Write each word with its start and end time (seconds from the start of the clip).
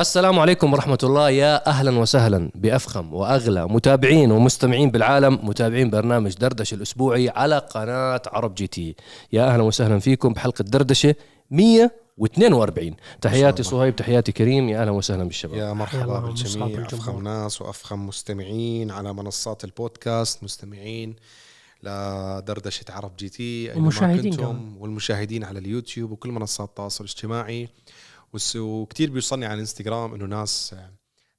السلام 0.00 0.38
عليكم 0.38 0.72
ورحمة 0.72 0.98
الله. 1.02 1.30
يا 1.30 1.66
أهلا 1.66 1.98
وسهلا 1.98 2.50
بأفخم 2.54 3.14
وأغلى 3.14 3.68
متابعين 3.68 4.32
ومستمعين 4.32 4.90
بالعالم 4.90 5.38
متابعين 5.42 5.90
برنامج 5.90 6.34
دردشة 6.34 6.74
الأسبوعي 6.74 7.28
على 7.28 7.58
قناة 7.58 8.22
عرب 8.26 8.54
جي 8.54 8.66
تي. 8.66 8.96
يا 9.32 9.44
أهلا 9.44 9.62
وسهلا 9.62 9.98
فيكم 9.98 10.32
بحلقة 10.32 10.62
دردشة 10.62 11.14
142 11.50 12.96
تحياتي 13.20 13.62
صهيب 13.62 13.96
تحياتي 13.96 14.32
كريم. 14.32 14.68
يا 14.68 14.80
أهلا 14.80 14.90
وسهلا 14.90 15.24
بالشباب. 15.24 15.58
يا 15.58 15.72
مرحبا 15.72 16.18
بالجميع. 16.18 16.86
أفخم 16.86 17.22
ناس 17.22 17.62
وأفخم 17.62 18.06
مستمعين 18.06 18.90
على 18.90 19.12
منصات 19.12 19.64
البودكاست. 19.64 20.44
مستمعين 20.44 21.16
لدردشة 21.82 22.84
عرب 22.88 23.16
جي 23.18 23.28
تي 23.28 23.70
أينما 23.72 23.84
ومشاهدين 23.84 24.32
كنتم. 24.32 24.76
والمشاهدين 24.78 25.44
على 25.44 25.58
اليوتيوب 25.58 26.10
وكل 26.10 26.30
منصات 26.30 26.68
التواصل 26.68 27.04
الاجتماعي. 27.04 27.68
وكتير 28.56 29.10
بيوصلني 29.10 29.46
على 29.46 29.54
الانستغرام 29.54 30.14
إنه 30.14 30.24
ناس 30.24 30.74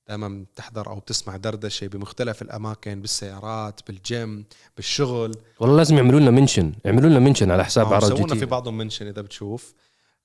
دائما 0.07 0.45
بتحضر 0.53 0.87
أو 0.87 0.99
بتسمع 0.99 1.37
دردشة 1.37 1.87
بمختلف 1.87 2.41
الأماكن 2.41 3.01
بالسيارات 3.01 3.79
بالجيم 3.87 4.45
بالشغل. 4.75 5.35
والله 5.59 5.77
لازم 5.77 5.97
يعملوا 5.97 6.19
لنا 6.19 6.31
mention 6.31 6.73
يعملوا 6.85 7.09
لنا 7.09 7.19
mention 7.19 7.51
على 7.51 7.65
حساب 7.65 7.87
آه، 7.87 7.95
عرب 7.95 8.03
جي 8.03 8.17
سوونا 8.17 8.35
في 8.35 8.45
بعضهم 8.45 8.77
mention 8.77 9.07
إذا 9.07 9.21
بتشوف. 9.21 9.73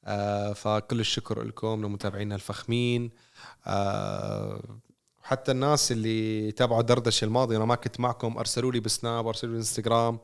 آه 0.05 0.52
فكل 0.52 1.01
الشكر 1.01 1.42
لكم 1.42 1.87
لمتابعينا 1.87 2.34
الفخمين. 2.34 3.11
آه 3.67 4.62
حتى 5.23 5.53
الناس 5.53 5.92
اللي 5.92 6.53
تابعوا 6.53 6.83
دردشه 6.83 7.25
الماضي 7.25 7.56
أنا 7.56 7.64
ما 7.64 7.75
كنت 7.75 8.01
معكم 8.01 8.39
أرسلوا 8.39 8.73
لي 8.73 8.80
بسناب 8.80 9.27
أرسلوا 9.27 9.53
لي 9.53 9.59
إنستغرام. 9.59 10.19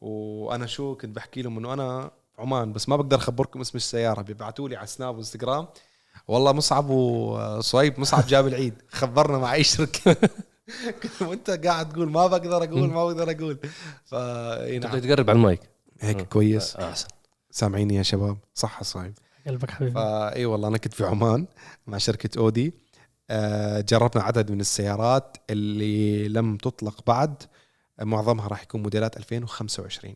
وأنا 0.00 0.66
شو 0.66 0.94
كنت 0.94 1.16
بحكي 1.16 1.42
لهم 1.42 1.58
إنه 1.58 1.72
أنا 1.72 2.10
عمان 2.38 2.72
بس 2.72 2.88
ما 2.88 2.96
بقدر 2.96 3.16
أخبركم 3.16 3.60
اسم 3.60 3.76
السيارة 3.76 4.22
بيبعتوا 4.22 4.68
لي 4.68 4.76
على 4.76 4.86
سناب 4.86 5.14
وإنستغرام. 5.14 5.66
والله 6.28 6.52
مصعب 6.52 6.90
وصهيب 6.90 8.00
مصعب 8.00 8.26
جاب 8.26 8.46
العيد 8.46 8.74
خبرنا 8.88 9.38
مع 9.38 9.54
أي 9.54 9.64
شركة. 9.64 10.16
وأنت 11.20 11.50
قاعد 11.50 11.92
تقول 11.92 12.10
ما 12.10 12.26
بقدر 12.26 12.64
أقول 12.64 12.88
ما 12.88 13.04
بقدر 13.04 13.30
أقول. 13.30 13.58
ف 14.04 14.14
نعم. 14.14 14.98
تقرب 14.98 15.30
على 15.30 15.36
المايك. 15.36 15.60
هيك 16.00 16.22
كويس. 16.22 16.76
آه، 16.76 16.90
أحسن. 16.90 17.08
سامعيني 17.50 17.94
يا 17.94 18.02
شباب؟ 18.02 18.38
صح 18.54 18.82
صايم 18.82 19.14
قلبك 19.46 19.70
حبيبي. 19.70 19.92
فاي 19.92 20.46
والله 20.46 20.68
أنا 20.68 20.78
كنت 20.78 20.94
في 20.94 21.04
عمان 21.04 21.46
مع 21.86 21.98
شركة 21.98 22.38
أودي. 22.38 22.74
آه، 23.30 23.80
جربنا 23.80 24.22
عدد 24.22 24.50
من 24.50 24.60
السيارات 24.60 25.36
اللي 25.50 26.28
لم 26.28 26.56
تطلق 26.56 27.00
بعد. 27.06 27.42
معظمها 28.02 28.48
راح 28.48 28.62
يكون 28.62 28.82
موديلات 28.82 29.16
2025 29.16 30.14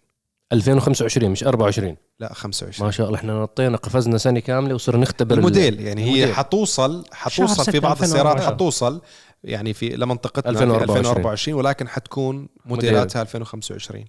2025 0.53 1.31
مش 1.31 1.45
24 1.45 1.97
لا 2.21 2.33
25 2.35 2.87
ما 2.87 2.93
شاء 2.93 3.07
الله 3.07 3.19
إحنا 3.19 3.43
نطينا 3.43 3.77
قفزنا 3.77 4.19
سنة 4.19 4.41
كاملة 4.41 4.75
وصرنا 4.75 5.03
نختبر 5.03 5.33
ال- 5.35 5.39
الموديل 5.39 5.81
يعني 5.81 6.03
هي 6.05 6.09
الموديل. 6.15 6.35
حتوصل 6.35 7.05
شهر 7.05 7.47
حتوصل 7.47 7.73
في 7.73 7.81
بعض 7.81 8.03
السيارات 8.03 8.37
2024. 8.37 8.55
حتوصل 8.55 9.03
يعني 9.45 9.73
في 9.73 9.89
لمنطقتنا 9.89 10.51
2024. 10.51 10.99
2024 10.99 11.17
2024 11.17 11.59
ولكن 11.59 11.89
حتكون 11.89 12.49
موديلاتها 12.67 13.23
2025 13.23 14.05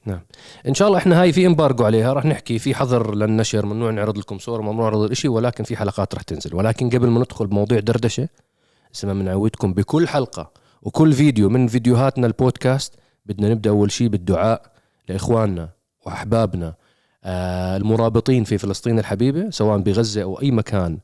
إن 0.68 0.74
شاء 0.74 0.88
الله 0.88 0.98
إحنا 1.00 1.22
هاي 1.22 1.34
في 1.34 1.48
امبارجو 1.48 1.84
عليها 1.86 2.14
راح 2.14 2.26
نحكي 2.26 2.60
في 2.60 2.76
حظر 2.76 3.16
للنشر 3.16 3.66
ممنوع 3.66 3.92
نعرض 3.92 4.18
لكم 4.18 4.40
صور 4.40 4.62
ممنوع 4.62 4.84
نعرض 4.90 5.02
الاشي 5.02 5.28
ولكن 5.28 5.64
في 5.64 5.78
حلقات 5.78 6.14
راح 6.16 6.24
تنزل. 6.24 6.56
ولكن 6.56 6.90
قبل 6.90 7.08
ما 7.08 7.20
ندخل 7.20 7.48
بموضوع 7.48 7.80
دردشة 7.80 8.30
زي 8.94 9.08
بنعودكم 9.08 9.74
بكل 9.74 10.08
حلقة 10.08 10.52
وكل 10.82 11.14
فيديو 11.14 11.50
من 11.50 11.68
فيديوهاتنا 11.68 12.28
البودكاست 12.28 12.94
بدنا 13.26 13.50
نبدأ 13.50 13.70
أول 13.70 13.92
شيء 13.92 14.08
بالدعاء 14.08 14.62
لإخواننا. 15.10 15.70
وأحبابنا 16.06 16.74
آه 17.24 17.78
المرابطين 17.78 18.44
في 18.44 18.58
فلسطين 18.58 19.00
الحبيبة 19.00 19.50
سواء 19.50 19.78
بغزة 19.78 20.24
أو 20.24 20.42
أي 20.42 20.52
مكان 20.52 20.98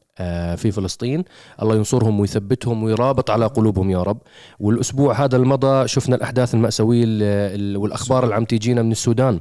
في 0.55 0.71
فلسطين. 0.71 1.23
الله 1.61 1.75
ينصرهم 1.75 2.19
ويثبتهم 2.19 2.83
ويرابط 2.83 3.29
على 3.29 3.45
قلوبهم 3.45 3.89
يا 3.89 4.03
رب. 4.03 4.17
والأسبوع 4.59 5.23
هذا 5.23 5.37
المضى 5.37 5.87
شفنا 5.87 6.15
الأحداث 6.15 6.53
المأساوية 6.55 7.03
ال- 7.03 7.23
ال- 7.59 7.77
والأخبار 7.77 8.23
اللي 8.23 8.35
عم 8.35 8.45
تيجينا 8.45 8.81
من 8.81 8.91
السودان. 8.91 9.39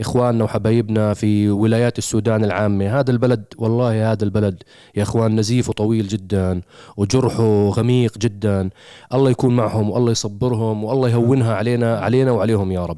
إخواننا 0.00 0.44
وحبايبنا 0.44 1.14
في 1.14 1.50
ولايات 1.50 1.98
السودان 1.98 2.44
العامة. 2.44 3.00
هذا 3.00 3.10
البلد 3.10 3.44
والله 3.58 4.12
هذا 4.12 4.24
البلد 4.24 4.62
يا 4.96 5.02
إخوان 5.02 5.36
نزيفه 5.36 5.72
طويل 5.72 6.08
جدا 6.08 6.60
وجرحه 6.96 7.68
غميق 7.68 8.18
جدا. 8.18 8.70
الله 9.14 9.30
يكون 9.30 9.56
معهم 9.56 9.90
والله 9.90 10.10
يصبرهم 10.10 10.84
والله 10.84 11.08
يهونها 11.08 11.54
علينا 11.54 11.98
علينا 11.98 12.30
وعليهم 12.30 12.72
يا 12.72 12.86
رب. 12.86 12.96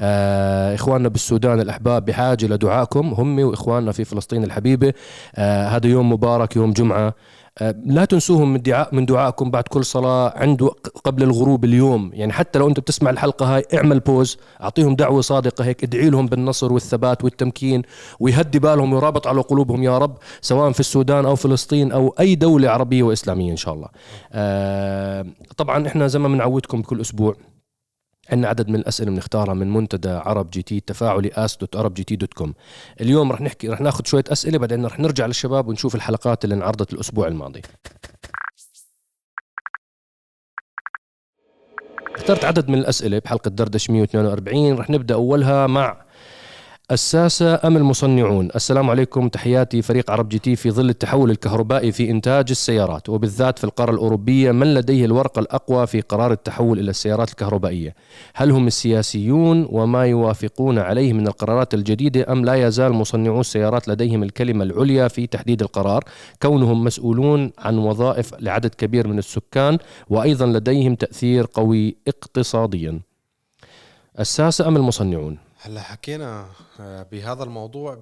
آه 0.00 0.74
إخواننا 0.74 1.08
بالسودان 1.08 1.60
الأحباب 1.60 2.04
بحاجة 2.04 2.46
لدعائكم 2.46 3.14
هم 3.14 3.38
وإخواننا 3.38 3.92
في 3.92 4.04
فلسطين 4.04 4.44
الحبيبة. 4.44 4.92
آه 5.36 5.68
هذا 5.68 5.86
يوم 5.86 6.12
مبارك 6.12 6.56
يوم 6.56 6.67
جمعة. 6.72 7.14
آه 7.58 7.74
لا 7.86 8.04
تنسوهم 8.04 8.52
من 8.52 8.62
دعاء 8.62 8.94
من 8.94 9.06
دعائكم 9.06 9.50
بعد 9.50 9.62
كل 9.62 9.84
صلاة 9.84 10.32
عنده 10.36 10.70
قبل 11.04 11.22
الغروب 11.22 11.64
اليوم. 11.64 12.10
يعني 12.14 12.32
حتى 12.32 12.58
لو 12.58 12.68
أنت 12.68 12.80
بتسمع 12.80 13.10
الحلقة 13.10 13.56
هاي 13.56 13.64
اعمل 13.74 14.00
بوز 14.00 14.38
أعطيهم 14.62 14.96
دعوة 14.96 15.20
صادقة 15.20 15.64
هيك 15.64 15.84
ادعي 15.84 16.10
لهم 16.10 16.26
بالنصر 16.26 16.72
والثبات 16.72 17.24
والتمكين 17.24 17.82
ويهدي 18.20 18.58
بالهم 18.58 18.92
ويرابط 18.92 19.26
على 19.26 19.40
قلوبهم 19.40 19.82
يا 19.82 19.98
رب 19.98 20.16
سواء 20.40 20.72
في 20.72 20.80
السودان 20.80 21.26
أو 21.26 21.36
فلسطين 21.36 21.92
أو 21.92 22.14
أي 22.20 22.34
دولة 22.34 22.70
عربية 22.70 23.02
وإسلامية 23.02 23.50
إن 23.50 23.56
شاء 23.56 23.74
الله. 23.74 23.88
آه 24.32 25.26
طبعا 25.56 25.86
إحنا 25.86 26.06
زي 26.06 26.18
ما 26.18 26.28
بنعودكم 26.28 26.82
بكل 26.82 27.00
أسبوع. 27.00 27.36
عندنا 28.30 28.48
عدد 28.48 28.68
من 28.68 28.74
الأسئلة 28.74 29.10
بنختارها 29.10 29.54
من 29.54 29.72
منتدى 29.72 30.08
عرب 30.08 30.50
جي 30.50 30.62
تي 30.62 30.76
التفاعلي 30.76 31.30
ask 31.34 31.56
dot 31.56 31.76
عرب 31.76 31.94
جي 31.94 32.04
تي 32.04 32.16
dot 32.16 32.34
com. 32.34 32.54
اليوم 33.00 33.32
رح 33.32 33.40
نحكي 33.40 33.68
رح 33.68 33.80
ناخذ 33.80 34.04
شوية 34.04 34.24
أسئلة 34.28 34.58
بعدين 34.58 34.86
رح 34.86 35.00
نرجع 35.00 35.26
للشباب 35.26 35.68
ونشوف 35.68 35.94
الحلقات 35.94 36.44
اللي 36.44 36.54
انعرضت 36.54 36.92
الأسبوع 36.92 37.28
الماضي. 37.28 37.62
اخترت 42.14 42.44
عدد 42.44 42.68
من 42.68 42.78
الأسئلة 42.78 43.18
بحلقة 43.18 43.48
دردش 43.48 43.90
142 43.90 44.74
رح 44.78 44.90
نبدأ 44.90 45.14
أولها 45.14 45.66
مع 45.66 46.04
الساسة 46.92 47.60
أم 47.64 47.76
المصنعون؟ 47.76 48.48
السلام 48.54 48.90
عليكم 48.90 49.28
تحياتي 49.28 49.82
فريق 49.82 50.10
عرب 50.10 50.28
جي 50.28 50.38
تي 50.38 50.56
في 50.56 50.70
ظل 50.70 50.88
التحول 50.88 51.30
الكهربائي 51.30 51.92
في 51.92 52.10
إنتاج 52.10 52.46
السيارات 52.50 53.08
وبالذات 53.08 53.58
في 53.58 53.64
القارة 53.64 53.90
الأوروبية 53.90 54.52
من 54.52 54.74
لديه 54.74 55.04
الورقة 55.04 55.40
الأقوى 55.40 55.86
في 55.86 56.00
قرار 56.00 56.32
التحول 56.32 56.78
إلى 56.78 56.90
السيارات 56.90 57.30
الكهربائية؟ 57.30 57.94
هل 58.34 58.50
هم 58.50 58.66
السياسيون 58.66 59.68
وما 59.70 60.06
يوافقون 60.06 60.78
عليه 60.78 61.12
من 61.12 61.26
القرارات 61.26 61.74
الجديدة 61.74 62.32
أم 62.32 62.44
لا 62.44 62.54
يزال 62.54 62.92
مصنعو 62.92 63.40
السيارات 63.40 63.88
لديهم 63.88 64.22
الكلمة 64.22 64.64
العليا 64.64 65.08
في 65.08 65.26
تحديد 65.26 65.62
القرار؟ 65.62 66.04
كونهم 66.42 66.84
مسؤولون 66.84 67.52
عن 67.58 67.78
وظائف 67.78 68.34
لعدد 68.40 68.74
كبير 68.74 69.08
من 69.08 69.18
السكان 69.18 69.78
وأيضا 70.10 70.46
لديهم 70.46 70.94
تأثير 70.94 71.46
قوي 71.54 71.96
اقتصاديا. 72.08 73.00
الساسة 74.20 74.68
أم 74.68 74.76
المصنعون؟ 74.76 75.47
هلا 75.60 75.82
حكينا 75.82 76.50
آه، 76.80 77.02
بهذا 77.02 77.44
الموضوع 77.44 77.94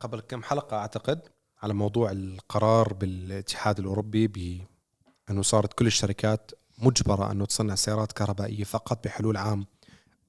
قبل 0.00 0.20
كم 0.28 0.42
حلقة 0.42 0.76
أعتقد 0.76 1.20
على 1.62 1.74
موضوع 1.74 2.10
القرار 2.10 2.92
بالاتحاد 2.92 3.78
الأوروبي 3.78 4.26
بأنه 4.26 5.42
صارت 5.42 5.72
كل 5.72 5.86
الشركات 5.86 6.50
مجبرة 6.78 7.32
أنه 7.32 7.44
تصنع 7.44 7.74
سيارات 7.74 8.12
كهربائية 8.12 8.64
فقط 8.64 9.04
بحلول 9.04 9.36
عام 9.36 9.66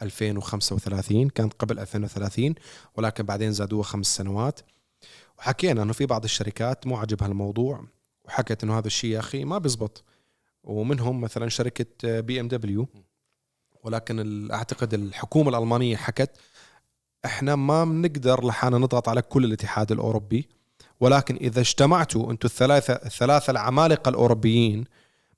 2035 0.02 1.30
كانت 1.30 1.54
قبل 1.54 1.80
2030 1.80 2.56
ولكن 2.96 3.24
بعدين 3.24 3.52
زادوها 3.52 3.84
خمس 3.84 4.16
سنوات. 4.16 4.60
وحكينا 5.38 5.82
أنه 5.82 5.94
في 5.94 6.06
بعض 6.06 6.24
الشركات 6.24 6.88
مو 6.88 6.98
عاجبها 6.98 7.28
الموضوع 7.28 7.86
وحكت 8.26 8.64
أنه 8.64 8.78
هذا 8.78 8.88
الشيء 8.88 9.12
يا 9.12 9.20
أخي 9.20 9.46
ما 9.46 9.58
بيزبط. 9.58 10.04
ومنهم 10.64 11.22
مثلا 11.22 11.50
شركة 11.50 12.20
بي 12.20 12.40
إم 12.40 12.48
دبليو. 12.48 12.88
ولكن 13.84 14.52
أعتقد 14.52 14.94
الحكومة 14.94 15.50
الألمانية 15.50 15.96
حكت 15.96 16.38
إحنا 17.26 17.56
ما 17.56 17.86
بنقدر 17.86 18.46
لحالنا 18.46 18.78
نضغط 18.78 19.10
على 19.10 19.22
كل 19.22 19.46
الاتحاد 19.46 19.92
الأوروبي 19.92 20.48
ولكن 21.00 21.36
إذا 21.36 21.60
اجتمعتوا 21.60 22.32
أنتم 22.32 22.46
الثلاثة 22.46 22.94
الثلاثه 22.94 23.52
العمالقة 23.52 24.10
الأوروبيين 24.10 24.84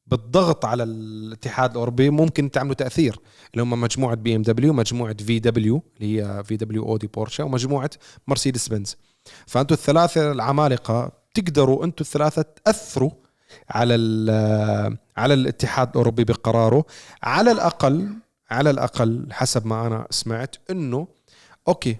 بالضغط 0.07 0.65
على 0.65 0.83
الاتحاد 0.83 1.71
الأوروبي 1.71 2.09
ممكن 2.09 2.51
تعملوا 2.51 2.75
تأثير. 2.75 3.19
اللي 3.53 3.63
هم 3.63 3.81
مجموعة 3.81 4.15
بي 4.15 4.35
إم 4.35 4.41
دبليو 4.41 4.73
مجموعة 4.73 5.15
في 5.23 5.39
دبليو 5.39 5.83
اللي 5.97 6.21
هي 6.21 6.43
في 6.43 6.57
دبليو 6.57 6.83
اودي 6.83 7.07
بورشا 7.07 7.43
ومجموعة 7.43 7.89
مرسيدس 8.27 8.67
بنز 8.67 8.97
فانتم 9.47 9.73
الثلاثة 9.73 10.31
العمالقة 10.31 11.11
تقدروا 11.33 11.85
أنتم 11.85 12.01
الثلاثة 12.01 12.41
تأثروا 12.41 13.11
على 13.69 13.93
على 15.17 15.33
الاتحاد 15.33 15.89
الأوروبي 15.89 16.23
بقراره 16.23 16.85
على 17.23 17.51
الأقل 17.51 18.09
على 18.51 18.69
الأقل 18.69 19.27
حسب 19.31 19.67
ما 19.67 19.87
أنا 19.87 20.07
سمعت 20.09 20.55
إنه 20.71 21.07
أوكي. 21.67 21.97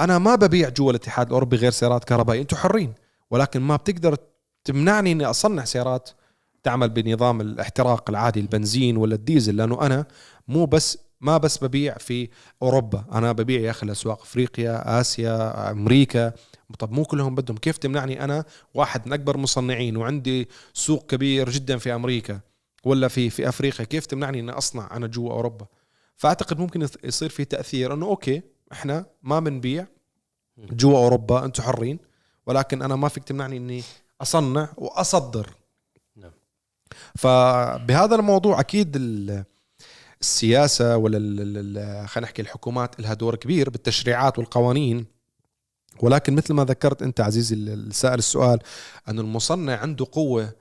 أنا 0.00 0.18
ما 0.18 0.34
ببيع 0.34 0.68
جوا 0.68 0.90
الاتحاد 0.90 1.26
الأوروبي 1.26 1.56
غير 1.56 1.70
سيارات 1.70 2.04
كهربائية. 2.04 2.40
أنتم 2.40 2.56
حرين. 2.56 2.94
ولكن 3.30 3.60
ما 3.60 3.76
بتقدر 3.76 4.16
تمنعني 4.64 5.12
إني 5.12 5.24
أصنع 5.24 5.64
سيارات 5.64 6.10
تعمل 6.62 6.88
بنظام 6.88 7.40
الاحتراق 7.40 8.10
العادي 8.10 8.40
البنزين 8.40 8.96
ولا 8.96 9.14
الديزل 9.14 9.56
لأنه 9.56 9.86
أنا 9.86 10.06
مو 10.48 10.64
بس 10.66 10.98
ما 11.20 11.38
بس 11.38 11.64
ببيع 11.64 11.94
في 11.98 12.28
أوروبا. 12.62 13.04
أنا 13.12 13.32
ببيع 13.32 13.60
يا 13.60 13.70
أخي 13.70 13.86
لأسواق 13.86 14.22
أفريقيا 14.22 15.00
آسيا 15.00 15.70
أمريكا. 15.70 16.32
طب 16.78 16.92
مو 16.92 17.04
كلهم 17.04 17.34
بدهم. 17.34 17.56
كيف 17.56 17.76
تمنعني 17.78 18.24
أنا 18.24 18.44
واحد 18.74 19.06
من 19.06 19.12
أكبر 19.12 19.36
مصنعين 19.36 19.96
وعندي 19.96 20.48
سوق 20.74 21.06
كبير 21.06 21.50
جدا 21.50 21.78
في 21.78 21.94
أمريكا 21.94 22.40
ولا 22.84 23.08
في 23.08 23.30
في 23.30 23.48
أفريقيا؟ 23.48 23.84
كيف 23.86 24.06
تمنعني 24.06 24.40
إني 24.40 24.50
أصنع 24.52 24.96
أنا 24.96 25.06
جوا 25.06 25.30
أوروبا؟ 25.32 25.66
فأعتقد 26.16 26.58
ممكن 26.58 26.82
يص- 26.82 26.96
يصير 27.04 27.28
في 27.28 27.44
تأثير. 27.44 27.94
أنه 27.94 28.06
أوكي 28.06 28.42
إحنا 28.72 29.06
ما 29.22 29.40
بنبيع 29.40 29.86
جوا 30.58 30.98
أوروبا 30.98 31.44
أنتم 31.44 31.62
حرين. 31.62 31.98
ولكن 32.46 32.82
أنا 32.82 32.96
ما 32.96 33.08
فيك 33.08 33.24
تمنعني 33.24 33.56
إني 33.56 33.82
أصنع 34.20 34.68
وأصدر. 34.76 35.50
نعم. 36.16 36.30
فبهذا 37.14 38.14
الموضوع 38.14 38.60
أكيد 38.60 38.96
ال- 38.96 39.44
السياسة 40.20 40.96
ولا 40.96 42.06
خلينا 42.06 42.26
نحكي 42.26 42.42
الحكومات 42.42 43.00
لها 43.00 43.14
دور 43.14 43.34
كبير 43.34 43.70
بالتشريعات 43.70 44.38
والقوانين. 44.38 45.06
ولكن 46.00 46.34
مثل 46.34 46.54
ما 46.54 46.64
ذكرت 46.64 47.02
أنت 47.02 47.20
عزيزي 47.20 47.54
السائل 47.54 48.18
السؤال 48.18 48.58
انه 49.08 49.20
المصنع 49.20 49.76
عنده 49.76 50.06
قوة 50.12 50.52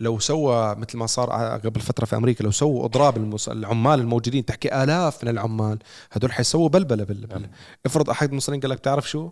لو 0.00 0.18
سوى 0.18 0.74
مثل 0.74 0.98
ما 0.98 1.06
صار 1.06 1.30
قبل 1.64 1.80
فترة 1.80 2.04
في 2.04 2.16
أمريكا 2.16 2.44
لو 2.44 2.50
سووا 2.50 2.84
أضراب. 2.84 3.36
العمال 3.48 4.00
الموجودين 4.00 4.44
تحكي 4.44 4.82
آلاف 4.82 5.24
من 5.24 5.30
العمال 5.30 5.78
هدول 6.12 6.32
حيسووا 6.32 6.68
بلبلة 6.68 7.04
بال... 7.04 7.26
بال... 7.26 7.48
افرض 7.86 8.10
أحد 8.10 8.30
المصنعين 8.30 8.60
قال 8.60 8.70
لك 8.70 8.78
بتعرف 8.78 9.10
شو؟ 9.10 9.30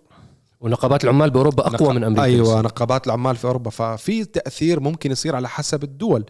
ونقابات 0.60 1.04
العمال 1.04 1.30
بأوروبا 1.30 1.66
أقوى 1.66 1.88
نق- 1.88 1.92
من 1.92 2.04
أمريكا. 2.04 2.24
أيوه 2.24 2.60
نقابات 2.60 3.06
العمال 3.06 3.36
في 3.36 3.44
أوروبا. 3.44 3.70
ففي 3.70 4.24
تأثير 4.24 4.80
ممكن 4.80 5.10
يصير 5.10 5.36
على 5.36 5.48
حسب 5.48 5.84
الدول. 5.84 6.24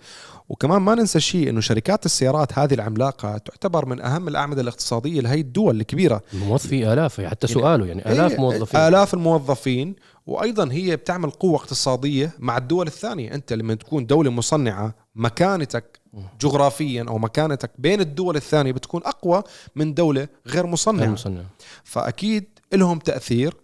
وكمان 0.49 0.83
ما 0.83 0.95
ننسى 0.95 1.21
شيء 1.21 1.49
إنه 1.51 1.61
شركات 1.61 2.07
السيارات 2.07 2.59
هذه 2.59 2.75
العملاقة 2.75 3.39
تعتبر 3.39 3.87
من 3.87 4.01
أهم 4.01 4.29
الأعمدة 4.29 4.61
الاقتصادية 4.63 5.21
لهي 5.21 5.41
الدول 5.41 5.81
الكبيرة. 5.81 6.23
موظفي 6.33 6.93
آلاف 6.93 7.21
حتى 7.21 7.47
يعني- 7.47 7.61
سؤاله 7.61 7.87
يعني 7.87 8.13
آلاف 8.13 8.33
إيه، 8.33 8.39
موظفين. 8.41 8.81
آلاف 8.81 9.15
الموظفين 9.15 9.97
وأيضا 10.27 10.69
هي 10.73 10.97
بتعمل 10.97 11.31
قوة 11.31 11.57
اقتصادية 11.57 12.33
مع 12.39 12.57
الدول 12.59 12.87
الثانية. 12.87 13.35
أنت 13.35 13.53
لما 13.53 13.75
تكون 13.75 14.07
دولة 14.07 14.31
مصنعة 14.31 14.95
مكانتك 15.15 16.01
جغرافيا 16.41 17.05
أو 17.09 17.19
مكانتك 17.19 17.71
بين 17.79 18.01
الدول 18.01 18.37
الثانية 18.37 18.73
بتكون 18.73 19.01
أقوى 19.05 19.43
من 19.77 19.95
دولة 19.95 20.29
غير 20.47 20.67
مصنعة. 20.67 21.05
المصنع 21.05 21.43
فأكيد 21.85 22.45
لهم 22.73 22.99
تأثير 22.99 23.55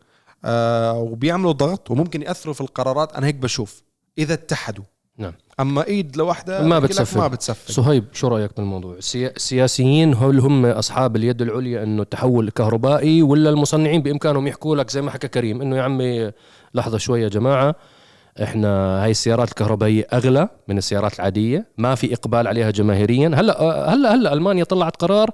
آه 0.45 0.93
وبيعملوا 0.99 1.53
ضغط 1.53 1.91
وممكن 1.91 2.23
يأثروا 2.23 2.55
في 2.55 2.61
القرارات. 2.61 3.13
أنا 3.13 3.27
هيك 3.27 3.35
بشوف 3.35 3.83
إذا 4.19 4.35
اتحدوا 4.35 4.85
نعم. 5.19 5.33
أما 5.61 5.87
إيد 5.87 6.17
لوحدها 6.17 6.63
ما 6.63 6.79
بتصفق. 6.79 7.21
ما 7.21 7.29
بتصفق 7.29 7.71
صهيب 7.71 8.05
شو 8.13 8.29
رأيك 8.29 8.51
بالموضوع؟ 8.57 8.95
السيا- 8.95 9.33
السياسيين 9.37 10.15
هل 10.15 10.39
هم 10.41 10.67
أصحاب 10.67 11.17
اليد 11.17 11.43
العليا 11.43 11.83
إنه 11.83 12.03
التحول 12.03 12.51
كهربائي 12.51 13.23
ولا 13.23 13.51
المصنعين 13.51 14.03
بإمكانهم 14.03 14.47
يحكوا 14.47 14.77
لك 14.77 14.91
زي 14.91 15.03
ما 15.03 15.11
حكى 15.11 15.29
كريم 15.29 15.61
إنه 15.63 15.77
يا 15.77 15.83
عمي 15.83 16.31
لحظة 16.75 16.99
شوية 16.99 17.23
يا 17.23 17.29
جماعة 17.29 17.75
إحنا 18.43 18.69
هاي 19.05 19.11
السيارات 19.11 19.49
الكهربائية 19.49 20.07
أغلى 20.13 20.49
من 20.69 20.79
السيارات 20.79 21.15
العادية 21.17 21.67
ما 21.79 21.95
في 21.95 22.15
إقبال 22.15 22.47
عليها 22.47 22.71
جماهيريا. 22.71 23.29
هلأ 23.29 23.63
هلأ 23.95 24.15
هلأ 24.15 24.33
ألمانيا 24.33 24.65
طلعت 24.65 24.97
قرار 24.97 25.31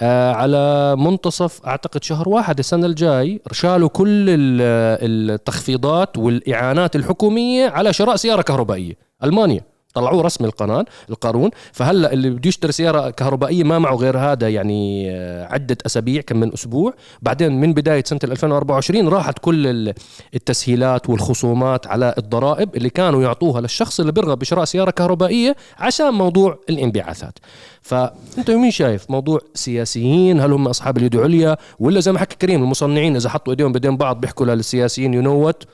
آه، 0.00 0.32
على 0.32 0.96
منتصف 0.96 1.66
أعتقد 1.66 2.04
شهر 2.04 2.28
واحد 2.28 2.58
السنة 2.58 2.86
الجاي 2.86 3.40
شالوا 3.52 3.88
كل 3.88 4.30
ال- 4.30 5.30
التخفيضات 5.30 6.18
والإعانات 6.18 6.96
الحكومية 6.96 7.68
على 7.68 7.92
شراء 7.92 8.16
سيارة 8.16 8.42
كهربائية. 8.42 9.05
ألمانيا. 9.24 9.60
طلعوه 9.94 10.22
رسمي 10.22 10.46
القانون 10.46 10.84
القانون 11.10 11.50
فهلا 11.72 12.12
اللي 12.12 12.30
بده 12.30 12.48
يشتري 12.48 12.72
سيارة 12.72 13.10
كهربائية 13.10 13.64
ما 13.64 13.78
معه 13.78 13.94
غير 13.94 14.18
هذا 14.18 14.48
يعني 14.48 15.10
آه، 15.10 15.44
عدة 15.52 15.76
أسابيع 15.86 16.20
كم 16.22 16.36
من 16.40 16.52
أسبوع. 16.52 16.94
بعدين 17.22 17.60
من 17.60 17.72
بداية 17.74 18.04
سنة 18.04 18.18
2024 18.24 19.08
راحت 19.08 19.38
كل 19.38 19.66
ال- 19.66 19.94
التسهيلات 20.34 21.10
والخصومات 21.10 21.86
على 21.86 22.14
الضرائب 22.18 22.76
اللي 22.76 22.90
كانوا 22.90 23.22
يعطوها 23.22 23.60
للشخص 23.60 24.00
اللي 24.00 24.12
بيرغب 24.12 24.38
بشراء 24.38 24.64
سيارة 24.64 24.90
كهربائية 24.90 25.56
عشان 25.78 26.10
موضوع 26.10 26.58
الانبعاثات. 26.70 27.38
فأنت 27.82 28.50
مين 28.50 28.70
شايف؟ 28.70 29.10
موضوع 29.10 29.40
سياسيين 29.54 30.40
هل 30.40 30.52
هم 30.52 30.68
أصحاب 30.68 30.96
اليد 30.98 31.14
العليا؟ 31.14 31.56
ولا 31.78 32.00
زي 32.00 32.12
ما 32.12 32.18
حكى 32.18 32.36
كريم 32.36 32.62
المصنعين 32.62 33.16
إذا 33.16 33.28
حطوا 33.30 33.52
إيديهم 33.52 33.72
بيدين 33.72 33.96
بعض 33.96 34.20
بيحكوا 34.20 34.46
للسياسيين 34.46 35.14
ينوت 35.14 35.64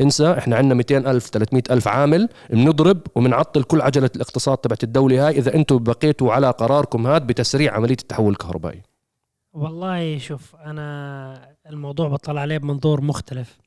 انسى 0.00 0.32
إحنا 0.32 0.56
عندنا 0.56 0.74
200 0.74 0.96
ألف 1.10 1.26
300 1.26 1.62
ألف 1.70 1.88
عامل 1.88 2.28
بنضرب 2.50 3.00
وبنعطل 3.14 3.62
كل 3.62 3.80
عجلة 3.80 4.10
الاقتصاد 4.16 4.58
تبعت 4.58 4.84
الدولة 4.84 5.26
هاي. 5.26 5.38
إذا 5.38 5.54
أنتم 5.54 5.78
بقيتوا 5.78 6.32
على 6.32 6.50
قراركم 6.50 7.06
هذا 7.06 7.18
بتسريع 7.18 7.74
عملية 7.74 7.96
التحول 8.00 8.32
الكهربائي. 8.32 8.82
والله 9.52 10.18
شوف 10.18 10.56
أنا 10.56 11.54
الموضوع 11.66 12.08
بطلع 12.08 12.40
عليه 12.40 12.58
بمنظور 12.58 13.00
مختلف. 13.00 13.58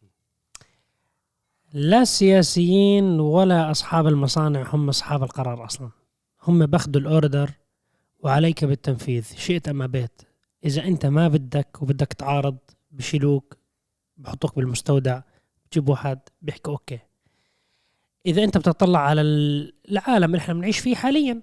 لا 1.74 2.02
السياسيين 2.02 3.20
ولا 3.20 3.72
أصحاب 3.72 4.08
المصانع 4.08 4.76
هم 4.76 4.90
أصحاب 4.90 5.24
القرار 5.24 5.66
أصلا. 5.66 5.90
هم 6.44 6.66
باخذوا 6.66 7.02
الأوردر 7.02 7.52
وعليك 8.20 8.66
بالتنفيذ 8.66 9.26
شئت 9.38 9.68
أم 9.68 9.82
أبيت. 9.82 10.22
إذا 10.66 10.84
أنت 10.84 11.06
ما 11.06 11.28
بدك 11.28 11.82
وبدك 11.82 12.14
تعارض 12.14 12.58
بشيلوك 12.92 13.58
بحطوك 14.18 14.56
بالمستودع. 14.56 15.22
بجيب 15.74 15.90
واحد 15.90 16.20
بيحكي 16.42 16.70
أوكي. 16.72 17.00
إذا 18.26 18.44
أنت 18.44 18.58
بتطلع 18.58 19.00
على 19.00 19.22
ال- 19.22 19.74
العالم 19.92 20.26
اللي 20.26 20.38
إحنا 20.38 20.54
بنعيش 20.54 20.80
فيه 20.80 20.96
حاليا 20.96 21.42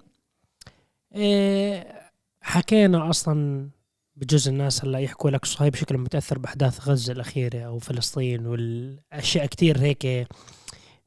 إيه، 1.15 2.01
حكينا 2.41 3.11
أصلا 3.11 3.69
بجوز 4.17 4.49
الناس 4.49 4.85
هلأ 4.85 4.99
يحكوا 4.99 5.31
لك 5.31 5.45
صهيب 5.45 5.75
شكله 5.75 5.99
متأثر 5.99 6.39
بأحداث 6.39 6.89
غزة 6.89 7.13
الأخيرة 7.13 7.61
أو 7.61 7.79
فلسطين 7.79 8.47
والأشياء 8.47 9.47
كتير 9.47 9.79
هيك 9.79 10.29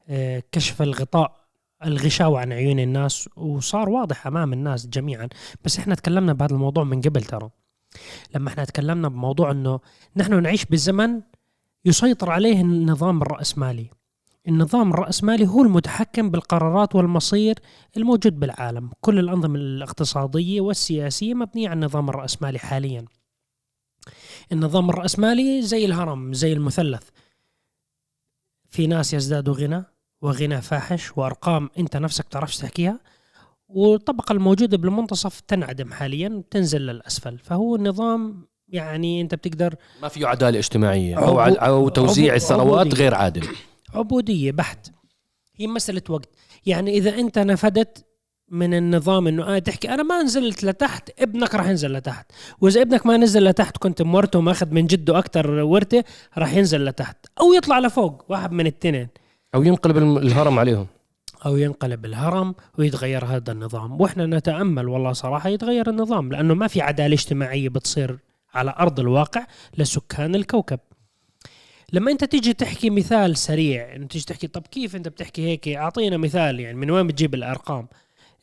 آه، 0.08 0.42
كشف 0.52 0.82
الغطاء 0.82 1.44
الغشاوة 1.84 2.40
عن 2.40 2.52
عيون 2.52 2.80
الناس 2.80 3.28
وصار 3.36 3.88
واضح 3.88 4.26
أمام 4.26 4.52
الناس 4.52 4.86
جميعا. 4.86 5.28
بس 5.64 5.78
إحنا 5.78 5.94
تكلمنا 5.94 6.32
بهذا 6.32 6.52
الموضوع 6.54 6.84
من 6.84 7.00
قبل 7.00 7.22
ترى. 7.22 7.50
لما 8.34 8.48
إحنا 8.48 8.64
تكلمنا 8.64 9.08
بموضوع 9.08 9.50
إنه 9.50 9.80
نحن 10.16 10.42
نعيش 10.42 10.64
بزمن 10.64 11.20
يسيطر 11.84 12.30
عليه 12.30 12.60
النظام 12.60 13.22
الرأسمالي. 13.22 13.90
النظام 14.48 14.90
الرأسمالي 14.90 15.46
هو 15.46 15.62
المتحكم 15.62 16.30
بالقرارات 16.30 16.94
والمصير 16.94 17.58
الموجود 17.96 18.40
بالعالم. 18.40 18.90
كل 19.00 19.18
الأنظمة 19.18 19.56
الاقتصادية 19.56 20.60
والسياسية 20.60 21.34
مبنية 21.34 21.68
على 21.68 21.76
النظام 21.76 22.08
الرأسمالي 22.08 22.58
حاليا. 22.58 23.04
النظام 24.52 24.90
الرأسمالي 24.90 25.62
زي 25.62 25.84
الهرم 25.84 26.32
زي 26.32 26.52
المثلث. 26.52 27.08
في 28.70 28.86
ناس 28.86 29.14
يزدادوا 29.14 29.54
غنى 29.54 29.84
وغنى 30.22 30.62
فاحش 30.62 31.18
وأرقام 31.18 31.70
أنت 31.78 31.96
نفسك 31.96 32.28
تعرفش 32.28 32.56
تحكيها. 32.56 33.00
والطبقة 33.68 34.32
الموجودة 34.32 34.76
بالمنتصف 34.76 35.40
تنعدم 35.40 35.92
حاليا 35.92 36.42
تنزل 36.50 36.80
للأسفل. 36.80 37.38
فهو 37.38 37.76
النظام 37.76 38.46
يعني 38.68 39.20
أنت 39.20 39.34
بتقدر 39.34 39.74
ما 40.02 40.08
فيه 40.08 40.26
عدالة 40.26 40.58
اجتماعية 40.58 41.18
أو, 41.18 41.38
عبو- 41.40 41.54
أو 41.54 41.88
توزيع 41.88 42.26
عبو- 42.32 42.36
الثروات 42.36 42.80
عبودية. 42.86 42.96
غير 43.02 43.14
عادل. 43.14 43.46
عبودية 43.94 44.52
بحت. 44.52 44.90
هي 45.56 45.66
مسألة 45.66 46.02
وقت. 46.08 46.28
يعني 46.66 46.90
إذا 46.98 47.14
أنت 47.18 47.38
نفدت 47.38 48.04
من 48.48 48.74
النظام 48.74 49.26
إنه 49.26 49.56
آه 49.56 49.58
تحكي 49.58 49.88
أنا 49.94 50.02
ما 50.02 50.22
نزلت 50.22 50.64
لتحت 50.64 51.10
ابنك 51.20 51.54
راح 51.54 51.68
ينزل 51.68 51.92
لتحت. 51.92 52.26
وإذا 52.60 52.82
ابنك 52.82 53.06
ما 53.06 53.16
نزل 53.16 53.44
لتحت 53.44 53.76
كنت 53.76 54.02
مورته 54.02 54.38
وماخذ 54.38 54.70
من 54.70 54.86
جده 54.86 55.18
أكثر 55.18 55.50
ورثة 55.50 56.04
راح 56.38 56.54
ينزل 56.54 56.84
لتحت. 56.84 57.16
أو 57.40 57.52
يطلع 57.52 57.78
لفوق 57.78 58.24
واحد 58.28 58.52
من 58.52 58.66
التنين. 58.66 59.08
أو 59.54 59.62
ينقلب 59.62 59.96
الهرم 59.98 60.58
عليهم. 60.58 60.86
أو 61.46 61.56
ينقلب 61.56 62.04
الهرم 62.04 62.54
ويتغير 62.78 63.24
هذا 63.24 63.52
النظام. 63.52 64.00
وإحنا 64.00 64.26
نتأمل 64.26 64.88
والله 64.88 65.12
صراحة 65.12 65.48
يتغير 65.48 65.90
النظام 65.90 66.32
لأنه 66.32 66.54
ما 66.54 66.66
في 66.66 66.80
عدالة 66.80 67.14
اجتماعية 67.14 67.68
بتصير 67.68 68.18
على 68.54 68.74
أرض 68.78 69.00
الواقع 69.00 69.46
لسكان 69.78 70.34
الكوكب. 70.34 70.80
لما 71.92 72.10
أنت 72.10 72.24
تيجي 72.24 72.52
تحكي 72.52 72.90
مثال 72.90 73.36
سريع 73.36 73.94
أنت 73.96 74.12
تيجي 74.12 74.24
تحكي 74.24 74.46
طب 74.46 74.66
كيف 74.66 74.96
أنت 74.96 75.08
بتحكي 75.08 75.42
هيك؟ 75.46 75.68
أعطينا 75.68 76.16
مثال 76.16 76.60
يعني 76.60 76.78
من 76.78 76.90
وين 76.90 77.06
بتجيب 77.06 77.34
الأرقام؟ 77.34 77.88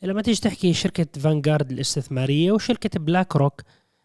لما 0.02 0.22
تيجي 0.22 0.40
تحكي 0.40 0.72
شركة 0.72 1.20
فانغارد 1.20 1.70
الإستثمارية 1.70 2.52
وشركة 2.52 3.00
بلاك 3.00 3.36
روك 3.36 3.62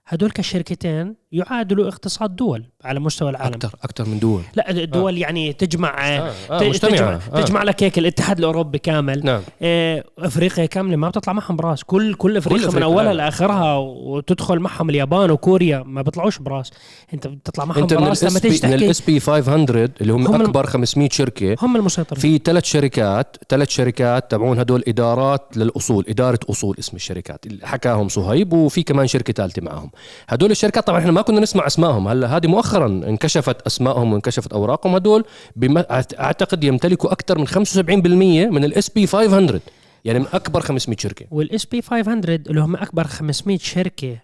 هدول 0.08 0.32
كشركتين 0.32 1.16
يعادلوا 1.32 1.88
اقتصاد 1.88 2.36
دول 2.36 2.64
على 2.84 3.00
مستوى 3.00 3.30
العالم. 3.30 3.54
أكثر 3.54 3.76
أكثر 3.84 4.06
من 4.06 4.20
دول. 4.20 4.42
لا 4.56 4.72
الدول 4.72 5.18
يعني 5.18 5.54
تجمع 5.54 6.08
آه. 6.08 6.32
آه. 6.52 6.64
مجتمعة. 6.64 6.96
تجمع, 6.96 7.20
آه. 7.34 7.42
تجمع 7.42 7.64
لك 7.64 7.84
هيك 7.84 7.98
الاتحاد 7.98 8.38
الأوروبي 8.40 8.78
كامل. 8.80 9.26
نعم. 9.26 9.42
إيه، 9.62 10.06
أفريقيا 10.20 10.66
كاملة 10.66 10.96
ما 10.96 11.10
بتطلع 11.10 11.34
معهم 11.34 11.56
براس. 11.56 11.84
كل 11.84 12.14
كل 12.14 12.38
أفريقيا 12.38 12.62
من 12.62 12.68
أفريقيا، 12.68 12.86
أولها 12.86 13.04
نعم. 13.04 13.16
لآخرها 13.16 13.78
وتدخل 13.78 14.60
معهم 14.60 14.90
اليابان 14.90 15.32
وكوريا 15.32 15.84
ما 15.86 16.02
بيطلعوش 16.02 16.40
براس. 16.40 16.72
أنت 17.14 17.28
بتطلع 17.28 17.66
معهم 17.66 17.82
من 17.82 17.88
براس 17.88 18.24
لما 18.24 18.40
تيجي 18.40 18.62
بي 18.62 18.68
من 18.68 18.74
تحكي 18.74 18.86
الاس 18.86 19.02
بي 19.02 19.20
500 19.20 19.90
اللي 20.02 20.14
هم, 20.14 20.28
هم 20.28 20.42
أكبر 20.42 20.66
500 20.66 21.10
شركة 21.12 21.56
هم 21.62 21.76
المسيطرين. 21.76 22.22
في 22.22 22.38
ثلاث 22.46 22.66
شركات 22.66 23.38
ثلاث 23.50 23.70
شركات 23.70 24.32
تبعون 24.32 24.60
هدول 24.60 24.84
إدارات 24.88 25.58
للأصول 25.58 26.06
إدارة 26.10 26.40
أصول 26.50 26.76
اسم 26.80 26.96
الشركات. 26.96 27.46
حكاهم 27.64 28.08
صهيب 28.08 28.54
وفي 28.54 28.84
كمان 28.84 29.08
شركة 29.08 29.34
ثالثه 29.34 29.62
معهم. 29.62 29.92
هدول 30.30 30.52
الشركات 30.52 30.88
طبعا 30.88 31.00
إحنا 31.00 31.17
ما 31.18 31.24
كنا 31.24 31.40
نسمع 31.40 31.68
اسمائهم 31.68 32.08
هلا 32.08 32.38
هذه 32.38 32.48
مؤخرا 32.48 32.86
انكشفت 32.88 33.62
اسمائهم 33.62 34.14
وانكشفت 34.14 34.54
أوراقهم 34.54 34.96
هدول 34.96 35.26
بما 35.56 35.86
أعتقد 36.20 36.64
يمتلكوا 36.64 37.12
أكثر 37.12 37.38
من 37.38 37.48
75% 37.48 38.52
من 38.52 38.64
الاس 38.64 38.90
بي 38.90 39.08
500 39.08 39.60
يعني 40.06 40.20
من 40.20 40.26
أكبر 40.34 40.62
500 40.62 40.98
شركة. 40.98 41.26
وال 41.32 41.54
S 41.54 41.66
P 41.66 41.82
500 41.82 42.36
اللي 42.50 42.62
هم 42.62 42.76
أكبر 42.76 43.08
500 43.08 43.58
شركة 43.58 44.18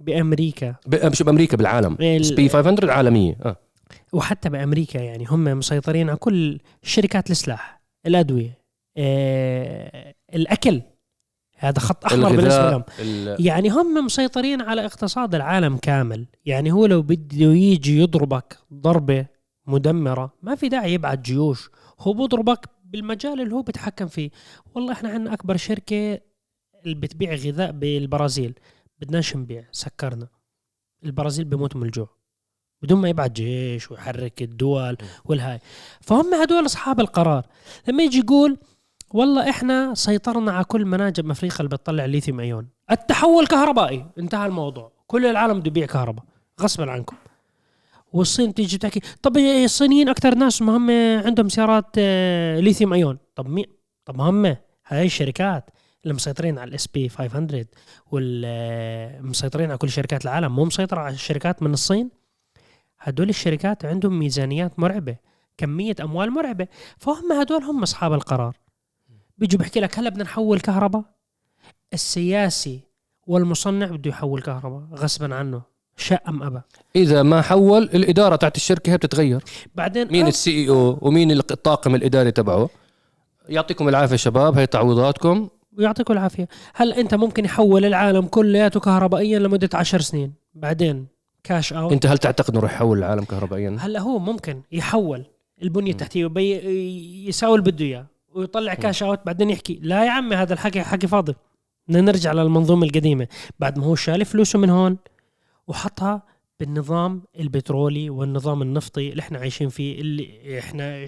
بأمريكا. 0.00 0.74
ب- 0.86 1.06
مش 1.06 1.22
بأمريكا؟ 1.22 1.56
بالعالم. 1.56 1.96
ال- 2.00 2.20
اس 2.20 2.30
بي 2.30 2.48
500 2.48 2.90
عالمية. 2.92 3.36
آه. 3.44 3.56
وحتى 4.12 4.48
بأمريكا 4.48 4.98
يعني 4.98 5.24
هم 5.28 5.44
مسيطرين 5.44 6.08
على 6.08 6.18
كل 6.18 6.58
شركات 6.82 7.30
السلاح 7.30 7.82
الأدوية 8.06 8.58
آه، 8.96 10.14
الأكل. 10.34 10.80
هذا 11.62 11.78
خط 11.78 12.04
أحمر 12.04 12.36
بالنسبة 12.36 12.70
لهم. 12.70 12.84
يعني 13.38 13.68
هم 13.68 14.04
مسيطرين 14.04 14.60
على 14.60 14.84
اقتصاد 14.84 15.34
العالم 15.34 15.76
كامل. 15.76 16.26
يعني 16.44 16.72
هو 16.72 16.86
لو 16.86 17.02
بده 17.02 17.46
يجي 17.46 17.98
يضربك 18.00 18.58
ضربة 18.72 19.26
مدمرة 19.66 20.32
ما 20.42 20.54
في 20.54 20.68
داعي 20.68 20.92
يبعت 20.92 21.18
جيوش. 21.18 21.70
هو 22.00 22.12
بضربك 22.12 22.68
بالمجال 22.84 23.40
اللي 23.40 23.54
هو 23.54 23.62
بيتحكم 23.62 24.06
فيه. 24.06 24.30
والله 24.74 24.92
إحنا 24.92 25.08
عندنا 25.08 25.34
أكبر 25.34 25.56
شركة 25.56 26.20
اللي 26.84 26.94
بتبيع 26.94 27.34
غذاء 27.34 27.72
بالبرازيل. 27.72 28.54
بدناش 28.98 29.36
نبيع 29.36 29.64
سكرنا. 29.72 30.28
البرازيل 31.04 31.44
بيموت 31.44 31.76
من 31.76 31.82
الجوع. 31.82 32.08
بدون 32.82 32.98
ما 32.98 33.08
يبعت 33.08 33.30
جيش 33.30 33.90
ويحرك 33.90 34.42
الدول 34.42 34.96
والهاي. 35.24 35.58
فهم 36.00 36.34
هدول 36.34 36.66
أصحاب 36.66 37.00
القرار. 37.00 37.46
لما 37.88 38.02
يجي 38.02 38.18
يقول 38.18 38.58
والله 39.12 39.50
إحنا 39.50 39.94
سيطرنا 39.94 40.52
على 40.52 40.64
كل 40.64 40.84
مناجم 40.86 41.30
أفريقيا 41.30 41.58
اللي 41.58 41.68
بتطلع 41.68 42.04
ليثيوم 42.04 42.40
أيون. 42.40 42.68
التحول 42.90 43.46
كهربائي 43.46 44.06
انتهى 44.18 44.46
الموضوع. 44.46 44.92
كل 45.06 45.26
العالم 45.26 45.60
بده 45.60 45.66
يبيع 45.66 45.86
كهرباء. 45.86 46.24
غصبا 46.60 46.90
عنكم. 46.90 47.16
والصين 48.12 48.54
تيجي 48.54 48.78
تحكي 48.78 49.00
طب 49.22 49.36
الصينيين 49.36 50.08
أكثر 50.08 50.34
ناس 50.34 50.62
هم 50.62 50.90
عندهم 51.26 51.48
سيارات 51.48 51.86
آه، 51.98 52.60
ليثيوم 52.60 52.92
أيون. 52.92 53.18
طب 53.34 53.48
مين 53.48 53.66
طب 54.04 54.20
هم 54.20 54.56
هاي 54.86 55.06
الشركات 55.06 55.70
اللي 56.02 56.14
مسيطرين 56.14 56.58
على 56.58 56.68
الاس 56.68 56.86
بي 56.86 57.08
500 57.08 57.64
والمسيطرين 58.10 59.68
على 59.68 59.78
كل 59.78 59.90
شركات 59.90 60.24
العالم 60.24 60.54
مو 60.54 60.64
مسيطرة 60.64 61.00
على 61.00 61.14
الشركات 61.14 61.62
من 61.62 61.72
الصين. 61.72 62.10
هدول 63.00 63.28
الشركات 63.28 63.84
عندهم 63.84 64.18
ميزانيات 64.18 64.78
مرعبة 64.78 65.16
كمية 65.58 65.96
أموال 66.02 66.30
مرعبة. 66.30 66.66
فهم 66.98 67.32
هدول 67.32 67.62
هم 67.62 67.82
أصحاب 67.82 68.12
القرار. 68.12 68.61
بيجوا 69.42 69.60
بحكي 69.60 69.80
لك 69.80 69.98
هلا 69.98 70.10
بدنا 70.10 70.24
نحول 70.24 70.60
كهرباء؟ 70.60 71.02
السياسي 71.92 72.80
والمصنع 73.26 73.86
بده 73.86 74.10
يحول 74.10 74.42
كهرباء 74.42 74.82
غصبا 74.94 75.34
عنه 75.34 75.62
شاء 75.96 76.22
أم 76.28 76.42
أبى. 76.42 76.60
إذا 76.96 77.22
ما 77.22 77.42
حول 77.42 77.82
الإدارة 77.82 78.36
تاعت 78.36 78.56
الشركة 78.56 78.92
هي 78.92 78.96
بتتغير. 78.96 79.42
بعدين 79.74 80.12
مين 80.12 80.26
ال 80.26 80.50
CEO 80.50 80.98
ومين 81.00 81.30
الطاقم 81.30 81.94
الإداري 81.94 82.30
تبعه؟ 82.30 82.68
يعطيكم 83.48 83.88
العافية 83.88 84.16
شباب 84.16 84.58
هي 84.58 84.66
تعويضاتكم. 84.66 85.48
ويعطيكم 85.78 86.12
العافية. 86.12 86.48
هلا 86.74 87.00
أنت 87.00 87.14
ممكن 87.14 87.44
يحول 87.44 87.84
العالم 87.84 88.26
كلياته 88.26 88.80
كهربائيا 88.80 89.38
لمدة 89.38 89.68
عشر 89.74 90.00
سنين. 90.00 90.32
بعدين 90.54 91.06
cash 91.44 91.72
out 91.72 91.92
أنت 91.92 92.06
هل 92.06 92.18
تعتقد 92.18 92.50
إنه 92.50 92.60
رح 92.60 92.72
يحول 92.74 92.98
العالم 92.98 93.24
كهربائيا؟ 93.24 93.76
هلا 93.80 94.00
هو 94.00 94.18
ممكن 94.18 94.62
يحول 94.72 95.24
البنية 95.62 95.92
التحتية 95.92 96.30
يساوي 97.28 97.58
اللي 97.58 97.70
بده 97.70 97.84
إياه. 97.84 98.11
ويطلع 98.34 98.74
cash 98.74 99.02
out 99.02 99.26
بعدين 99.26 99.50
يحكي 99.50 99.78
لا 99.82 100.04
يا 100.04 100.10
عمي 100.10 100.36
هذا 100.36 100.52
الحكي 100.52 100.82
حكي 100.82 101.06
فاضي. 101.06 101.34
بدنا 101.88 102.00
نرجع 102.00 102.32
للمنظومة 102.32 102.86
القديمة. 102.86 103.28
بعد 103.58 103.78
ما 103.78 103.84
هو 103.84 103.94
شال 103.94 104.24
فلوسه 104.24 104.58
من 104.58 104.70
هون 104.70 104.96
وحطها 105.66 106.22
بالنظام 106.60 107.22
البترولي 107.38 108.10
والنظام 108.10 108.62
النفطي 108.62 109.10
اللي 109.10 109.20
إحنا 109.20 109.38
عايشين 109.38 109.68
فيه 109.68 110.00
اللي 110.00 110.58
إحنا 110.58 111.06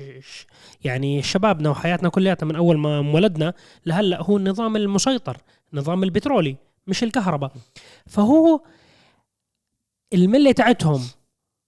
يعني 0.85 1.23
شبابنا 1.23 1.71
وحياتنا 1.71 2.09
كلياتنا 2.09 2.49
من 2.49 2.57
أول 2.57 2.79
ما 2.79 3.01
انولدنا 3.01 3.55
لهلأ 3.87 4.23
هو 4.23 4.37
النظام 4.37 4.77
المسيطر 4.77 5.37
النظام 5.73 6.03
البترولي 6.03 6.57
مش 6.87 7.05
الكهرباء. 7.05 7.53
فهو 8.07 8.61
الملة 10.13 10.53
تاعتهم 10.53 11.01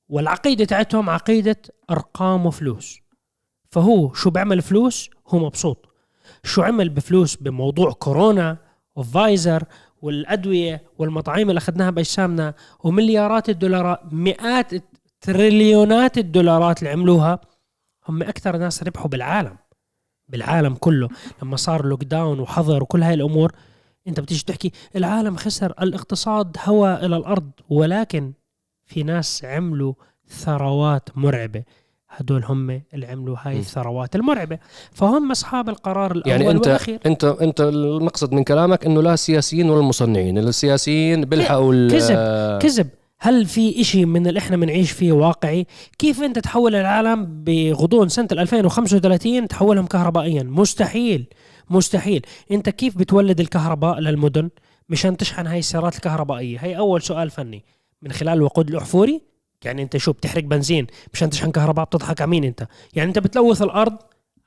والعقيدة 0.08 0.64
تاعتهم 0.64 1.10
عقيدة 1.10 1.62
أرقام 1.90 2.46
وفلوس. 2.46 3.00
فهو 3.70 4.12
شو 4.12 4.30
بيعمل 4.30 4.62
فلوس؟ 4.62 5.10
هو 5.28 5.38
مبسوط. 5.38 5.88
شو 6.44 6.62
عمل 6.62 6.88
بفلوس 6.88 7.36
بموضوع 7.36 7.92
كورونا 7.92 8.56
وفايزر 8.96 9.64
والأدوية 10.02 10.82
والمطاعيم 10.98 11.48
اللي 11.50 11.58
أخذناها 11.58 11.90
بأجسامنا 11.90 12.54
ومليارات 12.84 13.48
الدولارات 13.48 14.00
مئات 14.12 14.72
تريليونات 15.20 16.18
الدولارات 16.18 16.78
اللي 16.78 16.90
عملوها 16.90 17.40
هم 18.08 18.22
أكثر 18.22 18.56
ناس 18.56 18.82
ربحوا 18.82 19.08
بالعالم 19.10 19.56
بالعالم 20.28 20.74
كله. 20.74 21.08
لما 21.42 21.56
صار 21.56 21.86
lockdown 21.86 22.40
وحظر 22.40 22.82
وكل 22.82 23.02
هاي 23.02 23.14
الأمور 23.14 23.52
أنت 24.08 24.20
بتيجي 24.20 24.44
تحكي 24.44 24.72
العالم 24.96 25.36
خسر 25.36 25.74
الاقتصاد 25.82 26.56
هوى 26.64 26.94
إلى 26.94 27.16
الأرض 27.16 27.50
ولكن 27.68 28.32
في 28.84 29.02
ناس 29.02 29.44
عملوا 29.44 29.94
ثروات 30.28 31.08
مرعبة. 31.18 31.64
هدول 32.08 32.44
هم 32.44 32.82
اللي 32.94 33.06
عملوا 33.06 33.36
هاي. 33.42 33.58
الثروات 33.58 34.16
المرعبة. 34.16 34.58
فهم 34.92 35.30
أصحاب 35.30 35.68
القرار 35.68 36.12
الأول 36.12 36.30
يعني 36.30 36.50
انت 36.50 36.66
والأخير. 36.66 37.00
انت 37.06 37.24
أنت 37.24 37.60
المقصد 37.60 38.34
من 38.34 38.44
كلامك 38.44 38.86
إنه 38.86 39.02
لا 39.02 39.14
السياسيين 39.14 39.70
ولا 39.70 39.80
المصنعين 39.80 40.38
السياسيين 40.38 41.24
بيلحقوا 41.24 41.88
كذب. 41.88 42.18
كذب. 42.62 42.88
هل 43.18 43.46
في 43.46 43.80
إشي 43.80 44.04
من 44.04 44.26
اللي 44.26 44.38
إحنا 44.38 44.56
بنعيش 44.56 44.90
فيه 44.90 45.12
واقعي؟ 45.12 45.66
كيف 45.98 46.22
أنت 46.22 46.38
تحول 46.38 46.74
العالم 46.74 47.44
بغضون 47.44 48.08
سنة 48.08 48.28
2035 48.32 49.48
تحولهم 49.48 49.86
كهربائيا؟ 49.86 50.42
مستحيل 50.42 51.26
مستحيل. 51.70 52.26
أنت 52.50 52.68
كيف 52.68 52.98
بتولد 52.98 53.40
الكهرباء 53.40 54.00
للمدن 54.00 54.50
مشان 54.88 55.16
تشحن 55.16 55.46
هاي 55.46 55.58
السيارات 55.58 55.96
الكهربائية؟ 55.96 56.58
هي 56.58 56.78
أول 56.78 57.02
سؤال 57.02 57.30
فني. 57.30 57.64
من 58.02 58.12
خلال 58.12 58.32
الوقود 58.32 58.68
الأحفوري 58.68 59.22
يعني 59.66 59.82
انت 59.82 59.96
شو 59.96 60.12
بتحرق 60.12 60.44
بنزين 60.44 60.86
مشان 61.12 61.30
تشحن 61.30 61.50
كهرباء 61.50 61.84
بتضحك 61.84 62.20
على 62.20 62.30
مين 62.30 62.44
انت؟ 62.44 62.66
يعني 62.94 63.08
انت 63.08 63.18
بتلوث 63.18 63.62
الأرض 63.62 63.96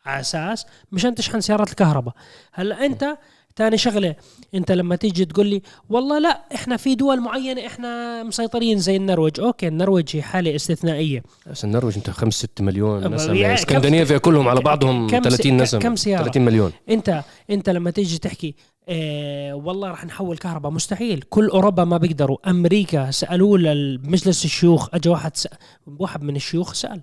على 0.05 0.19
أساس 0.19 0.65
مشان 0.91 1.15
تشحن 1.15 1.41
سيارات 1.41 1.69
الكهرباء. 1.69 2.13
هلأ 2.53 2.85
انت 2.85 3.17
تاني 3.55 3.77
شغلة 3.77 4.15
انت 4.55 4.71
لما 4.71 4.95
تيجي 4.95 5.25
تقول 5.25 5.47
لي 5.47 5.61
والله 5.89 6.19
لا 6.19 6.41
إحنا 6.55 6.77
في 6.77 6.95
دول 6.95 7.19
معينة 7.21 7.65
إحنا 7.67 8.23
مسيطرين 8.23 8.77
زي 8.79 8.95
النرويج. 8.95 9.39
okay 9.39 9.67
النرويج 9.67 10.15
هي 10.15 10.21
حالة 10.21 10.55
استثنائية. 10.55 11.23
بس 11.51 11.63
النرويج 11.65 11.95
انت 11.97 12.09
5 12.09 12.37
6 12.37 12.63
مليون 12.63 13.13
نسمة. 13.13 13.53
اسكندنافيا 13.53 14.17
كلهم 14.17 14.47
على 14.47 14.59
بعضهم 14.61 15.07
كم 15.09 15.19
س- 15.23 15.23
30 15.23 15.57
ك- 15.57 15.61
نسمة. 15.61 15.79
كم 15.79 15.95
سيارة؟ 15.95 16.23
30 16.23 16.45
مليون. 16.45 16.71
انت 16.89 17.23
انت 17.49 17.69
لما 17.69 17.91
تيجي 17.91 18.17
تحكي 18.17 18.55
آه 18.89 19.53
والله 19.53 19.89
راح 19.89 20.05
نحول 20.05 20.37
كهرباء. 20.37 20.71
مستحيل. 20.71 21.21
كل 21.21 21.47
أوروبا 21.47 21.83
ما 21.83 21.97
بيقدروا. 21.97 22.49
أمريكا 22.49 23.11
سالوه 23.11 23.57
لمجلس 23.57 24.45
الشيوخ. 24.45 24.95
اجى 24.95 25.09
واحد 25.09 25.37
سأل 25.37 25.57
واحد 25.85 26.23
من 26.23 26.35
الشيوخ 26.35 26.73
سأل 26.73 27.01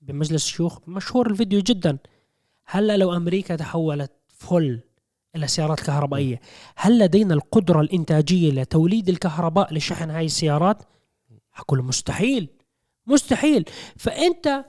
بمجلس 0.00 0.44
الشيوخ. 0.44 0.78
مشهور 0.86 1.30
الفيديو 1.30 1.60
جدا. 1.60 1.98
هلا 2.66 2.96
لو 2.96 3.16
أمريكا 3.16 3.56
تحولت 3.56 4.12
فل 4.28 4.80
إلى 5.36 5.46
سيارات 5.46 5.80
كهربائية 5.80 6.40
هل 6.76 6.98
لدينا 6.98 7.34
القدرة 7.34 7.80
الإنتاجية 7.80 8.50
لتوليد 8.52 9.08
الكهرباء 9.08 9.74
لشحن 9.74 10.10
هاي 10.10 10.24
السيارات؟ 10.24 10.82
أقول 11.56 11.82
مستحيل. 11.82 12.48
مستحيل. 13.06 13.64
فأنت 13.96 14.64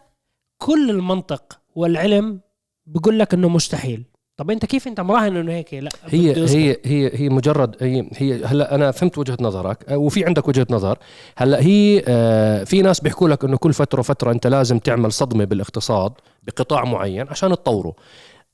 كل 0.58 0.90
المنطق 0.90 1.62
والعلم 1.76 2.42
بيقول 2.86 3.20
لك 3.20 3.34
إنه 3.34 3.50
مستحيل. 3.50 4.04
طب 4.38 4.52
أنت 4.52 4.66
كيف 4.66 4.88
أنت 4.88 5.00
مراهن 5.00 5.36
إنه 5.38 5.52
هيك؟ 5.52 5.74
لا 5.74 5.90
هي. 6.06 6.36
هي 6.36 6.78
هي 6.86 7.12
هي 7.14 7.30
مجرد 7.30 7.76
هي 7.82 8.10
هي 8.18 8.46
هلا 8.46 8.76
أنا 8.76 8.92
فهمت 8.92 9.18
وجهة 9.18 9.38
نظرك 9.42 9.90
آه، 9.90 9.98
وفي 9.98 10.26
عندك 10.26 10.48
وجهة 10.48 10.68
نظر. 10.70 10.98
هلا 11.38 11.62
هي 11.62 12.04
آه، 12.08 12.64
في 12.64 12.82
ناس 12.82 13.00
بيحكوا 13.00 13.30
لك 13.30 13.44
إنه 13.44 13.58
كل 13.58 13.74
فترة 13.74 14.00
وفترة 14.00 14.32
أنت 14.32 14.48
لازم 14.48 14.80
تعمل 14.80 15.12
صدمة 15.12 15.44
بالاقتصاد 15.46 16.14
بقطاع 16.44 16.86
معين 16.86 17.28
عشان 17.30 17.50
تطوره. 17.52 17.94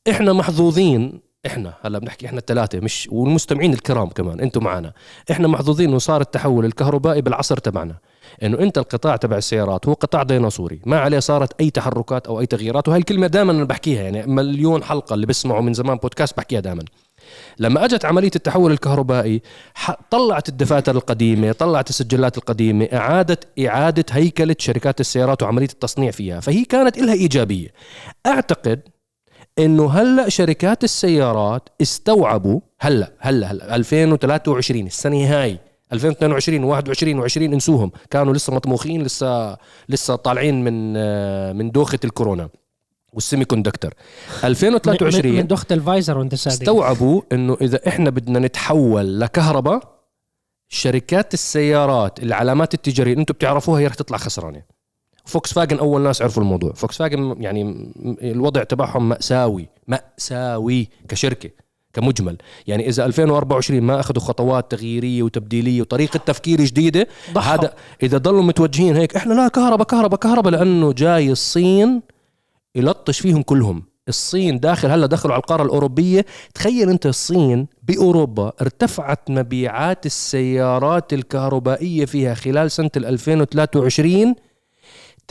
إحنا 0.09 0.33
محظوظين 0.33 1.19
إحنا 1.45 1.73
هلا 1.81 1.99
بنحكي 1.99 2.25
إحنا 2.25 2.39
الثلاثة 2.39 2.79
مش 2.79 3.09
والمستمعين 3.11 3.73
الكرام 3.73 4.07
كمان 4.09 4.39
أنتم 4.39 4.63
معنا. 4.63 4.93
إحنا 5.31 5.47
محظوظين 5.47 5.89
انه 5.89 5.97
صار 5.97 6.21
التحول 6.21 6.65
الكهربائي 6.65 7.21
بالعصر 7.21 7.57
تبعنا. 7.57 7.95
إنه 8.43 8.59
أنت 8.59 8.77
القطاع 8.77 9.15
تبع 9.15 9.37
السيارات 9.37 9.87
هو 9.87 9.93
قطاع 9.93 10.23
ديناصوري 10.23 10.79
ما 10.85 10.99
عليه 10.99 11.19
صارت 11.19 11.61
أي 11.61 11.69
تحركات 11.69 12.27
أو 12.27 12.39
أي 12.39 12.45
تغييرات 12.45 12.87
وهي 12.87 12.99
الكلمة 12.99 13.27
دائما 13.27 13.51
أنا 13.51 13.63
بحكيها 13.63 14.03
يعني 14.03 14.27
مليون 14.27 14.83
حلقة 14.83 15.13
اللي 15.13 15.25
بسمعوا 15.25 15.61
من 15.61 15.73
زمان 15.73 15.97
بودكاست 15.97 16.37
بحكيها 16.37 16.59
دائما. 16.59 16.83
لما 17.59 17.85
أجت 17.85 18.05
عملية 18.05 18.31
التحول 18.35 18.71
الكهربائي 18.71 19.41
طلعت 20.11 20.49
الدفاتر 20.49 20.95
القديمة 20.95 21.51
طلعت 21.51 21.89
السجلات 21.89 22.37
القديمة 22.37 22.85
اعاده 22.93 23.39
إعادة 23.67 24.05
هيكلة 24.11 24.55
شركات 24.59 24.99
السيارات 24.99 25.43
وعملية 25.43 25.67
التصنيع 25.67 26.11
فيها 26.11 26.39
فهي 26.39 26.65
كانت 26.65 26.97
لها 26.97 27.13
إيجابية. 27.13 27.67
أعتقد 28.25 28.81
إنه 29.59 29.89
هلأ 29.91 30.29
شركات 30.29 30.83
السيارات 30.83 31.69
استوعبوا 31.81 32.59
هلأ 32.79 33.11
هلأ 33.19 33.51
هلأ 33.51 33.75
2023 33.75 34.85
السنة 34.85 35.25
هاي 35.25 35.59
2022 35.93 36.81
و21 36.81 37.29
و20 37.31 37.37
انسوهم. 37.37 37.91
كانوا 38.09 38.33
لسه 38.33 38.53
مطموخين 38.53 39.03
لسه 39.03 39.57
لسه 39.89 40.15
طالعين 40.15 40.63
من 40.63 40.93
من 41.57 41.71
دوخة 41.71 41.99
الكورونا 42.03 42.49
والسيمي 43.13 43.45
كوندكتور 43.45 43.93
من- 44.43 44.45
2023 44.49 45.35
من 45.35 45.47
دخت 45.47 45.71
الفايزر 45.71 46.17
وانت 46.17 46.35
صادق. 46.35 46.53
استوعبوا 46.57 47.21
إنه 47.31 47.57
إذا 47.61 47.87
إحنا 47.87 48.09
بدنا 48.09 48.39
نتحول 48.39 49.19
لكهرباء 49.19 49.97
شركات 50.69 51.33
السيارات 51.33 52.23
العلامات 52.23 52.73
التجارية 52.73 53.11
اللي 53.11 53.21
أنتم 53.21 53.33
بتعرفوها 53.33 53.79
هي 53.81 53.87
رح 53.87 53.93
تطلع 53.93 54.17
خسرانة. 54.17 54.61
فوكس 55.25 55.53
فاجن 55.53 55.77
أول 55.79 56.01
ناس 56.01 56.21
عرفوا 56.21 56.43
الموضوع. 56.43 56.73
فوكس 56.73 56.97
فاجن 56.97 57.35
يعني 57.39 57.91
الوضع 58.21 58.63
تبعهم 58.63 59.09
مأساوي 59.09 59.69
مأساوي 59.87 60.89
كشركة. 61.07 61.49
كمجمل. 61.97 62.37
يعني 62.67 62.89
إذا 62.89 63.05
2024 63.05 63.81
ما 63.81 63.99
أخذوا 63.99 64.21
خطوات 64.21 64.71
تغييرية 64.71 65.23
وتبديلية 65.23 65.81
وطريقة 65.81 66.17
تفكير 66.17 66.61
جديدة 66.61 67.07
ضحوا. 67.33 67.53
هذا 67.53 67.73
إذا 68.03 68.17
ضلوا 68.17 68.43
متوجهين 68.43 68.95
هيك 68.95 69.15
إحنا 69.15 69.33
لا 69.33 69.47
كهرباء 69.47 69.87
كهرباء 69.87 70.19
كهرباء 70.19 70.53
لأنه 70.53 70.93
جاي 70.93 71.31
الصين 71.31 72.01
يلطش 72.75 73.19
فيهم 73.19 73.41
كلهم. 73.41 73.83
الصين 74.07 74.59
داخل 74.59 74.89
هلأ 74.89 75.05
دخلوا 75.05 75.33
على 75.33 75.41
القارة 75.41 75.63
الأوروبية. 75.63 76.25
تخيل 76.53 76.89
أنت 76.89 77.05
الصين 77.05 77.67
بأوروبا 77.83 78.51
ارتفعت 78.61 79.29
مبيعات 79.29 80.05
السيارات 80.05 81.13
الكهربائية 81.13 82.05
فيها 82.05 82.33
خلال 82.33 82.71
سنة 82.71 82.91
ال 82.97 83.05
2023 83.05 84.35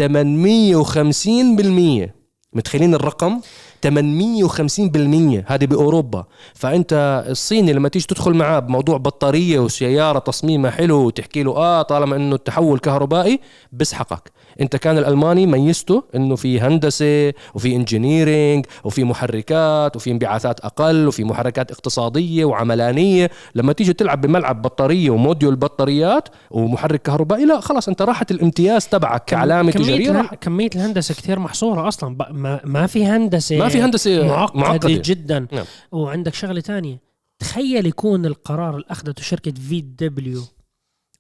850% 0.03 2.11
متخيلين 2.53 2.95
الرقم؟ 2.95 3.41
850% 3.87 5.45
هذه 5.47 5.65
بأوروبا. 5.67 6.25
فأنت 6.55 7.25
الصيني 7.29 7.73
لما 7.73 7.89
تيجي 7.89 8.07
تدخل 8.07 8.35
معاه 8.35 8.59
بموضوع 8.59 8.97
بطارية 8.97 9.59
وسيارة 9.59 10.19
تصميمها 10.19 10.71
حلو 10.71 10.97
وتحكي 11.07 11.43
له 11.43 11.57
آه 11.57 11.83
طالما 11.83 12.17
إنه 12.17 12.35
التحول 12.35 12.79
كهربائي 12.79 13.41
بس 13.73 13.97
حقك 13.97 14.33
انت 14.61 14.77
كان 14.77 14.99
الألماني 14.99 15.47
ميزته 15.47 16.05
إنه 16.15 16.37
في 16.37 16.61
هندسة 16.61 17.33
وفي 17.55 17.77
engineering 17.77 18.67
وفي 18.85 19.05
محركات 19.05 19.97
وفي 19.97 20.11
انبعاثات 20.11 20.61
أقل 20.61 21.09
وفي 21.09 21.25
محركات 21.25 21.71
اقتصادية 21.71 22.45
وعملانية. 22.45 23.31
لما 23.55 23.73
تيجي 23.73 23.93
تلعب 23.93 24.21
بملعب 24.21 24.63
بطارية 24.63 25.11
و 25.11 25.18
module 25.18 25.57
بطاريات 25.57 26.29
ومحرك 26.51 27.03
كهربائي 27.03 27.45
لا 27.45 27.61
خلاص 27.61 27.89
أنت 27.89 28.03
راحت 28.03 28.31
الامتياز 28.31 28.87
تبعك 28.87 29.25
كعلامة 29.25 29.73
كمية 29.73 29.85
تجارية 29.85 30.13
راح 30.13 30.35
كمية 30.35 30.71
الهندسة 30.75 31.15
كتير 31.15 31.39
محصورة 31.39 31.89
أصلا. 31.89 32.17
ب- 32.17 32.27
ما, 32.35 32.61
ما 32.65 32.87
في 32.87 33.05
هندسة 33.07 33.59
ما 33.59 33.69
في 33.69 33.81
هندسة 33.83 34.27
معقدة, 34.29 34.61
معقدة. 34.61 35.03
جدا. 35.05 35.47
نعم. 35.53 35.65
وعندك 35.93 36.35
شغلة 36.35 36.61
تانية. 36.61 37.01
تخيل 37.39 37.87
يكون 37.87 38.27
القرار 38.27 38.75
اللي 38.75 38.87
أخذته 38.91 39.23
شركة 39.23 39.53
VW 39.69 40.43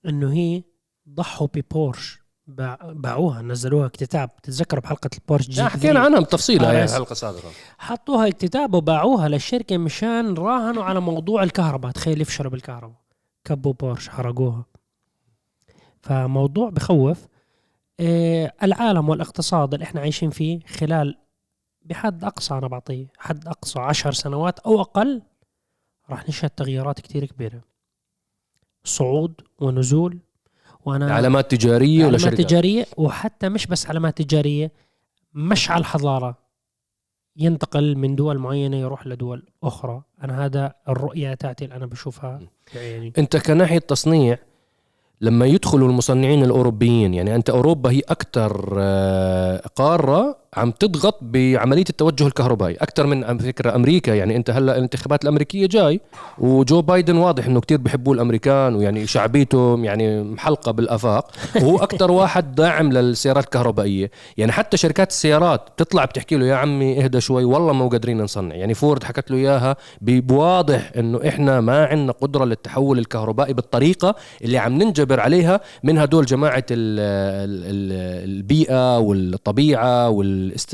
إنه 0.09 0.33
هي 0.33 0.63
ضحوا 1.15 1.47
ببورش. 1.55 2.19
باعوها 2.47 3.43
نزلوها 3.43 3.87
اكتتاب. 3.87 4.37
تتذكروا 4.43 4.83
بحلقة 4.83 5.11
البورش 5.19 5.49
جي 5.49 5.65
حكينا 5.65 6.01
عنها 6.01 6.21
بتفصيل 6.21 6.65
آه، 6.65 6.71
هاي. 6.71 6.85
الحلقة 6.85 7.13
السابقه 7.13 7.51
حطوها 7.79 8.29
اكتتاب 8.29 8.75
وباعوها 8.75 9.29
للشركة 9.29 9.79
مشان 9.79 10.35
راهنوا 10.35 10.85
على 10.85 11.01
موضوع 11.01 11.43
الكهرباء. 11.43 11.93
تخيل 11.93 12.21
يفشلوا 12.21 12.51
بالكهرباء. 12.51 13.01
كبوا 13.45 13.73
بورش 13.73 14.09
حرقوها. 14.09 14.65
فموضوع 16.03 16.71
بخوف. 16.71 17.27
آه، 18.01 18.53
العالم 18.63 19.09
والاقتصاد 19.09 19.75
اللي 19.75 19.85
إحنا 19.85 20.01
عايشين 20.01 20.31
فيه 20.31 20.61
خلال 20.67 21.19
بحد 21.83 22.25
أقصى 22.25 22.55
أنا 22.55 22.69
بعطيه 22.69 23.07
حد 23.19 23.49
أقصى 23.49 23.79
عشر 23.81 24.13
سنوات 24.13 24.59
أو 24.59 24.81
أقل 24.81 25.23
راح 26.11 26.29
نشهد 26.29 26.51
تغييرات 26.51 27.01
كتير 27.01 27.25
كبيرة. 27.25 27.61
صعود 28.85 29.41
ونزول 29.59 30.19
وأنا 30.87 31.15
علامات 31.15 31.51
تجارية 31.51 32.07
ولا 32.07 32.19
علامات 32.19 32.41
تجارية 32.41 32.87
وحتى 32.97 33.49
مش 33.49 33.67
بس 33.67 33.87
علامات 33.87 34.23
تجارية 34.23 34.73
مشعل 35.35 35.85
حضاره 35.85 36.39
ينتقل 37.37 37.97
من 37.97 38.17
دول 38.17 38.39
معينة 38.39 38.77
يروح 38.77 39.07
لدول 39.07 39.43
أخرى. 39.63 40.03
أنا 40.25 40.45
هذا 40.45 40.75
الرؤية 40.89 41.35
تاعتي 41.35 41.65
اللي 41.65 41.77
أنا 41.77 41.87
بشوفها 41.87 42.41
يعني. 42.75 43.13
أنت 43.19 43.37
كناحية 43.37 43.79
تصنيع 43.79 44.39
لما 45.21 45.47
يدخلوا 45.47 45.89
المصنعين 45.89 46.45
الأوروبيين 46.45 47.15
يعني 47.15 47.35
أنت 47.35 47.51
أوروبا 47.51 47.91
هي 47.91 48.01
أكثر 48.01 48.75
قارة 49.77 50.39
عم 50.55 50.71
تضغط 50.71 51.19
بعملية 51.23 51.85
التوجه 51.91 52.27
الكهربائي. 52.27 52.75
أكثر 52.75 53.07
من 53.07 53.39
فكرة 53.39 53.75
أمريكا 53.75 54.13
يعني 54.13 54.37
أنت 54.37 54.51
هلأ 54.51 54.77
الانتخابات 54.77 55.23
الأمريكية 55.23 55.67
جاي 55.67 56.01
وجو 56.39 56.83
بايدن 56.83 57.17
واضح 57.17 57.47
إنه 57.47 57.61
كتير 57.61 57.79
بحبوه 57.79 58.15
الأمريكان 58.15 58.75
ويعني 58.75 59.07
شعبيته 59.07 59.79
يعني 59.85 60.23
محلقة 60.23 60.73
بالآفاق 60.73 61.31
وهو 61.57 61.77
أكثر 61.87 62.11
واحد 62.11 62.55
داعم 62.55 62.93
للسيارات 62.93 63.45
الكهربائية. 63.45 64.11
يعني 64.37 64.53
حتى 64.53 64.77
شركات 64.77 65.11
السيارات 65.11 65.61
بتطلع 65.77 66.05
بتحكي 66.05 66.37
له 66.37 66.47
يا 66.47 66.55
عمي 66.55 67.05
اهدى 67.05 67.21
شوي 67.21 67.45
والله 67.45 67.73
مو 67.73 67.89
قادرين 67.89 68.23
نصنع. 68.23 68.55
يعني 68.55 68.75
فورد 68.75 69.05
حكت 69.05 69.31
له 69.31 69.37
إياها 69.37 69.77
بواضح 70.01 70.93
إنه 70.97 71.21
إحنا 71.29 71.61
ما 71.61 71.85
عندنا 71.85 72.13
قدرة 72.13 72.45
للتحول 72.45 72.99
الكهربائي 72.99 73.53
بالطريقة 73.55 74.15
اللي 74.43 74.59
عم 74.59 74.83
ننجبر 74.83 75.21
عليها 75.21 75.61
من 75.83 75.99
هدول 75.99 76.27
جماعة 76.27 76.65
ال 76.71 77.01
ال 77.01 78.37
البيئة 78.37 78.99
والطبيعة 78.99 80.11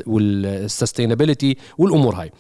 وال 0.06 0.25
sustainability 0.25 1.56
والأمور 1.78 2.14
هاي. 2.14 2.32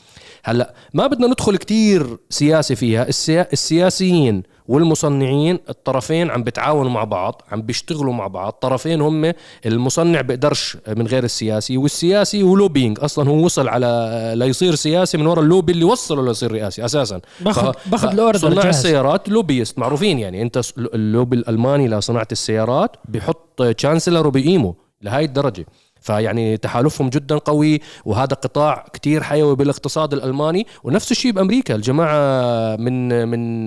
هلأ 0.44 0.74
ما 0.94 1.06
بدنا 1.06 1.26
ندخل 1.26 1.56
كتير 1.56 2.18
سياسي 2.30 2.76
فيها. 2.76 3.08
السيا... 3.08 3.52
السياسيين 3.52 4.42
والمصنعين 4.66 5.58
الطرفين 5.68 6.30
عم 6.30 6.42
بتعاونوا 6.42 6.90
مع 6.90 7.04
بعض 7.04 7.42
عم 7.52 7.62
بيشتغلوا 7.62 8.12
مع 8.12 8.26
بعض. 8.26 8.52
طرفين 8.52 9.00
هم 9.00 9.32
المصنع 9.66 10.20
بيقدرش 10.20 10.76
من 10.96 11.06
غير 11.06 11.24
السياسي 11.24 11.76
والسياسي 11.76 12.42
و 12.42 12.48
lobbying 12.48 12.98
أصلا 13.00 13.28
هو 13.30 13.44
وصل 13.44 13.68
على 13.68 14.32
ليصير 14.36 14.74
سياسي 14.74 15.18
من 15.18 15.26
وراء 15.26 15.44
اللوبي 15.44 15.72
اللي 15.72 15.84
وصله 15.84 16.24
ليصير 16.24 16.52
رئاسي 16.52 16.84
أساسا. 16.84 17.20
باخذ 17.40 17.72
ف- 17.72 17.88
باخذ 17.88 18.08
ال 18.08 18.13
order 18.13 18.38
صناع 18.38 18.68
السيارات 18.68 19.28
lobbyists 19.28 19.78
معروفين 19.78 20.18
يعني. 20.18 20.42
أنت 20.42 20.60
اللوبي 20.78 21.36
الألماني 21.36 21.88
لصناعة 21.88 22.28
السيارات 22.32 22.96
بحط 23.08 23.62
chancellor 23.62 24.26
وبقيمه 24.26 24.74
لهي 25.02 25.24
الدرجة. 25.24 25.66
فيعني 26.02 26.56
تحالفهم 26.56 27.08
جدا 27.08 27.38
قوي 27.38 27.80
وهذا 28.04 28.34
قطاع 28.34 28.86
كتير 28.92 29.22
حيوي 29.22 29.56
بالاقتصاد 29.56 30.12
الألماني. 30.12 30.66
ونفس 30.84 31.12
الشيء 31.12 31.32
بأمريكا 31.32 31.74
الجماعة 31.74 32.76
من 32.76 33.28
من 33.28 33.66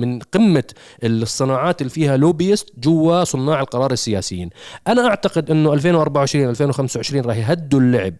من 0.00 0.18
قمة 0.18 0.64
الصناعات 1.04 1.80
اللي 1.80 1.90
فيها 1.90 2.16
lobbyists 2.16 2.70
جوا 2.78 3.24
صناع 3.24 3.60
القرار 3.60 3.92
السياسيين. 3.92 4.50
أنا 4.88 5.08
أعتقد 5.08 5.50
إنه 5.50 5.72
2024 5.74 6.48
2025 6.48 7.24
راح 7.24 7.36
يهدوا 7.36 7.80
اللعب. 7.80 8.14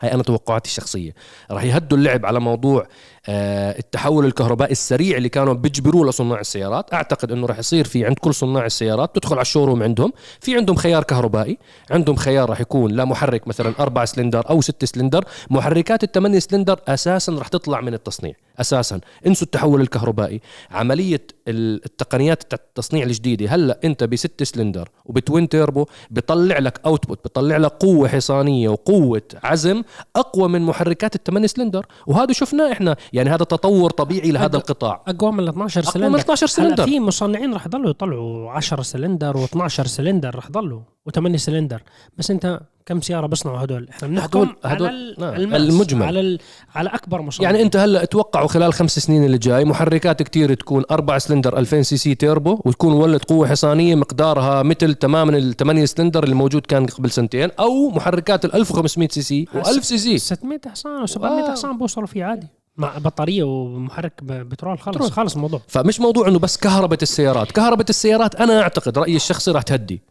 هاي 0.00 0.12
أنا 0.12 0.22
توقعاتي 0.22 0.70
الشخصية. 0.70 1.14
راح 1.50 1.64
يهدوا 1.64 1.98
اللعب 1.98 2.26
على 2.26 2.40
موضوع 2.40 2.86
التحول 3.28 4.24
الكهربائي 4.24 4.72
السريع 4.72 5.16
اللي 5.16 5.28
كانوا 5.28 5.54
بيجبروه 5.54 6.08
لصناع 6.08 6.40
السيارات. 6.40 6.94
أعتقد 6.94 7.32
إنه 7.32 7.46
راح 7.46 7.58
يصير 7.58 7.84
في 7.84 8.06
عند 8.06 8.18
كل 8.18 8.34
صناع 8.34 8.66
السيارات. 8.66 9.14
تدخل 9.14 9.34
على 9.34 9.42
ال 9.42 9.46
showroom 9.46 9.82
عندهم. 9.82 10.12
في 10.40 10.56
عندهم 10.56 10.76
خيار 10.76 11.04
كهربائي. 11.04 11.58
عندهم 11.90 12.16
خيار 12.16 12.50
راح 12.50 12.60
يكون 12.60 12.90
لا 12.90 13.04
محرك 13.04 13.48
مثلا 13.48 13.72
أربعة 13.80 14.04
سلندر 14.04 14.50
أو 14.50 14.60
ستة 14.60 14.86
سلندر. 14.86 15.24
محركات 15.50 16.04
الثمانية 16.04 16.38
سلندر 16.38 16.80
أساسا 16.88 17.32
راح 17.32 17.48
تطلع 17.48 17.80
من 17.80 17.94
التصنيع. 17.94 18.32
أساسا. 18.60 19.00
انسوا 19.26 19.46
التحول 19.46 19.80
الكهربائي. 19.80 20.40
عملية 20.70 21.26
ال- 21.48 21.84
التقنيات 21.84 22.54
التصنيع 22.54 23.04
الجديدة. 23.04 23.54
هلأ 23.54 23.80
أنت 23.84 24.04
بست 24.04 24.42
سلندر 24.42 24.88
وب 25.04 25.19
twin 25.19 25.48
turbo 25.48 25.86
بيطلع 26.10 26.58
لك 26.58 26.80
output 26.86 27.22
بيطلع 27.24 27.56
لك 27.56 27.72
قوة 27.72 28.08
حصانية 28.08 28.68
وقوة 28.68 29.22
عزم 29.42 29.82
أقوى 30.16 30.48
من 30.48 30.62
محركات 30.62 31.14
الثمانية 31.14 31.46
سلندر. 31.46 31.86
وهذا 32.06 32.32
شفناه 32.32 32.72
إحنا. 32.72 32.96
يعني 33.18 33.30
هذا 33.30 33.44
تطور 33.44 33.90
طبيعي 33.90 34.30
لهذا 34.30 34.56
القطاع. 34.56 35.02
اقوى 35.08 35.32
من 35.32 35.40
ال 35.40 35.48
12 35.48 35.80
اقوى 35.80 35.92
سلندر. 35.92 36.08
من 36.08 36.18
12 36.18 36.46
هلا 36.46 36.52
سلندر. 36.52 36.84
في 36.84 37.00
مصنعين 37.00 37.54
رح 37.54 37.66
يضلوا 37.66 37.90
يطلعوا 37.90 38.50
10 38.50 38.82
سلندر 38.82 39.46
و12 39.46 39.66
سلندر 39.68 40.34
رح 40.36 40.46
يضلوا 40.48 40.80
و8 41.10 41.36
سلندر. 41.36 41.82
بس 42.18 42.30
انت 42.30 42.60
كم 42.86 43.00
سيارة 43.00 43.26
بيصنعوا 43.26 43.58
هدول؟ 43.64 43.88
إحنا 43.90 44.08
بنحكم 44.08 44.38
هدول- 44.40 44.56
على 44.64 44.76
هدول- 44.76 45.14
نعم، 45.18 45.34
ال 45.34 45.38
mass، 45.38 45.60
المجمل. 45.62 46.02
على 46.02 46.20
ال... 46.20 46.38
على 46.74 46.88
أكبر 46.90 47.22
مصنع. 47.22 47.44
يعني 47.50 47.62
أنت 47.62 47.76
هلا 47.76 48.02
اتوقعوا 48.02 48.48
خلال 48.48 48.72
خمس 48.72 48.98
سنين 48.98 49.24
اللي 49.24 49.38
جاي 49.38 49.64
محركات 49.64 50.22
كتير 50.22 50.54
تكون 50.54 50.84
أربع 50.90 51.18
سلندر 51.18 51.58
2000 51.58 51.82
CC 51.82 52.14
turbo 52.14 52.60
وتكون 52.64 52.92
تولد 52.92 53.22
قوة 53.22 53.48
حصانية 53.48 53.94
مقدارها 53.94 54.62
مثل 54.62 54.94
تماما 54.94 55.38
الثمانية 55.38 55.84
سلندر 55.84 56.24
اللي 56.24 56.34
موجود 56.34 56.66
كان 56.66 56.86
قبل 56.86 57.10
سنتين 57.10 57.50
أو 57.60 57.90
محركات 57.90 58.44
ال 58.44 58.54
1500 58.54 59.08
CC 59.08 59.46
و1000 59.54 59.80
CC. 59.80 60.18
600 60.18 60.60
حصان 60.66 61.06
و700 61.06 61.16
wow. 61.20 61.50
حصان 61.50 61.78
بوصلوا 61.78 62.06
فيه 62.06 62.24
عادي. 62.24 62.46
مع 62.78 62.98
بطارية 62.98 63.42
ومحرك 63.44 64.12
بترول 64.24 64.78
خلص 64.78 64.96
بترول. 64.96 65.12
خلص 65.12 65.34
الموضوع. 65.34 65.60
فمش 65.68 66.00
موضوع 66.00 66.28
إنه 66.28 66.38
بس 66.38 66.56
كهربة 66.56 66.98
السيارات. 67.02 67.52
كهربة 67.52 67.84
السيارات 67.88 68.34
أنا 68.34 68.62
أعتقد 68.62 68.98
رأيي 68.98 69.16
الشخصي 69.16 69.50
راح 69.50 69.62
تهدي. 69.62 70.02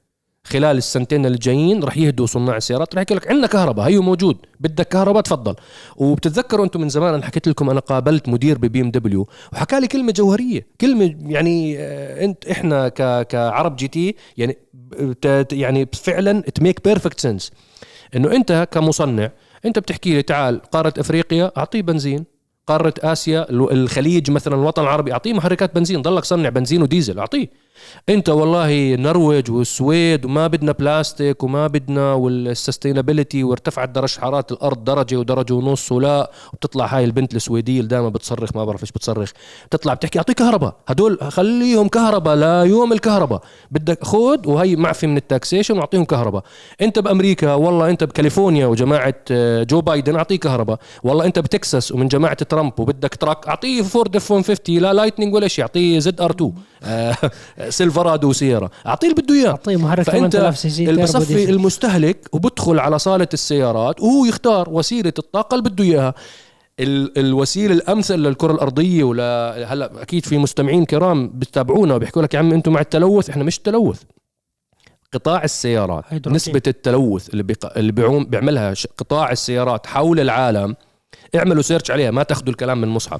خلال 0.43 0.77
السنتين 0.77 1.25
الجايين 1.25 1.83
رح 1.83 1.97
يهدوا 1.97 2.25
صناع 2.25 2.57
السيارات. 2.57 2.95
رح 2.95 3.01
يحكي 3.01 3.13
لك 3.13 3.27
عندنا 3.27 3.47
كهرباء 3.47 3.87
هيو 3.87 4.01
موجود. 4.01 4.37
بدك 4.59 4.87
كهرباء 4.87 5.21
تفضل. 5.21 5.55
وبتتذكروا 5.95 6.65
أنتم 6.65 6.81
من 6.81 6.89
زمان 6.89 7.13
أنا 7.13 7.25
حكيت 7.25 7.47
لكم 7.47 7.69
أنا 7.69 7.79
قابلت 7.79 8.29
مدير 8.29 8.57
ب 8.57 8.81
BMW 8.81 9.27
وحكى 9.53 9.79
لي 9.79 9.87
كلمة 9.87 10.11
جوهرية. 10.11 10.67
كلمة 10.81 11.15
يعني 11.21 11.75
آه، 11.79 12.25
أنت 12.25 12.45
إحنا 12.45 12.89
ك 12.89 13.27
كعرب 13.27 13.75
GT 13.75 14.15
يعني 14.37 14.57
يعني 15.51 15.87
فعلا 15.93 16.41
it 16.41 16.55
make 16.55 16.83
perfect 16.83 17.19
sense 17.19 17.51
إنه 18.15 18.31
أنت 18.31 18.67
كمصنع 18.71 19.31
أنت 19.65 19.79
بتحكي 19.79 20.13
لي 20.13 20.21
تعال 20.21 20.61
قارة 20.61 20.93
إفريقيا 20.97 21.51
أعطيه 21.57 21.81
بنزين. 21.81 22.36
قارة 22.67 22.93
آسيا 23.03 23.49
ال- 23.49 23.71
الخليج 23.71 24.31
مثلا 24.31 24.55
الوطن 24.55 24.81
العربي 24.83 25.13
أعطيه 25.13 25.33
محركات 25.33 25.75
بنزين 25.75 26.01
ضلك 26.01 26.25
صنع 26.25 26.49
بنزين 26.49 26.81
وديزل 26.81 27.19
أعطيه. 27.19 27.47
انت 28.09 28.29
والله 28.29 28.93
النرويج 28.93 29.51
والسويد 29.51 30.25
وما 30.25 30.47
بدنا 30.47 30.71
بلاستيك 30.71 31.43
وما 31.43 31.67
بدنا 31.67 32.13
وال 32.13 32.29
sustainability 32.29 33.43
وارتفعت 33.43 33.89
درجة 33.89 34.19
حرارة 34.19 34.45
الأرض 34.51 34.83
درجة 34.83 35.15
ودرجة 35.15 35.53
ونص 35.53 35.91
ولا 35.91 36.31
وبتطلع 36.53 36.85
هاي 36.85 37.03
البنت 37.03 37.35
السويدية 37.35 37.77
اللي 37.77 37.89
دائما 37.89 38.09
بتصرخ 38.09 38.49
ما 38.55 38.65
بعرف 38.65 38.81
إيش 38.81 38.91
بتصرخ 38.91 39.31
بتطلع 39.65 39.93
بتحكي 39.93 40.17
اعطيه 40.19 40.33
كهرباء 40.33 40.75
هدول 40.87 41.17
خليهم 41.31 41.87
كهرباء 41.87 42.35
لا 42.35 42.63
يوم 42.63 42.93
الكهرباء 42.93 43.41
بدك 43.71 44.03
خود 44.03 44.47
وهي 44.47 44.75
معفي 44.75 45.07
من 45.07 45.17
ال 45.17 45.24
taxation 45.24 45.77
وأعطيهم 45.77 46.05
كهرباء. 46.05 46.43
انت 46.81 46.99
بأمريكا 46.99 47.53
والله 47.53 47.89
انت 47.89 48.03
بكاليفورنيا 48.03 48.65
وجماعة 48.67 49.15
آه، 49.31 49.63
جو 49.63 49.81
بايدن 49.81 50.15
اعطيه 50.15 50.35
كهرباء 50.39 50.79
والله 51.03 51.25
انت 51.25 51.39
بتكساس 51.39 51.91
ومن 51.91 52.07
جماعة 52.07 52.33
ترامب 52.33 52.79
وبدك 52.79 53.15
truck 53.15 53.47
أعطيه 53.47 53.81
فورد 53.81 54.15
F 54.15 54.31
150 54.31 54.77
لا 54.77 54.93
Lightning 54.93 55.33
ولا 55.33 55.47
شيء 55.47 55.63
أعطيه 55.63 55.99
ZR 55.99 56.31
2 56.31 56.53
آه، 56.83 57.15
سيلفرادو 57.69 58.29
وسيارة 58.29 58.71
أعطيه 58.87 59.07
اللي 59.09 59.21
بده 59.21 59.33
إياه. 59.35 59.49
أعطيه 59.49 59.77
محرك 59.77 60.03
فأنت 60.05 60.33
8000 60.35 60.57
سي 60.57 60.69
سي 60.69 60.89
اللي 60.89 61.05
تيربو 61.07 61.19
بصفي. 61.19 61.49
المستهلك 61.49 62.17
وبدخل 62.31 62.79
على 62.79 62.99
صالة 62.99 63.27
السيارات 63.33 64.01
وهو 64.01 64.25
يختار 64.25 64.69
وسيلة 64.69 65.13
الطاقة 65.19 65.55
اللي 65.55 65.69
بده 65.69 65.83
إياها. 65.83 66.13
ال- 66.79 67.17
الوسيلة 67.19 67.73
الأمثل 67.73 68.15
للكرة 68.19 68.51
الأرضية 68.51 69.03
ولا 69.03 69.55
هلا 69.73 70.01
أكيد 70.01 70.25
في 70.25 70.37
مستمعين 70.37 70.85
كرام 70.85 71.27
بتتابعونا 71.27 71.95
وبيحكوا 71.95 72.21
لك 72.21 72.33
يا 72.33 72.39
عم 72.39 72.53
أنتم 72.53 72.71
مع 72.73 72.79
التلوث 72.81 73.29
إحنا 73.29 73.43
مش 73.43 73.59
تلوث. 73.59 74.01
قطاع 75.13 75.43
السيارات 75.43 76.03
هيدروجين. 76.07 76.35
نسبة 76.35 76.61
التلوث 76.67 77.29
اللي 77.29 77.43
بيق... 77.43 77.77
اللي 77.77 77.91
بيعوم 77.91 78.25
بيعملها 78.25 78.73
ش... 78.73 78.87
قطاع 78.97 79.31
السيارات 79.31 79.87
حول 79.87 80.19
العالم 80.19 80.75
اعملوا 81.35 81.61
سيرش 81.61 81.91
عليها 81.91 82.11
ما 82.11 82.23
تاخذوا 82.23 82.49
الكلام 82.49 82.81
من 82.81 82.87
مصحف. 82.87 83.19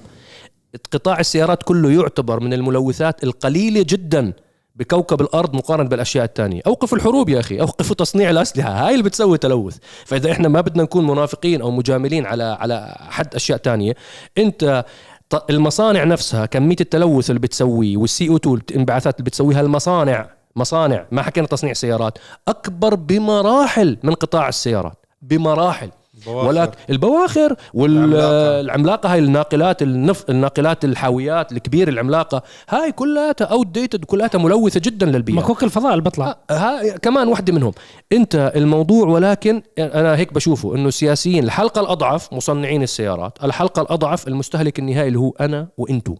قطاع 0.92 1.20
السيارات 1.20 1.64
كله 1.64 1.92
يعتبر 1.92 2.40
من 2.40 2.54
الملوثات 2.54 3.24
القليلة 3.24 3.86
جدا 3.90 4.34
بكوكب 4.76 5.22
الأرض 5.22 5.56
مقارنة 5.56 5.90
بالأشياء 5.90 6.26
الثانية 6.26 6.62
اوقفوا 6.68 6.98
الحروب 6.98 7.30
يا 7.30 7.40
أخي. 7.40 7.62
اوقفوا 7.62 7.96
تصنيع 7.96 8.30
الأسلحة. 8.30 8.70
هاي 8.88 8.92
اللي 8.94 9.04
بتسوي 9.04 9.38
تلوث. 9.38 9.78
فإذا 10.06 10.32
إحنا 10.32 10.48
ما 10.48 10.62
بدنا 10.62 10.84
نكون 10.84 11.08
منافقين 11.08 11.62
أو 11.62 11.72
مجاملين 11.72 12.26
على 12.26 12.44
على 12.44 12.96
حد 13.00 13.36
أشياء 13.36 13.58
تانية 13.58 13.96
أنت 14.38 14.86
ط- 15.30 15.50
المصانع 15.52 16.04
نفسها 16.04 16.46
كمية 16.46 16.76
التلوث 16.82 17.30
اللي 17.30 17.40
بتسويه 17.40 17.98
والسي 17.98 18.30
أو 18.30 18.36
2 18.36 18.62
الانبعاثات 18.72 19.16
اللي 19.16 19.26
بتسويها 19.26 19.62
المصانع 19.62 20.30
مصانع 20.56 21.06
ما 21.12 21.22
حكينا 21.22 21.48
تصنيع 21.48 21.74
سيارات 21.74 22.18
أكبر 22.48 22.96
بمراحل 22.96 23.98
من 24.04 24.14
قطاع 24.14 24.50
السيارات. 24.50 25.06
بمراحل. 25.22 25.90
بواخر. 26.26 26.48
ولكن 26.48 26.78
البواخر. 26.90 27.56
والعملاقه 27.74 29.14
هاي 29.14 29.20
الناقلات 29.20 29.82
النف... 29.82 30.30
الناقلات 30.30 30.86
الحاويات 30.86 31.52
الكبيره 31.52 31.90
العملاقة 31.90 32.44
هاي 32.70 32.92
كلها 32.92 33.36
outdated 33.42 34.06
كلها 34.06 34.30
ملوثة 34.36 34.80
جدا 34.84 35.06
للبيئة. 35.06 35.36
مكوك 35.36 35.64
الفضاء 35.64 35.92
اللي 35.92 36.04
بيطلع 36.04 36.38
آه، 36.50 36.54
ها 36.54 36.98
كمان 36.98 37.28
واحدة 37.28 37.54
منهم. 37.54 37.74
أنت 38.12 38.52
الموضوع 38.56 39.08
ولكن 39.08 39.62
أنا 39.80 40.16
هيك 40.16 40.34
بشوفه 40.34 40.76
إنه 40.76 40.88
السياسيين 40.88 41.44
الحلقة 41.44 41.82
الأضعف 41.82 42.34
مصنعين 42.34 42.84
السيارات 42.84 43.44
الحلقة 43.44 43.82
الأضعف 43.82 44.28
المستهلك 44.28 44.80
النهائي 44.80 45.08
اللي 45.08 45.20
هو 45.20 45.34
أنا 45.40 45.68
وأنتو. 45.78 46.16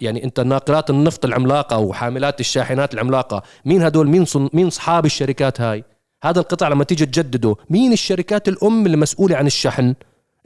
يعني 0.00 0.24
أنت 0.24 0.40
ناقلات 0.40 0.90
النفط 0.90 1.24
العملاقة 1.24 1.78
وحاملات 1.78 2.40
الشاحنات 2.40 2.94
العملاقة 2.94 3.42
مين 3.64 3.82
هدول؟ 3.82 4.08
مين 4.08 4.24
صن 4.24 4.48
مين 4.52 4.66
أصحاب 4.66 5.04
الشركات 5.04 5.60
هاي؟ 5.60 5.84
هذا 6.22 6.40
القطاع 6.40 6.68
لما 6.68 6.84
تيجي 6.84 7.06
تجدده 7.06 7.56
مين 7.70 7.92
الشركات 7.92 8.48
الأم 8.48 8.86
اللي 8.86 8.96
مسؤولة 8.96 9.36
عن 9.36 9.46
الشحن؟ 9.46 9.94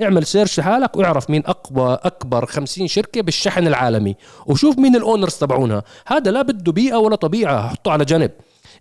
اعمل 0.02 0.26
search 0.26 0.60
حالك 0.60 0.96
واعرف 0.96 1.30
مين 1.30 1.42
أقوى 1.46 1.98
أكبر 2.02 2.46
50 2.46 2.86
شركة 2.86 3.20
بالشحن 3.20 3.66
العالمي 3.66 4.16
وشوف 4.46 4.78
مين 4.78 4.96
ال 4.96 5.01
owners 5.01 5.34
تبعونها. 5.34 5.82
هذا 6.06 6.30
لا 6.30 6.42
بده 6.42 6.72
بيئة 6.72 6.96
ولا 6.96 7.16
طبيعة 7.16 7.68
حطه 7.68 7.92
على 7.92 8.04
جنب. 8.04 8.30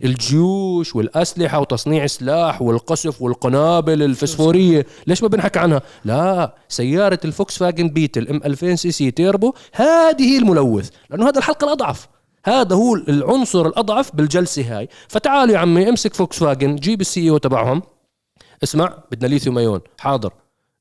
الجيوش 0.04 0.96
والأسلحة 0.96 1.60
وتصنيع 1.60 2.04
السلاح 2.04 2.62
والقصف 2.62 3.22
والقنابل 3.22 4.02
الفسفورية 4.02 4.86
ليش 5.06 5.22
ما 5.22 5.28
بنحكي 5.28 5.58
عنها؟ 5.58 5.82
لا 6.04 6.54
سيارة 6.68 7.20
الفوكس 7.24 7.58
فاجن 7.58 7.88
Beetle 7.88 8.28
ام 8.28 8.40
2000 8.44 8.74
CC 8.74 9.10
turbo 9.10 9.54
هذه 9.72 10.22
هي 10.22 10.38
الملوث 10.38 10.90
لأنه 11.10 11.28
هذا 11.28 11.38
الحلقة 11.38 11.64
الأضعف. 11.64 12.08
هذا 12.44 12.76
هو 12.76 12.94
العنصر 12.94 13.66
الأضعف 13.66 14.16
بالجلسة 14.16 14.78
هاي. 14.78 14.88
فتعال 15.08 15.50
يا 15.50 15.58
عمي 15.58 15.88
امسك 15.88 16.14
فوكس 16.14 16.38
فاجن 16.38 16.76
جيب 16.76 17.00
ال 17.00 17.30
CEO 17.30 17.38
تبعهم. 17.38 17.82
اسمع 18.62 18.94
بدنا 19.10 19.28
lithium 19.28 19.58
ion. 19.58 19.80
حاضر. 19.98 20.32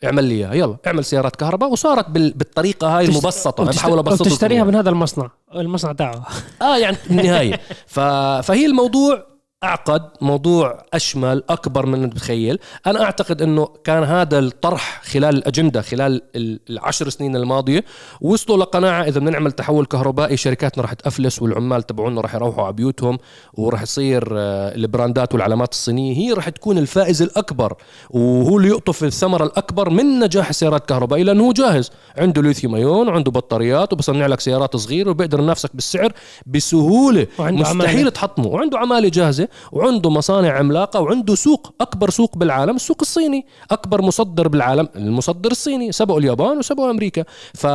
اعمل 0.03 0.23
لي 0.23 0.33
إياها. 0.35 0.53
يلا 0.53 0.77
اعمل 0.87 1.05
سيارات 1.05 1.35
كهرباء. 1.35 1.71
وصارت 1.71 2.09
بال- 2.09 2.31
بالطريقة 2.33 2.97
هاي 2.97 3.05
المبسطة. 3.05 3.63
أنا 3.63 3.71
بحاول 3.71 3.99
ابسطها 3.99 4.25
وتشتريها 4.25 4.63
من 4.63 4.75
هذا 4.75 4.89
المصنع 4.89 5.29
المصنع 5.55 5.93
تاعه. 5.93 6.25
آه 6.61 6.77
يعني 6.77 6.97
بالنهايه 7.09 7.59
ف... 7.87 7.99
فهي 8.43 8.65
الموضوع 8.65 9.30
أعقد 9.65 10.01
موضوع 10.21 10.83
أشمل 10.93 11.43
أكبر 11.49 11.85
من 11.85 11.93
اللي 11.93 12.07
بتخيل 12.07 12.59
أنا 12.87 13.03
أعتقد 13.03 13.41
إنه 13.41 13.67
كان 13.83 14.03
هذا 14.03 14.39
الطرح 14.39 15.01
خلال 15.03 15.35
الأجندة 15.35 15.81
خلال 15.81 16.21
ال- 16.35 16.59
العشر 16.69 17.09
سنين 17.09 17.35
الماضية 17.35 17.83
وصلوا 18.21 18.57
لقناعة 18.57 19.03
إذا 19.03 19.19
بدنا 19.19 19.31
نعمل 19.31 19.51
تحول 19.51 19.85
كهربائي 19.85 20.37
شركاتنا 20.37 20.83
رح 20.83 20.93
تأفلس 20.93 21.41
والعمال 21.41 21.83
تبعونا 21.83 22.21
رح 22.21 22.35
يروحوا 22.35 22.63
على 22.63 22.73
بيوتهم 22.73 23.17
ورح 23.53 23.81
يصير 23.81 24.27
آه، 24.31 24.75
البراندات 24.75 25.33
والعلامات 25.33 25.71
الصينية 25.71 26.17
هي 26.17 26.33
رح 26.33 26.49
تكون 26.49 26.77
الفائز 26.77 27.21
الأكبر 27.21 27.73
وهو 28.09 28.57
اللي 28.57 28.67
يقطف 28.69 29.03
الثمره 29.03 29.43
الأكبر 29.43 29.89
من 29.89 30.19
نجاح 30.19 30.49
السيارات 30.49 30.81
الكهربائية 30.81 31.23
لأنه 31.23 31.43
هو 31.43 31.51
جاهز. 31.53 31.91
عنده 32.17 32.41
ليثيوم 32.41 32.75
ايون 32.75 33.07
وعنده 33.07 33.31
بطاريات 33.31 33.93
وبصنع 33.93 34.25
لك 34.27 34.39
سيارات 34.39 34.75
صغيرة 34.75 35.09
وبيقدر 35.09 35.39
ينافسك 35.39 35.69
بالسعر 35.75 36.11
بسهولة. 36.45 37.27
وعنده 37.39 37.61
مستحيل 37.61 37.89
عمالة. 37.89 38.09
تحطمه. 38.09 38.47
وعنده 38.47 38.79
عمالة 38.79 39.09
جاهزة. 39.09 39.47
وعنده 39.71 40.09
مصانع 40.09 40.57
عملاقة 40.57 41.01
وعنده 41.01 41.35
سوق 41.35 41.73
أكبر 41.81 42.09
سوق 42.09 42.37
بالعالم 42.37 42.75
السوق 42.75 42.97
الصيني 43.01 43.45
أكبر 43.71 44.01
مصدر 44.01 44.47
بالعالم 44.47 44.89
المصدر 44.95 45.51
الصيني 45.51 45.91
سبقوا 45.91 46.19
اليابان 46.19 46.57
وسبقوا 46.57 46.91
أمريكا. 46.91 47.23
ف 47.53 47.67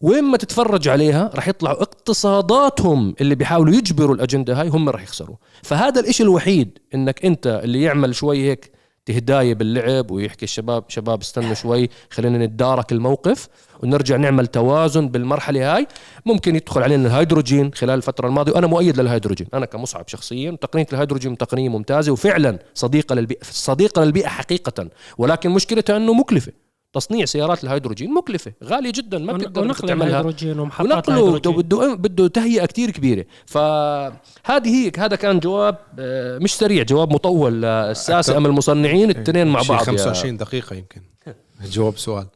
وين 0.00 0.24
ما 0.24 0.36
تتفرج 0.36 0.88
عليها 0.88 1.30
رح 1.34 1.48
يطلعوا 1.48 1.82
اقتصاداتهم 1.82 3.14
اللي 3.20 3.34
بيحاولوا 3.34 3.74
يجبروا 3.74 4.14
الأجندة 4.14 4.60
هاي 4.60 4.68
هم 4.68 4.88
رح 4.88 5.02
يخسروا 5.02 5.36
فهذا 5.62 6.00
الإشي 6.00 6.22
الوحيد 6.22 6.78
إنك 6.94 7.24
أنت 7.24 7.60
اللي 7.64 7.82
يعمل 7.82 8.14
شوي 8.14 8.42
هيك 8.42 8.72
تهداية 9.06 9.54
باللعب 9.54 10.10
ويحكي 10.10 10.44
الشباب 10.44 10.84
شباب 10.88 11.20
استنوا 11.20 11.54
شوي 11.54 11.90
خلينا 12.10 12.46
نتدارك 12.46 12.92
الموقف. 12.92 13.48
ونرجع 13.82 14.16
نعمل 14.16 14.46
توازن 14.46 15.08
بالمرحلة 15.08 15.76
هاي. 15.76 15.86
ممكن 16.26 16.56
يدخل 16.56 16.82
علينا 16.82 17.08
الهيدروجين 17.08 17.70
خلال 17.74 17.94
الفترة 17.94 18.26
الماضية 18.28 18.52
وأنا 18.52 18.66
مؤيد 18.66 19.00
للهيدروجين. 19.00 19.46
أنا 19.54 19.66
كمصعب 19.66 20.08
شخصيا 20.08 20.56
تقنية 20.60 20.86
الهيدروجين 20.92 21.38
تقنية 21.38 21.68
ممتازة 21.68 22.12
وفعلا 22.12 22.58
صديقة 22.74 23.14
للبيئة 23.14 23.42
صديقة 23.42 24.04
للبيئة 24.04 24.28
حقيقة. 24.28 24.88
ولكن 25.18 25.50
مشكلتها 25.50 25.96
أنه 25.96 26.12
مكلفة. 26.14 26.52
تصنيع 26.94 27.24
سيارات 27.24 27.64
الهيدروجين 27.64 28.14
مكلفة 28.14 28.52
غالية 28.64 28.92
جدا 28.94 29.18
ما 29.18 29.32
بتقدر 29.32 29.72
تعملها 29.74 30.08
الهيدروجين 30.08 30.58
ومحطات 30.58 30.92
ونقله 31.08 31.28
الهيدروجين. 31.28 31.62
بده 31.62 31.94
بده 31.94 32.28
تهيئة 32.28 32.66
كتير 32.66 32.90
كبيرة. 32.90 33.24
فهذه 33.46 34.68
هي 34.86 34.92
هذا 34.98 35.16
كان 35.16 35.38
جواب 35.38 35.76
آه، 35.98 36.38
مش 36.38 36.54
سريع 36.56 36.82
جواب 36.82 37.12
مطول 37.12 37.62
للسياسيين 37.62 38.36
أم 38.36 38.46
المصنعين 38.46 39.10
الاثنين 39.10 39.46
مع 39.46 39.62
شي 39.62 39.68
بعض 39.68 39.80
يا- 39.80 39.84
25 39.86 40.36
دقيقة 40.36 40.76
يمكن. 40.76 41.00
جواب 41.72 41.98
سؤال. 41.98 42.26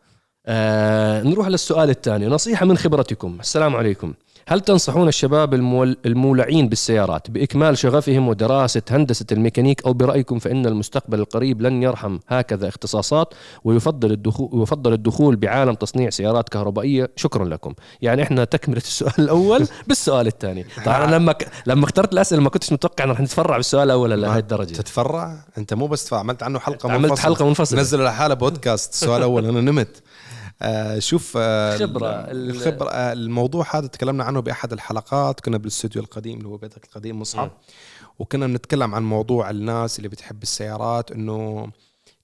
آه 0.48 1.22
نروح 1.22 1.48
للسؤال 1.48 1.90
الثاني. 1.90 2.26
نصيحة 2.26 2.66
من 2.66 2.76
خبرتكم. 2.76 3.36
السلام 3.40 3.76
عليكم. 3.76 4.12
هل 4.48 4.60
تنصحون 4.60 5.08
الشباب 5.08 5.54
المول 5.54 5.96
المولعين 6.06 6.68
بالسيارات 6.68 7.30
بإكمال 7.30 7.78
شغفهم 7.78 8.28
ودراسة 8.28 8.82
هندسة 8.90 9.26
الميكانيك 9.32 9.86
أو 9.86 9.92
برأيكم 9.92 10.38
فإن 10.38 10.66
المستقبل 10.66 11.20
القريب 11.20 11.62
لن 11.62 11.82
يرحم؟ 11.82 12.18
هكذا 12.28 12.68
اختصاصات. 12.68 13.34
ويفضل 13.64 14.12
الدخول 14.12 14.48
ويفضل 14.52 14.92
الدخول 14.92 15.36
بعالم 15.36 15.74
تصنيع 15.74 16.10
سيارات 16.10 16.48
كهربائية. 16.48 17.10
شكرا 17.16 17.44
لكم. 17.44 17.74
يعني 18.02 18.22
إحنا 18.22 18.44
تكملة 18.44 18.78
السؤال 18.78 19.12
الأول 19.18 19.66
بالسؤال 19.88 20.26
الثاني. 20.26 20.66
طبعا 20.86 21.04
أنا 21.04 21.16
لما 21.16 21.32
ك... 21.32 21.48
لما 21.66 21.84
اخترت 21.84 22.12
الأسئلة 22.12 22.42
ما 22.42 22.50
كنتش 22.50 22.72
متوقع 22.72 23.04
أن 23.04 23.10
رح 23.10 23.20
نتفرع 23.20 23.56
بالسؤال 23.56 23.82
الأول 23.82 24.22
لهي 24.22 24.38
الدرجة. 24.38 24.74
تتفرع؟ 24.74 25.36
أنت 25.58 25.74
مو 25.74 25.86
بس 25.86 26.04
تفرع 26.04 26.18
عملت 26.18 26.42
عنه 26.42 26.58
حلقة 26.58 26.92
عملت 26.92 27.10
منفصلة. 27.10 27.24
حلقة 27.24 27.46
منفصلة. 27.46 27.80
نزل 27.80 28.04
لحالة 28.04 28.34
بودكاست. 28.34 28.92
السؤال 28.92 29.18
الأول 29.18 29.46
أنا 29.46 29.60
نمت. 29.60 30.02
شوف 30.98 31.32
آه 31.36 31.76
خبرة. 31.78 32.06
ال- 32.08 32.50
الخبرة 32.50 32.90
آه 32.90 33.12
الموضوع 33.12 33.76
هذا 33.76 33.86
تكلمنا 33.86 34.24
عنه 34.24 34.40
بأحد 34.40 34.72
الحلقات 34.72 35.40
كنا 35.40 35.56
بالاستوديو 35.58 36.02
القديم 36.02 36.38
اللي 36.38 36.48
هو 36.48 36.56
بيتك 36.56 36.84
القديم 36.84 37.20
مصعب 37.20 37.50
وكنا 38.18 38.46
بنتكلم 38.46 38.94
عن 38.94 39.02
موضوع 39.02 39.50
الناس 39.50 39.98
اللي 39.98 40.08
بتحب 40.08 40.42
السيارات 40.42 41.12
إنه 41.12 41.68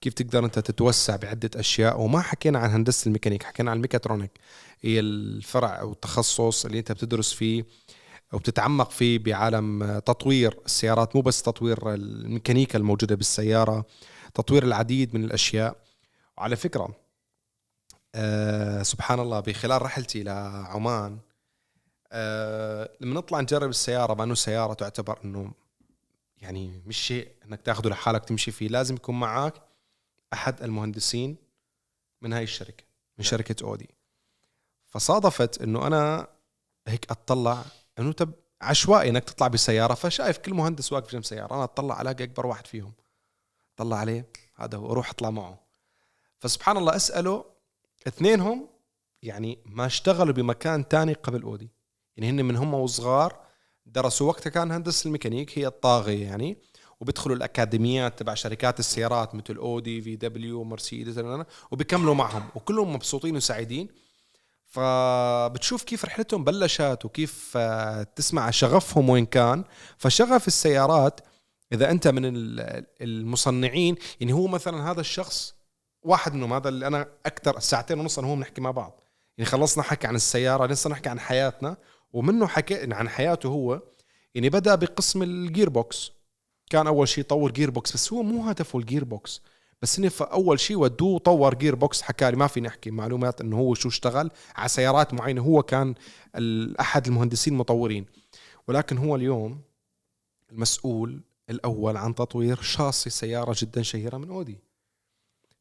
كيف 0.01 0.15
تقدر 0.15 0.45
أنت 0.45 0.59
تتوسع 0.59 1.17
بعدة 1.17 1.51
أشياء. 1.57 2.01
وما 2.01 2.21
حكينا 2.21 2.59
عن 2.59 2.71
هندسة 2.71 3.07
الميكانيك 3.07 3.43
حكينا 3.43 3.71
عن 3.71 3.77
الـ 3.77 3.81
mechatronic. 3.81 4.31
هي 4.81 5.01
الفرع 5.01 5.81
أو 5.81 5.93
التخصص 5.93 6.65
اللي 6.67 6.79
أنت 6.79 6.93
بتدرس 6.93 7.33
فيه 7.33 7.65
وبتتعمق 8.33 8.91
فيه 8.91 9.19
بعالم 9.19 9.99
تطوير 10.07 10.59
السيارات. 10.67 11.17
مو 11.17 11.23
بس 11.23 11.43
تطوير 11.43 11.95
الميكانيكا 11.95 12.79
الموجودة 12.79 13.15
بالسيارة 13.15 13.85
تطوير 14.35 14.63
العديد 14.65 15.15
من 15.15 15.25
الأشياء. 15.25 15.77
وعلى 16.39 16.57
فكرة 16.57 16.89
آه 18.15 18.83
سبحان 18.83 19.21
الله 19.21 19.41
بخلال 19.41 19.83
رحلتي 19.83 20.23
لعمان 20.23 21.19
آه 22.13 22.91
لما 23.01 23.15
نطلع 23.15 23.41
نجرب 23.41 23.71
السيارة 23.71 24.15
مع 24.15 24.25
إنه 24.25 24.35
سيارة 24.35 24.75
تعتبر 24.75 25.19
إنه 25.25 25.53
يعني 26.37 26.83
مش 26.87 26.97
شيء 26.97 27.29
إنك 27.45 27.63
تاخذه 27.63 27.89
لحالك 27.89 28.25
تمشي 28.25 28.51
فيه 28.51 28.69
لازم 28.69 28.95
يكون 28.95 29.21
معك 29.21 29.55
أحد 30.33 30.63
المهندسين 30.63 31.37
من 32.23 32.33
هاي 32.33 32.43
الشركة 32.43 32.85
من 33.19 33.25
شركة 33.25 33.65
أودي. 33.65 33.89
فصادفت 34.89 35.63
إنه 35.63 35.87
أنا 35.87 36.29
هيك 36.87 37.11
أطلع 37.11 37.65
إنه 37.99 38.13
تب 38.13 38.33
عشوائي 38.61 39.11
إنك 39.11 39.25
تطلع 39.25 39.49
بسيارة 39.49 39.95
فشايف 39.95 40.39
كل 40.39 40.55
مهندس 40.55 40.93
واقف 40.93 41.13
جنب 41.13 41.25
سيارة 41.25 41.55
أنا 41.55 41.65
أطلع 41.65 42.01
ألاقي 42.01 42.25
أكبر 42.25 42.47
واحد 42.47 42.67
فيهم 42.67 42.93
طلع 43.77 43.97
عليه 43.97 44.29
هذا 44.55 44.79
هو 44.79 44.93
أروح 44.93 45.11
أطلع 45.11 45.31
معه. 45.31 45.59
فسبحان 46.39 46.77
الله 46.77 46.97
أسأله 46.97 47.45
اثنينهم 48.07 48.69
يعني 49.23 49.59
ما 49.67 49.87
اشتغلوا 49.87 50.35
بمكان 50.35 50.89
تاني 50.89 51.13
قبل 51.13 51.43
أودي. 51.43 51.71
يعني 52.17 52.31
هن 52.31 52.45
من 52.45 52.57
هم 52.57 52.75
وصغار 52.75 53.41
درسوا 53.87 54.29
وقتها 54.29 54.51
كان 54.51 54.73
هندسة 54.73 55.07
الميكانيك 55.07 55.59
هي 55.59 55.67
الطاغية 55.67 56.25
يعني 56.25 56.57
وبيدخلوا 57.01 57.37
الأكاديميات 57.37 58.19
تبع 58.19 58.35
شركات 58.35 58.81
السيارات 58.81 59.35
مثل 59.35 59.57
أودي 59.57 60.01
VW 60.01 60.65
مرسيدس 60.65 61.45
وبيكملوا 61.71 62.15
معهم 62.15 62.49
وكلهم 62.55 62.93
مبسوطين 62.95 63.37
وسعيدين. 63.37 63.89
فبتشوف 64.65 65.83
كيف 65.83 66.05
رحلتهم 66.05 66.45
بلشت 66.45 66.99
وكيف 67.05 67.53
آه، 67.57 68.03
تسمع 68.03 68.51
شغفهم 68.51 69.11
وين 69.11 69.27
كان. 69.27 69.65
فشغف 69.99 70.47
السيارات 70.47 71.21
إذا 71.73 71.91
أنت 71.91 72.09
من 72.09 72.25
ال- 72.25 72.87
المصنعين 73.01 73.97
يعني 74.21 74.33
هو 74.33 74.47
مثلا 74.47 74.91
هذا 74.91 75.01
الشخص 75.01 75.55
واحد 76.03 76.35
منهم 76.35 76.53
هذا 76.53 76.69
اللي 76.69 76.87
أنا 76.87 77.09
أكثر 77.27 77.59
ساعتين 77.61 78.01
ونص 78.01 78.19
أنا 78.19 78.29
وهو 78.29 78.37
بنحكي 78.37 78.61
مع 78.61 78.71
بعض. 78.71 79.01
يعني 79.39 79.51
خلصنا 79.51 79.83
حكي 79.83 80.07
عن 80.07 80.15
السيارة 80.15 80.67
لسه 80.67 80.91
نحكي 80.91 81.09
عن 81.09 81.21
حياتنا 81.21 81.77
ومنه 82.13 82.47
حكي 82.47 82.95
عن 82.95 83.09
حياته 83.09 83.49
هو 83.49 83.83
يعني 84.35 84.51
بدأ 84.51 84.75
بقسم 84.75 85.23
ال 85.23 85.69
gearbox 85.69 86.13
كان 86.71 86.87
أول 86.87 87.09
شيء 87.09 87.25
يطور 87.25 87.51
gearbox 87.51 87.93
بس 87.93 88.13
هو 88.13 88.23
مو 88.23 88.45
هدفه 88.49 88.79
ال 88.79 89.05
gearbox 89.05 89.43
بس 89.83 90.01
هن 90.01 90.11
أول 90.21 90.61
شيء 90.61 90.79
ودوه 90.79 91.19
طور 91.19 91.55
gearbox 91.55 92.03
حكى 92.03 92.31
لي 92.31 92.37
ما 92.37 92.47
في 92.47 92.61
نحكي 92.61 92.91
معلومات 92.91 93.41
إنه 93.41 93.59
هو 93.59 93.75
شو 93.75 93.89
اشتغل 93.89 94.31
على 94.57 94.69
سيارات 94.69 95.15
معينة 95.15 95.43
هو 95.43 95.63
كان 95.63 95.95
أحد 96.81 97.07
المهندسين 97.07 97.53
المطورين. 97.53 98.07
ولكن 98.69 98.99
هو 98.99 99.17
اليوم 99.17 99.61
المسؤول 100.53 101.21
الأول 101.51 101.97
عن 101.97 102.15
تطوير 102.15 102.63
شاصي 102.63 103.11
سيارة 103.11 103.55
جدا 103.59 103.83
شهيرة 103.83 104.17
من 104.17 104.31
أودي. 104.31 104.59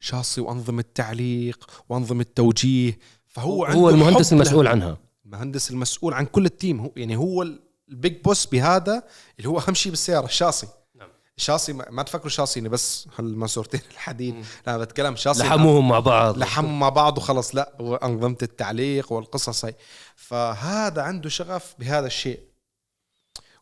شاصي 0.04 0.42
وانظمه 0.42 0.84
تعليق 0.96 1.70
وانظمه 1.90 2.26
توجيه 2.36 3.00
فهو 3.28 3.66
عنده 3.66 3.80
هو 3.80 3.90
المهندس. 3.90 4.34
المسؤول 4.34 4.68
عنها. 4.68 4.98
المهندس 5.26 5.72
المسؤول 5.72 6.14
عن 6.14 6.26
كل 6.26 6.46
ال 6.46 6.53
team 6.53 6.80
هو 6.80 6.92
يعني 6.96 7.16
هو 7.18 7.42
ال- 7.42 7.60
ال 7.90 7.98
big 7.98 8.22
boss 8.22 8.46
بهذا 8.46 9.04
اللي 9.38 9.50
هو 9.50 9.60
أهم 9.60 9.74
شيء 9.74 9.90
بالسيارة 9.90 10.26
الشاصي 10.26 10.68
نعم. 10.96 11.10
الشاصي 11.38 11.74
ما 11.74 11.86
ما 11.90 12.04
تفكروا 12.04 12.30
شاصي 12.30 12.60
إنه 12.60 12.70
بس 12.70 13.08
هالماسورتين 13.20 13.82
الحديد. 13.92 14.46
لا 14.68 14.78
بتكلم 14.78 15.16
شاصي 15.16 15.44
لحموهم 15.44 15.88
مع 15.90 16.00
بعض. 16.00 16.38
لحموا 16.38 16.70
مع 16.72 16.90
بعض 16.90 17.18
وخلص 17.18 17.56
لا 17.56 17.76
وانظمه 17.80 18.38
التعليق 18.42 19.12
والقصص 19.12 19.66
هاي. 19.66 19.76
فهذا 20.16 21.02
عنده 21.02 21.30
شغف 21.30 21.76
بهذا 21.80 22.08
الشيء. 22.08 22.40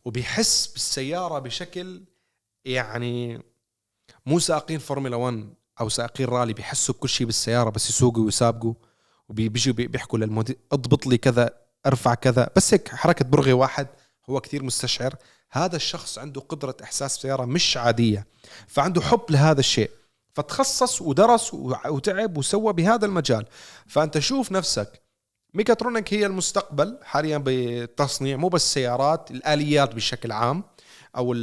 وبيحس 0.06 0.68
بالسيارة 0.68 1.40
بشكل 1.40 2.04
يعني 2.66 3.42
مو 4.26 4.40
سائقين 4.40 4.80
فورمولا 4.80 5.16
1 5.16 5.54
أو 5.82 5.90
سائقين 5.90 6.28
رالي 6.28 6.54
بيحسوا 6.54 6.96
بكل 6.96 7.10
شيء 7.10 7.28
بالسيارة 7.28 7.70
بس 7.70 7.90
يسوقوا 7.90 8.26
ويسابقوا 8.26 8.74
وبيجوا 9.30 9.74
بيحكوا 9.74 10.20
للمدير 10.20 10.58
اضبط 10.72 11.08
لي 11.08 11.18
كذا 11.18 11.50
أرفع 11.86 12.14
كذا. 12.14 12.50
بس 12.56 12.74
هيك 12.74 12.88
حركة 12.90 13.26
برغي 13.26 13.54
واحد 13.54 13.88
هو 14.30 14.42
كثير 14.42 14.64
مستشعر. 14.64 15.16
هذا 15.52 15.76
الشخص 15.76 16.18
عنده 16.18 16.42
قدرة 16.42 16.76
إحساس 16.84 17.16
سياره 17.16 17.46
مش 17.46 17.78
عادية 17.78 18.28
فعنده 18.68 19.02
حب 19.02 19.22
لهذا 19.30 19.60
الشيء 19.60 19.92
فتخصص 20.34 21.02
ودرس 21.02 21.54
وتعب 21.54 22.38
وسوى 22.38 22.74
بهذا 22.74 23.06
المجال. 23.06 23.46
فأنت 23.88 24.20
شوف 24.20 24.52
نفسك 24.52 25.02
mechatronic 25.54 26.14
هي 26.14 26.26
المستقبل 26.26 26.98
حاليا 27.04 27.38
بالتصنيع 27.38 28.38
مو 28.38 28.48
بس 28.50 28.74
سيارات 28.74 29.32
الآليات 29.32 29.96
بشكل 29.96 30.32
عام. 30.32 30.64
أو 31.18 31.34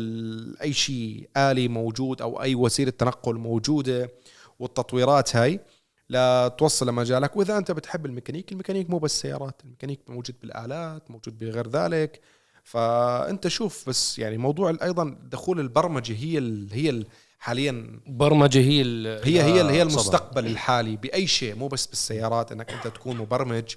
أي 0.63 0.73
شيء 0.73 1.29
آلي 1.37 1.69
موجود 1.69 2.23
أو 2.23 2.43
أي 2.43 2.55
وسيلة 2.55 2.91
تنقل 2.91 3.35
موجودة 3.35 4.11
والتطويرات 4.59 5.37
هاي 5.37 5.61
لا 6.09 6.49
توصل 6.49 6.89
لمجالك 6.89 7.37
وإذا 7.37 7.59
أنت 7.59 7.71
بتحب 7.71 8.07
الميكانيك 8.07 8.53
الميكانيك 8.53 8.91
مو 8.91 8.99
بس 8.99 9.21
سيارات 9.21 9.61
الميكانيك 9.65 10.01
موجود 10.09 10.37
بالآلات 10.43 11.11
موجود 11.11 11.39
بغير 11.39 11.69
ذلك 11.69 12.21
فأنت 12.65 13.49
شوف 13.49 13.89
بس 13.89 14.19
يعني 14.19 14.39
موضوع 14.39 14.77
أيضا 14.83 15.19
دخول 15.23 15.61
البرمجة 15.61 16.13
هي 16.17 16.39
ال 16.39 16.69
هي 16.73 16.91
ال 16.91 17.07
حاليا 17.39 18.01
برمجة 18.07 18.59
هي 18.59 18.83
ال- 18.83 19.25
هي 19.25 19.43
هي 19.43 19.61
آه، 19.61 19.65
هي 19.65 19.79
صبا. 19.79 19.83
المستقبل 19.83 20.47
الحالي 20.47 20.97
بأي 20.97 21.27
شيء 21.27 21.55
مو 21.55 21.69
بس 21.69 21.87
بالسيارات 21.87 22.53
إنك 22.53 22.71
أنت 22.73 22.87
تكون 22.89 23.17
مبرمج 23.17 23.75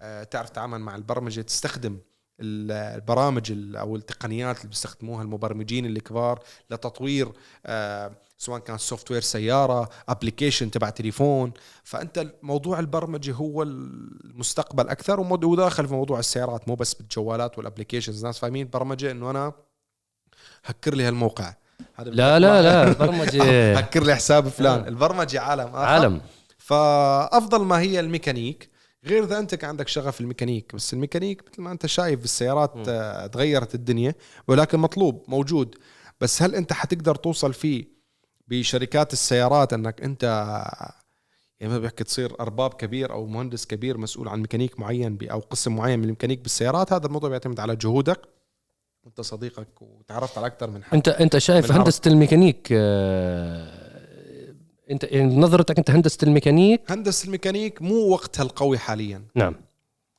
آه، 0.00 0.22
تعرف 0.22 0.50
تتعامل 0.50 0.78
مع 0.80 0.96
البرمجة 0.96 1.40
تستخدم 1.40 1.98
البرامج 2.40 3.52
ال- 3.52 3.76
أو 3.76 3.96
التقنيات 3.96 4.56
اللي 4.58 4.68
بيستخدموها 4.68 5.22
المبرمجين 5.22 5.86
الكبار 5.86 6.42
لتطوير 6.70 7.32
آه، 7.66 8.10
سواء 8.38 8.60
كان 8.60 8.78
software 8.78 9.20
سيارة 9.20 9.88
application 10.08 10.70
تبع 10.70 10.90
تليفون. 10.90 11.52
فأنت 11.84 12.26
موضوع 12.42 12.78
البرمجه 12.78 13.32
هو 13.32 13.62
المستقبل 13.62 14.88
أكثر 14.88 15.20
وداخل 15.20 15.88
في 15.88 15.94
موضوع 15.94 16.18
السيارات 16.18 16.68
مو 16.68 16.74
بس 16.74 16.94
بالجوالات 16.94 17.58
وال 17.58 17.67
applications 17.67 18.18
الناس 18.18 18.38
فاهمين 18.38 18.66
البرمجه 18.66 19.10
إنه 19.10 19.30
أنا 19.30 19.52
هكر 20.64 20.94
لي 20.94 21.04
هالموقع. 21.04 21.54
هذا 21.94 22.10
لا 22.10 22.38
لا 22.38 22.62
لا 22.62 22.92
برمجة. 23.06 23.78
هكر 23.78 24.02
لي 24.04 24.14
حساب 24.14 24.48
فلان. 24.48 24.88
البرمجة 24.88 25.40
عالم 25.40 25.66
آخر. 25.68 25.78
عالم. 25.78 26.20
فأفضل 26.58 27.64
ما 27.64 27.80
هي 27.80 28.00
الميكانيك. 28.00 28.70
غير 29.10 29.24
إذا 29.24 29.38
أنت 29.38 29.54
كان 29.54 29.70
عندك 29.70 29.88
شغف 29.88 30.20
الميكانيك 30.20 30.74
بس 30.74 30.92
الميكانيك 30.94 31.42
مثل 31.48 31.62
ما 31.62 31.72
أنت 31.72 31.86
شايف 31.86 32.20
بالسيارات 32.20 32.76
م. 32.76 32.82
آه، 32.88 33.26
تغيرت 33.26 33.74
الدنيا 33.74 34.14
ولكن 34.48 34.78
مطلوب 34.78 35.24
موجود. 35.28 35.74
بس 36.20 36.42
هل 36.42 36.54
أنت 36.54 36.72
حتقدر 36.72 37.14
توصل 37.14 37.54
فيه 37.54 37.84
بشركات 38.48 39.12
السيارات 39.12 39.72
أنك 39.72 40.02
أنت 40.02 40.22
يعني 41.60 41.72
ما 41.72 41.78
بيحكي 41.78 42.04
تصير 42.04 42.40
أرباب 42.40 42.74
كبير 42.74 43.12
أو 43.12 43.26
مهندس 43.26 43.66
كبير 43.66 43.98
مسؤول 43.98 44.28
عن 44.28 44.40
ميكانيك 44.40 44.80
معين 44.80 45.18
أو 45.30 45.38
قسم 45.38 45.76
معين 45.76 45.98
من 45.98 46.04
الميكانيك 46.04 46.40
بالسيارات؟ 46.40 46.92
هذا 46.92 47.06
الموضوع 47.06 47.28
بيعتمد 47.28 47.60
على 47.60 47.76
جهودك. 47.76 48.20
وأنت 49.04 49.20
صديقك 49.20 49.82
وتعرفت 49.82 50.38
على 50.38 50.46
أكثر 50.46 50.70
من 50.70 50.84
حد. 50.84 50.94
انت 50.94 51.08
أنت 51.08 51.38
شايف 51.38 51.72
هندسة 51.72 52.00
الميكانيك 52.06 52.68
آه، 52.72 53.87
انت 54.90 55.04
يعني 55.04 55.36
نظرتك 55.36 55.78
انت 55.78 55.90
هندسة 55.90 56.18
الميكانيك؟ 56.22 56.92
هندسة 56.92 57.26
الميكانيك 57.26 57.82
مو 57.82 57.94
وقتها 57.94 58.42
القوي 58.42 58.78
حاليا. 58.78 59.22
نعم. 59.34 59.54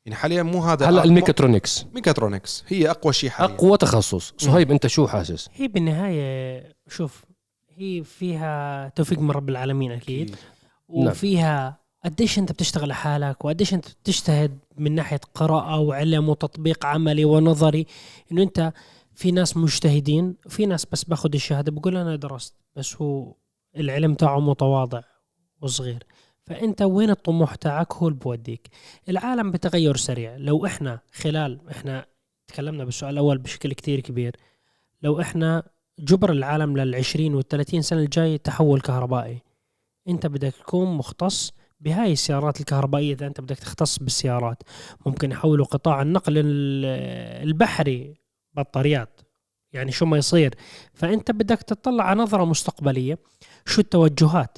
يعني 0.06 0.16
حاليا 0.16 0.44
مو 0.44 0.64
هذا 0.64 0.90
هلا 0.90 1.04
ال 1.04 1.10
mechatronics. 1.10 1.86
mechatronics. 1.94 2.64
هي 2.68 2.90
أقوى 2.90 3.14
شيء 3.14 3.30
حاليا. 3.30 3.56
أقوى 3.56 3.78
تخصص. 3.78 4.34
صهيب 4.38 4.72
أنت 4.72 4.88
شو 4.88 5.08
حاسس؟ 5.08 5.50
هي 5.54 5.68
بالنهاية 5.68 6.74
شوف 6.88 7.26
هي 7.78 8.04
فيها 8.04 8.90
توفيق 8.90 9.20
من 9.20 9.32
رب 9.32 9.50
العالمين 9.50 9.92
أكيد. 9.92 10.36
وفيها 10.88 11.80
قديش 12.06 12.40
أنت 12.40 12.52
بتشتغل 12.52 12.90
لحالك 12.90 13.46
وقديش 13.46 13.74
أنت 13.74 13.86
بتجتهد 13.90 14.60
من 14.78 14.96
ناحية 14.96 15.20
قراءة 15.34 15.80
وعلم 15.80 16.30
وتطبيق 16.30 16.86
عملي 16.86 17.26
ونظري. 17.26 17.86
إنه 18.32 18.44
أنت 18.44 18.74
في 19.14 19.32
ناس 19.32 19.58
مجتهدين 19.58 20.36
وفي 20.46 20.66
ناس 20.66 20.86
بس 20.92 21.04
باخذ 21.04 21.30
الشهادة 21.34 21.72
بقول 21.72 21.98
أنا 21.98 22.16
درست 22.16 22.56
بس 22.76 22.96
هو 22.96 23.34
العلم 23.78 24.14
تاعه 24.14 24.40
متواضع 24.40 25.02
وصغير. 25.62 26.04
فأنت 26.46 26.82
وين 26.82 27.10
الطموح 27.10 27.56
تاعك 27.56 27.94
هو 27.94 28.08
اللي 28.08 28.20
بوديك. 28.20 28.70
العالم 29.10 29.52
بتغير 29.52 29.96
سريع. 29.96 30.36
لو 30.38 30.66
إحنا 30.66 31.00
خلال 31.14 31.60
إحنا 31.72 32.06
تكلمنا 32.48 32.84
بالسؤال 32.84 33.14
الأول 33.14 33.38
بشكل 33.38 33.74
كتير 33.74 34.00
كبير. 34.00 34.36
لو 35.02 35.22
إحنا 35.22 35.64
جبر 36.00 36.32
العالم 36.32 36.78
لل20 36.94 37.36
وال30 37.36 37.80
سنة 37.80 38.00
الجايه 38.00 38.38
تحول 38.38 38.82
كهربائي. 38.82 39.42
أنت 40.08 40.28
بدك 40.28 40.54
تكون 40.54 40.98
مختص 40.98 41.54
بهاي 41.80 42.12
السيارات 42.12 42.60
الكهربائية. 42.60 43.14
إذا 43.14 43.28
أنت 43.28 43.42
بدك 43.42 43.60
تختص 43.60 44.00
بالسيارات 44.00 44.64
ممكن 45.06 45.32
يحولوا 45.32 45.66
قطاع 45.66 46.02
النقل 46.02 46.38
ال- 46.38 46.86
البحري 47.48 48.16
بطاريات 48.54 49.22
يعني 49.74 49.92
شو 49.92 50.06
ما 50.06 50.18
يصير. 50.18 50.56
فأنت 50.94 51.32
بدك 51.32 51.58
تطلع 51.62 52.04
على 52.04 52.22
نظرة 52.22 52.46
مستقبلية. 52.46 53.18
شو 53.70 53.82
التوجهات؟ 53.82 54.58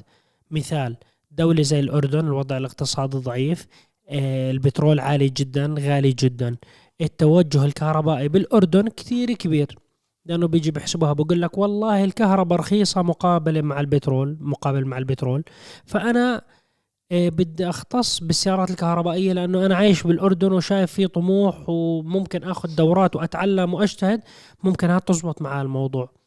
مثال 0.51 0.95
دولة 1.31 1.61
زي 1.61 1.79
الأردن 1.79 2.19
الوضع 2.19 2.57
الاقتصادي 2.57 3.17
ضعيف 3.17 3.67
آه، 4.09 4.51
البترول 4.51 4.99
عالي 4.99 5.29
جدا 5.29 5.75
غالي 5.79 6.11
جدا. 6.11 6.55
التوجه 7.01 7.65
الكهربائي 7.65 8.27
بالأردن 8.27 8.87
كثير 8.87 9.31
كبير. 9.33 9.77
لأنه 10.25 10.47
بيجي 10.47 10.71
بيحسبوها 10.71 11.13
بقول 11.13 11.41
لك 11.41 11.57
والله 11.57 12.03
الكهرباء 12.03 12.59
رخيصة 12.59 13.01
مقابلة 13.01 13.61
مع 13.61 13.79
البترول 13.79 14.37
مقابل 14.41 14.85
مع 14.85 14.97
البترول. 14.97 15.43
فأنا 15.85 16.41
آه، 17.11 17.29
بدي 17.29 17.69
أختص 17.69 18.19
بالسيارات 18.19 18.69
الكهربائية 18.69 19.33
لأنه 19.33 19.65
أنا 19.65 19.75
عايش 19.75 20.03
بالأردن 20.03 20.51
وشايف 20.51 20.91
فيه 20.91 21.07
طموح 21.07 21.69
وممكن 21.69 22.43
أخذ 22.43 22.75
دورات 22.75 23.15
وأتعلم 23.15 23.73
وأجتهد. 23.73 24.21
ممكن 24.63 24.89
هاد 24.89 25.01
تزبط 25.01 25.41
معاه 25.41 25.61
الموضوع 25.61 26.20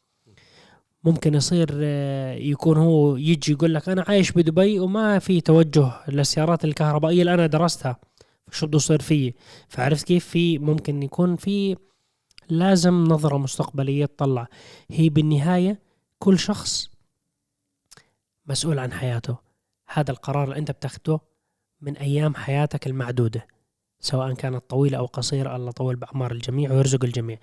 ممكن 1.05 1.33
يصير 1.33 1.69
آه، 1.73 2.33
يكون 2.33 2.77
هو 2.77 3.15
يجي 3.15 3.51
يقول 3.51 3.73
لك 3.73 3.89
أنا 3.89 4.05
عايش 4.07 4.31
بدبي 4.31 4.79
وما 4.79 5.19
في 5.19 5.41
توجه 5.41 5.91
للسيارات 6.07 6.65
الكهربائية 6.65 7.21
اللي 7.21 7.33
أنا 7.33 7.47
درستها. 7.47 7.97
شو 8.51 8.67
بده 8.67 8.75
يصير 8.77 9.01
فيي؟ 9.01 9.35
فعرفت 9.69 10.07
كيف؟ 10.07 10.27
في 10.27 10.59
ممكن 10.59 11.03
يكون 11.03 11.35
في 11.35 11.75
لازم 12.49 13.03
نظرة 13.03 13.37
مستقبلية 13.37 14.05
تطلع. 14.05 14.47
هي 14.91 15.09
بالنهاية 15.09 15.79
كل 16.19 16.39
شخص 16.39 16.89
مسؤول 18.47 18.79
عن 18.79 18.91
حياته. 18.91 19.37
هذا 19.87 20.11
القرار 20.11 20.43
اللي 20.43 20.57
أنت 20.57 20.71
بتاخده 20.71 21.19
من 21.81 21.97
أيام 21.97 22.35
حياتك 22.35 22.87
المعدودة. 22.87 23.47
سواء 24.05 24.33
كانت 24.33 24.63
طويلة 24.69 24.97
أو 24.97 25.05
قصيرة 25.05 25.55
الله 25.55 25.71
طول 25.71 25.95
بأعمار 25.95 26.31
الجميع 26.31 26.71
ويرزق 26.71 27.03
الجميع. 27.03 27.37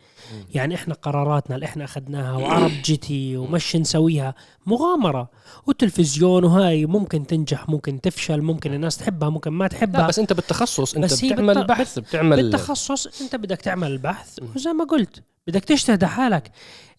يعني 0.55 0.75
إحنا 0.75 0.94
قراراتنا 0.94 1.55
اللي 1.55 1.66
إحنا 1.66 1.85
أخذناها 1.85 2.33
وعرب 2.33 2.70
جيتي 2.85 3.37
ومش 3.37 3.77
نسويها 3.77 4.35
مغامرة. 4.66 5.31
وتلفزيون 5.66 6.44
وهاي 6.44 6.87
ممكن 6.87 7.27
تنجح 7.27 7.68
ممكن 7.68 8.01
تفشل 8.01 8.40
ممكن 8.42 8.75
الناس 8.75 8.96
تحبها 8.96 9.29
ممكن 9.29 9.51
ما 9.51 9.64
لا 9.64 9.68
تحبها. 9.68 10.07
بس 10.07 10.18
أنت 10.18 10.33
بالتخصص 10.33 10.94
أنت 10.94 11.05
بس 11.05 11.25
بتعمل 11.25 11.55
بالت- 11.55 11.68
بحث 11.68 11.98
بتعمل 11.98 12.37
بالتخصص 12.37 13.22
أنت 13.22 13.37
بدك 13.37 13.61
تعمل 13.61 13.90
البحث 13.92 14.38
وزي 14.57 14.72
ما 14.72 14.85
قلت 14.85 15.22
بدك 15.46 15.64
تجتهد 15.64 16.05
حالك. 16.05 16.51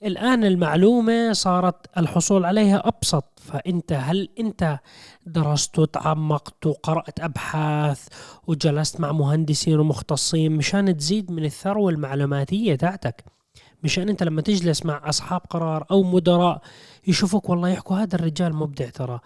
الآن 0.03 0.43
المعلومة 0.43 1.33
صارت 1.33 1.75
الحصول 1.97 2.45
عليها 2.45 2.87
أبسط 2.87 3.32
فإنت 3.43 3.93
هل 3.93 4.29
إنت 4.39 4.79
درست 5.25 5.79
وتعمقت 5.79 6.65
وقرات 6.65 7.19
أبحاث 7.19 8.07
وجلست 8.47 8.99
مع 8.99 9.11
مهندسين 9.11 9.79
ومختصين 9.79 10.51
مشان 10.51 10.97
تزيد 10.97 11.31
من 11.31 11.45
الثروة 11.45 11.89
المعلوماتية 11.89 12.75
تاعتك؟ 12.75 13.23
مشان 13.83 14.09
إنت 14.09 14.23
لما 14.23 14.41
تجلس 14.41 14.85
مع 14.85 15.09
أصحاب 15.09 15.41
قرار 15.49 15.85
أو 15.91 16.03
مدراء 16.03 16.61
يشوفوك 17.07 17.49
والله 17.49 17.69
يحكوا 17.69 17.97
هذا 17.97 18.15
الرجال 18.15 18.55
مبدع 18.55 18.89
ترى. 18.89 19.19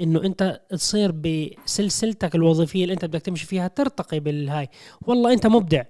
إنه 0.00 0.24
إنت 0.24 0.60
تصير 0.70 1.12
بسلسلتك 1.12 2.34
الوظيفية 2.34 2.82
اللي 2.82 2.94
إنت 2.94 3.04
بدك 3.04 3.22
تمشي 3.22 3.46
فيها 3.46 3.68
ترتقي 3.68 4.20
بالهاي. 4.20 4.68
والله 5.06 5.32
إنت 5.32 5.46
مبدع. 5.46 5.82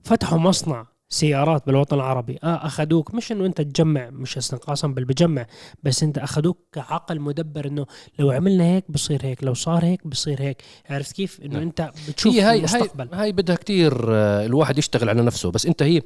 فتحوا 0.00 0.38
مصنع. 0.38 0.86
سيارات 1.08 1.66
بالوطن 1.66 1.96
العربي. 1.96 2.38
آه 2.44 2.66
أخذوك. 2.66 3.14
مش 3.14 3.32
إنه 3.32 3.46
أنت 3.46 3.60
تجمع 3.60 4.10
مش 4.10 4.36
استنقاصا 4.36 4.88
بل 4.88 5.04
بجمع 5.04 5.46
بس 5.82 6.02
أنت 6.02 6.18
أخذوك 6.18 6.58
كعقل 6.72 7.20
مدبر 7.20 7.66
إنه 7.66 7.86
لو 8.18 8.30
عملنا 8.30 8.64
هيك 8.64 8.84
بصير 8.88 9.20
هيك 9.24 9.44
لو 9.44 9.54
صار 9.54 9.84
هيك 9.84 10.06
بصير 10.06 10.42
هيك. 10.42 10.62
عرفت 10.90 11.12
كيف؟ 11.12 11.40
إنه 11.40 11.54
نعم. 11.54 11.62
أنت 11.62 11.90
بتشوف 12.08 12.34
هي 12.34 12.40
هاي 12.40 12.58
المستقبل. 12.58 13.08
هاي 13.12 13.20
هاي 13.22 13.32
بدها 13.32 13.56
كتير 13.56 14.14
آه، 14.14 14.46
الواحد 14.46 14.78
يشتغل 14.78 15.08
على 15.08 15.22
نفسه. 15.22 15.50
بس 15.50 15.66
أنت 15.66 15.82
هي 15.82 16.02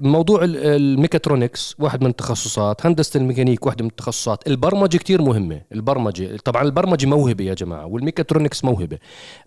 موضوع 0.00 0.44
ال- 0.44 0.56
الميكاترونكس 0.56 1.74
واحد 1.78 2.02
من 2.02 2.10
التخصصات 2.10 2.86
هندسة 2.86 3.18
الميكانيك 3.18 3.66
واحدة 3.66 3.82
من 3.84 3.90
التخصصات 3.90 4.46
البرمجة 4.46 4.96
كتير 4.98 5.22
مهمة 5.22 5.60
البرمجة 5.72 6.36
طبعا 6.36 6.62
البرمجة 6.62 7.06
موهبة 7.06 7.44
يا 7.44 7.54
جماعة 7.54 7.86
والميكاترونكس 7.86 8.64
موهبة. 8.64 8.98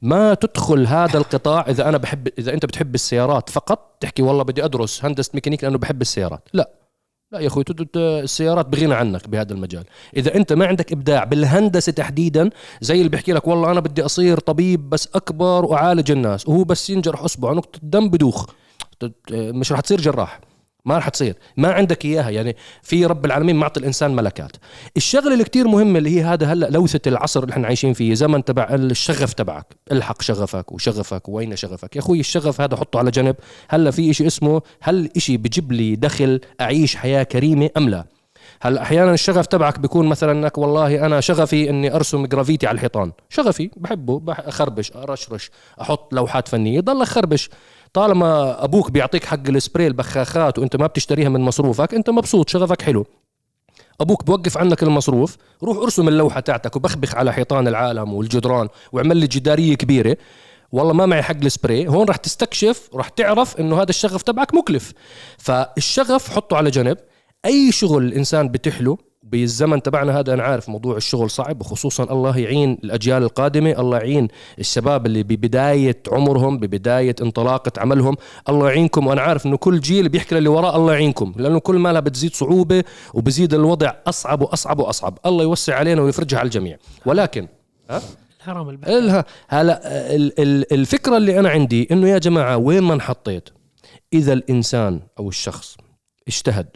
ما 0.02 0.34
تدخل 0.34 0.88
هذا 0.88 1.18
القطاع 1.18 1.66
إذا 1.70 1.90
أنا 1.90 1.98
بحب 1.98 2.28
إذا 2.40 2.54
أنت 2.54 2.66
بتحب 2.66 2.96
السيارات 2.96 3.50
فقط 3.50 3.98
تحكي 4.00 4.22
والله 4.22 4.44
بدي 4.44 4.66
أدرس 4.66 5.06
هندسة 5.06 5.32
ميكانيك 5.34 5.64
لأنه 5.64 5.78
بحب 5.78 6.02
السيارات. 6.02 6.50
لا 6.54 6.70
لا 7.32 7.40
يا 7.40 7.48
أخوي 7.48 7.64
السيارات 7.96 8.66
بغنى 8.66 8.94
عنك 8.94 9.28
بهذا 9.30 9.54
المجال. 9.54 9.84
إذا 10.18 10.36
أنت 10.36 10.54
ما 10.54 10.66
عندك 10.66 10.92
إبداع 10.92 11.24
بالهندسة 11.24 11.92
تحديدا 11.92 12.50
زي 12.82 12.98
اللي 12.98 13.10
بيحكي 13.10 13.32
لك 13.34 13.48
والله 13.48 13.72
أنا 13.72 13.80
بدي 13.80 14.06
أصير 14.06 14.40
طبيب 14.40 14.90
بس 14.90 15.10
أكبر 15.16 15.66
وأعالج 15.66 16.12
الناس 16.12 16.48
وهو 16.48 16.64
بس 16.64 16.90
ينجرح 16.90 17.24
اصبعه 17.24 17.54
نقطة 17.54 17.80
دم 17.84 18.10
بدوخ. 18.10 18.46
مش 19.32 19.72
رح 19.72 19.80
تصير 19.80 20.02
جراح. 20.02 20.40
ما 20.86 20.98
رح 20.98 21.10
تصير. 21.10 21.36
ما 21.58 21.72
عندك 21.72 22.06
إياها. 22.06 22.30
يعني 22.30 22.56
في 22.84 23.06
رب 23.06 23.26
العالمين 23.26 23.56
معطي 23.56 23.80
الإنسان 23.80 24.16
ملكات. 24.16 24.52
الشغلة 24.98 25.34
اللي 25.34 25.44
كتير 25.44 25.68
مهمة 25.68 26.00
اللي 26.00 26.18
هي 26.20 26.24
هذا 26.24 26.46
هلأ 26.46 26.70
لوثة 26.70 27.02
العصر 27.08 27.44
اللي 27.44 27.54
إحنا 27.54 27.68
عايشين 27.68 27.94
فيه. 27.94 28.14
زمن 28.14 28.44
تبع 28.44 28.68
الشغف 28.74 29.34
تبعك. 29.34 29.66
الحق 29.92 30.22
شغفك 30.22 30.72
وشغفك 30.72 31.30
وين 31.30 31.56
شغفك. 31.56 31.96
يا 31.96 32.02
أخوي 32.02 32.20
الشغف 32.20 32.62
هذا 32.62 32.76
حطه 32.76 33.00
على 33.00 33.12
جنب. 33.12 33.36
هلأ 33.70 33.92
في 33.92 34.10
إشي 34.12 34.28
اسمه 34.28 34.62
هل 34.82 35.10
إشي 35.18 35.38
بجيب 35.38 35.72
لي 35.72 35.96
دخل 35.96 36.42
أعيش 36.62 36.96
حياة 36.96 37.24
كريمة 37.24 37.70
أم 37.78 37.90
لا؟ 37.90 38.06
هلأ 38.62 38.82
أحيانا 38.82 39.14
الشغف 39.14 39.46
تبعك 39.46 39.80
بيكون 39.80 40.08
مثلا 40.08 40.32
إنك 40.32 40.58
والله 40.58 41.06
أنا 41.06 41.20
شغفي 41.22 41.70
إني 41.70 41.96
أرسم 41.96 42.26
جرافيتي 42.26 42.68
على 42.68 42.76
الحيطان. 42.76 43.12
شغفي 43.30 43.70
بحبه 43.78 44.20
بح 44.20 44.40
أخربش 44.40 44.92
أرشرش 44.96 45.52
أحط 45.82 46.14
لوحات 46.14 46.48
فنية. 46.48 46.80
ضل 46.80 47.02
أخربش. 47.02 47.50
طالما 47.94 48.64
أبوك 48.64 48.92
بيعطيك 48.92 49.26
حق 49.26 49.48
السبراي 49.48 49.88
البخاخات 49.88 50.60
وأنت 50.60 50.76
ما 50.76 50.88
بتشتريها 50.88 51.30
من 51.30 51.42
مصروفك 51.42 51.94
أنت 51.94 52.10
مبسوط 52.10 52.50
شغفك 52.50 52.82
حلو. 52.82 53.06
أبوك 54.02 54.24
بوقف 54.24 54.58
عنك 54.58 54.84
المصروف 54.84 55.38
روح 55.64 55.78
ارسم 55.78 56.08
اللوحة 56.08 56.40
تاعتك 56.40 56.76
وبخبخ 56.76 57.16
على 57.16 57.34
حيطان 57.34 57.68
العالم 57.68 58.14
والجدران 58.14 58.70
واعمل 58.92 59.18
لي 59.18 59.28
جدارية 59.28 59.76
كبيرة. 59.76 60.18
والله 60.72 60.94
ما 60.94 61.06
معي 61.06 61.24
حق 61.24 61.36
السبراي 61.44 61.88
هون 61.88 62.08
راح 62.08 62.16
تستكشف 62.16 62.90
راح 62.94 63.10
تعرف 63.10 63.60
إنه 63.60 63.82
هذا 63.82 63.90
الشغف 63.90 64.22
تبعك 64.22 64.54
مكلف. 64.54 64.94
فالشغف 65.38 66.30
حطه 66.30 66.58
على 66.58 66.70
جنب. 66.70 66.98
أي 67.46 67.72
شغل 67.72 68.04
الانسان 68.04 68.50
بتحله 68.50 68.98
بالزمن 69.32 69.82
تبعنا 69.84 70.20
هذا 70.20 70.34
أنا 70.34 70.44
عارف 70.44 70.70
موضوع 70.70 70.98
الشغل 70.98 71.30
صعب 71.30 71.62
وخصوصا 71.62 72.04
الله 72.04 72.38
يعين 72.38 72.78
الأجيال 72.84 73.24
القادمة 73.24 73.72
الله 73.80 73.98
يعين 73.98 74.28
الشباب 74.60 75.06
اللي 75.06 75.24
ببداية 75.24 75.98
عمرهم 76.12 76.58
ببداية 76.60 77.16
انطلاقة 77.22 77.72
عملهم. 77.82 78.16
الله 78.50 78.68
يعينكم 78.70 79.08
وأنا 79.08 79.22
عارف 79.22 79.46
إنه 79.46 79.58
كل 79.58 79.80
جيل 79.80 80.10
بيحكي 80.10 80.36
للي 80.36 80.50
وراه 80.50 80.76
الله 80.76 80.94
يعينكم 80.94 81.34
لأنه 81.38 81.60
كل 81.60 81.76
ما 81.76 81.94
لها 81.94 82.02
بتزيد 82.02 82.34
صعوبة 82.36 82.84
وبزيد 83.14 83.54
الوضع 83.54 83.94
أصعب 84.08 84.42
وأصعب 84.42 84.80
وأصعب. 84.80 85.18
الله 85.26 85.44
يوسع 85.44 85.76
علينا 85.76 86.02
ويفرجها 86.02 86.40
على 86.40 86.46
الجميع. 86.46 86.78
ولكن 87.06 87.48
ها؟ 87.90 88.02
الهرم 88.44 88.70
البحري 88.70 88.98
إلها 88.98 89.26
هلا 89.50 89.82
ال- 90.16 90.40
ال- 90.40 90.74
الفكرة 90.74 91.18
اللي 91.18 91.40
أنا 91.40 91.50
عندي 91.50 91.88
إنه 91.92 92.08
يا 92.10 92.18
جماعة 92.18 92.58
وين 92.58 92.84
ما 92.84 92.94
انحطيت 92.94 93.50
إذا 94.14 94.34
الإنسان 94.34 95.00
أو 95.20 95.30
الشخص 95.30 95.78
اجتهد 96.28 96.68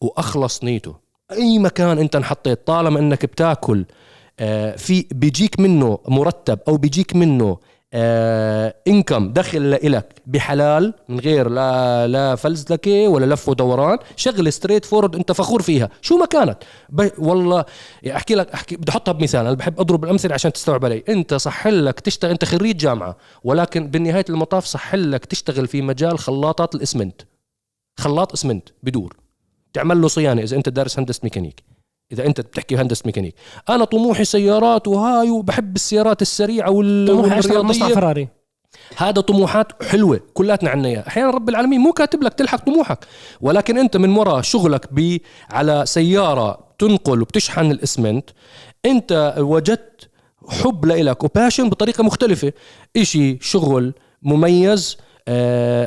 وأخلص 0.00 0.64
نيته 0.64 1.01
أي 1.32 1.58
مكان 1.58 1.98
أنت 1.98 2.16
انحطيت 2.16 2.66
طالما 2.66 2.98
إنك 2.98 3.26
بتاكل 3.26 3.84
آه، 4.40 4.76
في 4.76 5.06
بيجيك 5.10 5.60
منه 5.60 5.98
مرتب 6.08 6.58
أو 6.68 6.76
بيجيك 6.76 7.16
منه 7.16 7.58
income 8.88 9.32
دخل 9.32 9.70
لإلك 9.70 10.22
بحلال 10.26 10.94
من 11.08 11.20
غير 11.20 11.48
لا 11.48 12.06
لا 12.06 12.34
فزلكة 12.34 13.08
ولا 13.08 13.34
لف 13.34 13.48
ودوران 13.48 13.98
شغله 14.16 14.50
straightforward 14.50 15.16
أنت 15.16 15.32
فخور 15.32 15.62
فيها. 15.62 15.88
شو 16.02 16.16
ما 16.16 16.26
كانت. 16.26 16.58
والله 17.18 17.64
أحكي 18.10 18.34
لك 18.34 18.50
أحكي 18.50 18.76
بدي 18.76 18.90
أحطها 18.90 19.12
بمثال 19.12 19.40
أنا 19.40 19.54
بحب 19.54 19.80
أضرب 19.80 20.04
الأمثلة 20.04 20.34
عشان 20.34 20.52
تستوعب 20.52 20.84
علي. 20.84 21.04
أنت 21.08 21.34
صح 21.34 21.66
لك 21.66 22.00
تشتغل 22.00 22.30
أنت 22.30 22.44
خريج 22.44 22.76
جامعة 22.76 23.16
ولكن 23.44 23.86
بالنهاية 23.86 24.24
المطاف 24.30 24.64
صح 24.64 24.94
لك 24.94 25.24
تشتغل 25.24 25.66
في 25.66 25.82
مجال 25.82 26.18
خلاطات 26.18 26.74
الإسمنت. 26.74 27.22
خلاط 27.98 28.32
إسمنت 28.32 28.68
بدور. 28.82 29.21
تعمل 29.72 30.00
له 30.00 30.08
صيانة 30.08 30.42
إذا 30.42 30.56
أنت 30.56 30.68
دارس 30.68 30.98
هندسة 30.98 31.20
ميكانيك. 31.24 31.62
إذا 32.12 32.26
أنت 32.26 32.40
بتحكي 32.40 32.76
هندسة 32.76 33.02
ميكانيك. 33.06 33.34
أنا 33.70 33.84
طموحي 33.84 34.24
سيارات 34.24 34.88
وهاي 34.88 35.30
وبحب 35.30 35.76
السيارات 35.76 36.22
السريعة 36.22 36.70
وال... 36.70 37.08
طموح 37.08 37.32
اشتغل 37.32 37.62
مصنع 37.62 37.86
والرياضيه 37.86 37.94
فراري. 37.94 38.28
هذا 38.96 39.20
طموحات 39.20 39.82
حلوة 39.82 40.20
كلاتنا 40.34 40.70
عنا 40.70 40.88
إياها. 40.88 41.08
أحيانا 41.08 41.30
رب 41.30 41.48
العالمين 41.48 41.80
مو 41.80 41.92
كاتب 41.92 42.22
لك 42.22 42.34
تلحق 42.34 42.64
طموحك. 42.64 42.98
ولكن 43.40 43.78
أنت 43.78 43.96
من 43.96 44.16
وراء 44.16 44.40
شغلك 44.40 44.92
ب 44.92 45.18
على 45.50 45.82
سيارة 45.86 46.74
تنقل 46.78 47.22
وبتشحن 47.22 47.70
الإسمنت 47.70 48.30
أنت 48.86 49.34
وجدت 49.38 50.08
حب 50.48 50.84
لإلك 50.84 51.24
وباشن 51.24 51.68
بطريقة 51.68 52.04
مختلفة. 52.04 52.52
إشي 52.96 53.38
شغل 53.40 53.94
مميز 54.22 54.96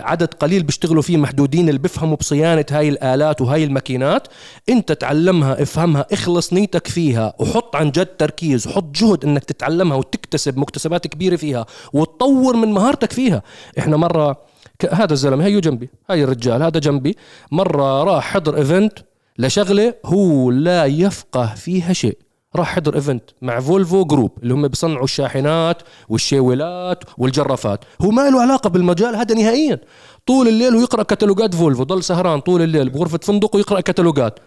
عدد 0.01 0.33
قليل 0.33 0.63
بيشتغلوا 0.63 1.01
فيه 1.01 1.17
محدودين 1.17 1.69
اللي 1.69 1.79
بيفهموا 1.79 2.17
بصيانة 2.17 2.65
هاي 2.71 2.89
الآلات 2.89 3.41
وهاي 3.41 3.63
الماكينات. 3.63 4.27
انت 4.69 4.91
تعلمها 4.91 5.61
افهمها 5.61 6.05
اخلص 6.11 6.53
نيتك 6.53 6.87
فيها 6.87 7.33
وحط 7.39 7.75
عن 7.75 7.91
جد 7.91 8.05
تركيز 8.05 8.67
وحط 8.67 8.83
جهد 8.95 9.25
انك 9.25 9.43
تتعلمها 9.43 9.97
وتكتسب 9.97 10.57
مكتسبات 10.57 11.07
كبيرة 11.07 11.35
فيها 11.35 11.65
وتطور 11.93 12.55
من 12.55 12.67
مهارتك 12.71 13.11
فيها. 13.11 13.41
إحنا 13.79 13.97
مرة 13.97 14.37
ك- 14.79 14.93
هذا 14.93 15.13
الزلمة 15.13 15.45
هيو 15.45 15.59
جنبي 15.59 15.89
هاي 16.09 16.23
الرجال 16.23 16.63
هذا 16.63 16.79
جنبي 16.79 17.15
مرة 17.51 18.03
راح 18.03 18.33
حضر 18.33 18.57
event 18.57 18.99
لشغلة 19.37 19.93
هو 20.05 20.51
لا 20.51 20.85
يفقه 20.85 21.55
فيها 21.55 21.93
شيء. 21.93 22.17
راح 22.55 22.75
حضر 22.75 22.95
ايفنت 22.95 23.23
مع 23.41 23.59
Volvo 23.59 24.05
Group 24.05 24.31
اللي 24.43 24.53
هم 24.53 24.67
بيصنعوا 24.67 25.03
الشاحنات 25.03 25.81
والشيولات 26.09 27.03
والجرافات. 27.17 27.85
هو 28.01 28.11
ما 28.11 28.29
له 28.29 28.41
علاقة 28.41 28.69
بالمجال 28.69 29.15
هذا 29.15 29.35
نهائيا. 29.35 29.81
طول 30.25 30.47
الليل 30.47 30.75
ويقرا 30.75 31.03
كتالوجات 31.03 31.55
فولفو 31.55 31.83
ضل 31.83 32.03
سهران 32.03 32.39
طول 32.39 32.61
الليل 32.61 32.89
بغرفة 32.89 33.19
فندق 33.23 33.55
ويقرأ 33.55 33.79
كتالوجات. 33.81 34.39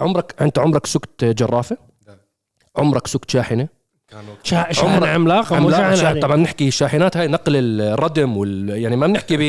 عمرك 0.00 0.34
أنت 0.40 0.58
عمرك 0.58 0.86
سكت 0.86 1.24
جرافة؟ 1.24 1.76
عمرك 2.76 3.06
سكت 3.06 3.30
شاحنة؟ 3.30 3.68
كانوا 4.10 4.34
شا- 4.42 4.72
شاحن 4.72 5.04
عملاق 5.04 5.48
شاحن 5.48 5.96
شا-. 5.96 6.20
طبعا 6.20 6.36
نحكي 6.36 6.68
الشاحنات 6.68 7.16
هاي 7.16 7.28
نقل 7.28 7.52
الردم 7.56 8.36
وال 8.36 8.68
يعني 8.68 8.96
ما 8.96 9.06
بنحكي 9.06 9.36
ب. 9.36 9.40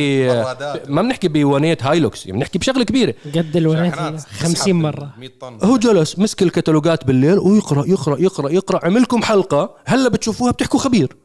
ما 0.90 1.02
بنحكي 1.02 1.28
بونيت 1.28 1.84
هايلوكس 1.84 2.26
يعني 2.26 2.38
بنحكي 2.38 2.60
بشغلة 2.60 2.84
كبيرة. 2.84 3.14
قد 3.36 3.56
الونات 3.58 3.96
شاحنات. 3.96 4.20
50 4.20 4.76
مرة. 4.76 5.10
100 5.20 5.30
طن. 5.42 5.58
هو 5.64 5.78
جلس 5.78 6.20
مسك 6.20 6.42
الكتالوجات 6.44 7.04
بالليل 7.06 7.40
ويقرا 7.40 7.86
يقرأ 7.88 8.20
يقرأ 8.20 8.50
يقرأ 8.50 8.86
عملكم 8.86 9.24
حلقة 9.24 9.76
هلا 9.86 10.10
بتشوفوها 10.10 10.52
بتحكوا 10.52 10.80
خبير. 10.80 11.16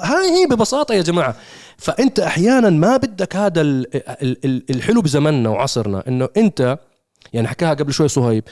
هاي 0.00 0.30
هي 0.30 0.46
ببساطة 0.46 0.94
يا 0.94 1.02
جماعة. 1.02 1.36
فأنت 1.76 2.20
أحيانا 2.20 2.70
ما 2.70 2.96
بدك 2.96 3.36
هذا 3.36 3.60
ال- 3.60 3.96
ال- 4.22 4.44
ال- 4.44 4.62
الحلو 4.70 5.02
بزمننا 5.02 5.48
وعصرنا 5.48 6.02
إنه 6.08 6.28
أنت 6.36 6.78
يعني 7.32 7.48
حكاها 7.48 7.74
قبل 7.74 7.92
شوي 7.92 8.08
صهيب 8.08 8.44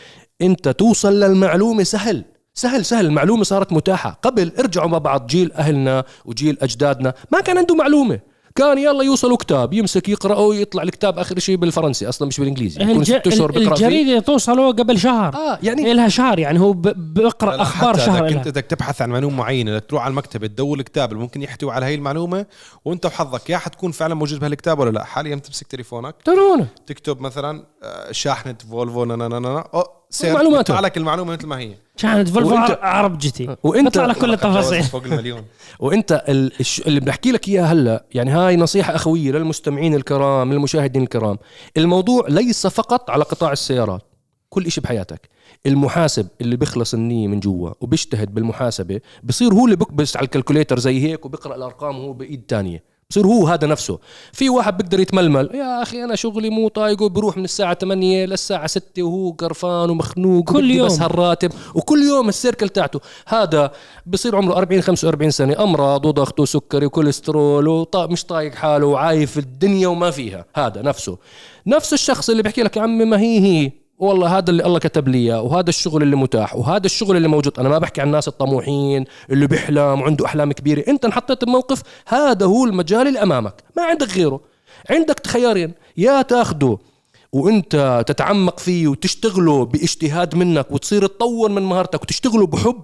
أنت 0.43 0.69
توصل 0.69 1.21
للمعلومة 1.21 1.83
سهل. 1.83 2.25
سهل 2.55 2.85
سهل 2.85 3.07
المعلومة 3.07 3.45
صارت 3.45 3.73
متاحة. 3.73 4.19
قبل 4.23 4.53
ارجعوا 4.59 4.89
مع 4.89 4.99
بعض 4.99 5.27
جيل 5.27 5.53
أهلنا 5.53 6.05
وجيل 6.25 6.59
أجدادنا. 6.63 7.15
ما 7.31 7.41
كان 7.41 7.59
عنده 7.59 7.75
معلومة. 7.75 8.21
كان 8.55 8.79
يلا 8.79 9.05
يوصلوا 9.05 9.37
كتاب 9.37 9.73
يمسك 9.73 10.09
يقرا 10.09 10.39
ويطلع 10.39 10.83
الكتاب 10.83 11.19
آخر 11.19 11.39
شيء 11.39 11.57
بالفرنسي. 11.57 12.09
أصلا 12.09 12.29
مش 12.29 12.41
بالإنجليزي. 12.41 12.83
يكون 12.83 12.97
الج... 12.97 13.13
ست 13.13 13.27
أشهر 13.27 13.53
بيقرا 13.53 13.75
فيه. 13.75 13.87
الجريدة 13.87 14.21
توصله 14.21 14.73
قبل 14.73 14.99
شهر. 14.99 15.35
آه 15.35 15.59
يعني 15.63 15.95
لها 15.95 16.09
شهر 16.09 16.39
يعني 16.39 16.61
هو 16.61 16.73
ب... 16.73 17.21
أخبار 17.21 17.65
حتى 17.65 18.01
شهر 18.01 18.27
إذا. 18.27 18.37
كنت 18.37 18.49
بدك 18.49 18.65
تبحث 18.65 19.03
عن 19.03 19.11
معلومة 19.11 19.37
معينة 19.37 19.73
بدك 19.73 19.85
تروح 19.89 20.03
على 20.03 20.11
المكتبه 20.11 20.47
تدور 20.47 20.79
الكتاب 20.79 21.13
اللي 21.13 21.23
ممكن 21.23 21.43
يحتوي 21.43 21.73
على 21.73 21.87
هاي 21.87 21.95
المعلومة 21.95 22.47
وأنت 22.85 23.07
وحظك 23.07 23.51
يا 23.51 23.59
حتكون 23.59 23.93
فعلا 23.93 24.15
موجود 24.15 24.41
بهالكتاب 24.41 24.79
ولا 24.79 24.91
لا؟ 24.91 25.05
حاليا 25.05 25.37
تمسك 25.37 25.67
تليفونك. 25.67 26.15
ترونا 26.25 26.67
تكتب 26.87 27.21
مثلا 27.21 27.65
آه، 27.83 28.13
شاحنة 28.13 28.57
فولفو 28.71 29.05
نا 29.05 29.17
نا 29.17 29.29
نا 29.29 29.39
نا 29.39 29.59
أو 29.75 29.85
search 30.11 30.35
معلوماتها. 30.35 30.61
يطلع 30.61 30.81
لك 30.81 30.97
المعلومة 30.97 31.33
مثل 31.33 31.47
ما 31.47 31.59
هي. 31.59 31.75
شاحنة 32.03 32.25
فولفو 32.25 32.57
وأنت- 32.57 32.79
عرب 32.83 33.19
GT 33.19 33.57
وانت 33.63 33.85
بيطلع 33.85 34.07
لك 34.07 34.17
كل 34.19 34.33
التفاصيل. 34.33 34.83
فوق 34.93 35.05
المليون. 35.05 35.43
وإنت 35.81 36.25
ال- 36.29 36.53
الش- 36.61 36.81
اللي 36.81 37.01
بنحكي 37.01 37.33
لك 37.33 37.49
اياه 37.49 37.63
هلا 37.65 38.05
يعني 38.15 38.31
هاي 38.31 38.57
نصيحة 38.57 38.95
أخوية 38.95 39.33
للمستمعين 39.33 39.95
الكرام 39.95 40.53
للمشاهدين 40.53 41.03
الكرام. 41.03 41.39
الموضوع 41.77 42.27
ليس 42.29 42.67
فقط 42.67 43.11
على 43.11 43.25
قطاع 43.25 43.53
السيارات 43.53 44.03
كل 44.49 44.67
إشي 44.67 44.81
بحياتك. 44.81 45.29
المحاسب 45.67 46.29
اللي 46.41 46.57
بيخلص 46.57 46.95
النية 46.95 47.29
من 47.29 47.41
جوا 47.41 47.71
وبيجتهد 47.81 48.35
بالمحاسبة 48.35 49.01
بصير 49.25 49.53
هو 49.55 49.65
اللي 49.65 49.77
بكبس 49.77 50.17
على 50.17 50.25
ال 50.25 50.30
calculator 50.30 50.79
زي 50.79 51.03
هيك 51.03 51.25
وبيقرأ 51.27 51.57
الأرقام 51.57 51.99
وهو 51.99 52.13
بإيد 52.13 52.43
تانية. 52.49 52.92
بصير 53.13 53.27
هو 53.27 53.47
هذا 53.47 53.67
نفسه. 53.67 53.99
في 54.33 54.51
واحد 54.51 54.77
بيقدر 54.77 55.01
يتململ 55.01 55.51
يا 55.55 55.83
أخي 55.83 56.05
أنا 56.05 56.15
شغلي 56.17 56.51
مو 56.51 56.69
طايقه 56.69 57.09
بروح 57.09 57.37
من 57.37 57.45
الساعة 57.45 57.75
8 57.75 58.27
للساعة 58.27 58.67
6 58.67 59.03
وهو 59.03 59.31
قرفان 59.31 59.91
ومخنوق 59.91 60.45
كل 60.45 60.71
يوم. 60.71 60.87
بس 60.87 61.01
هالراتب 61.01 61.53
وكل 61.75 62.03
يوم 62.03 62.29
ال 62.29 62.34
circle 62.34 62.69
تاعته. 62.69 63.01
هذا 63.27 63.73
بصير 64.07 64.37
عمره 64.37 64.57
40 64.57 64.83
45 64.83 65.31
سنة 65.31 65.63
أمراض 65.63 66.07
وضغط 66.07 66.41
وسكري 66.41 66.87
وكوليسترول 66.87 67.69
وطا 67.69 68.07
مش 68.07 68.25
طايق 68.25 68.55
حاله 68.55 68.87
وعايف 68.87 69.39
الدنيا 69.39 69.89
وما 69.89 70.11
فيها. 70.11 70.45
هذا 70.57 70.83
نفسه. 70.83 71.19
نفس 71.67 71.93
الشخص 71.93 72.31
اللي 72.31 72.43
بيحكي 72.43 72.63
لك 72.63 72.77
يا 72.77 72.83
عمي 72.83 73.05
ما 73.05 73.21
هي 73.21 73.41
هي. 73.41 73.82
والله 74.03 74.39
هذا 74.39 74.51
اللي 74.51 74.65
الله 74.67 74.79
كتب 74.79 75.09
لي 75.09 75.19
إياه 75.19 75.43
وهذا 75.43 75.69
الشغل 75.69 76.03
اللي 76.03 76.17
متاح 76.17 76.57
وهذا 76.57 76.87
الشغل 76.87 77.17
اللي 77.17 77.29
موجود. 77.29 77.59
أنا 77.59 77.69
ما 77.69 77.79
بحكي 77.79 78.01
عن 78.01 78.07
الناس 78.07 78.29
الطموحين 78.29 79.05
اللي 79.31 79.47
بيحلم 79.47 80.01
وعنده 80.01 80.27
أحلام 80.27 80.53
كبيرة. 80.53 80.85
أنت 80.89 81.05
انحطيت 81.05 81.45
بموقف 81.45 81.83
هذا 82.07 82.47
هو 82.47 82.65
المجال 82.65 83.09
اللي 83.09 83.23
أمامك. 83.23 83.55
ما 83.77 83.83
عندك 83.83 84.09
غيره. 84.09 84.41
عندك 84.91 85.27
خيارين 85.27 85.75
يا 85.97 86.23
تاخده 86.23 86.79
وأنت 87.33 88.05
تتعمق 88.07 88.59
فيه 88.59 88.89
وتشتغله 88.89 89.65
بإجتهاد 89.65 90.35
منك 90.35 90.67
وتصير 90.71 91.07
تطور 91.07 91.51
من 91.51 91.63
مهارتك 91.63 92.03
وتشتغله 92.03 92.47
بحب. 92.47 92.83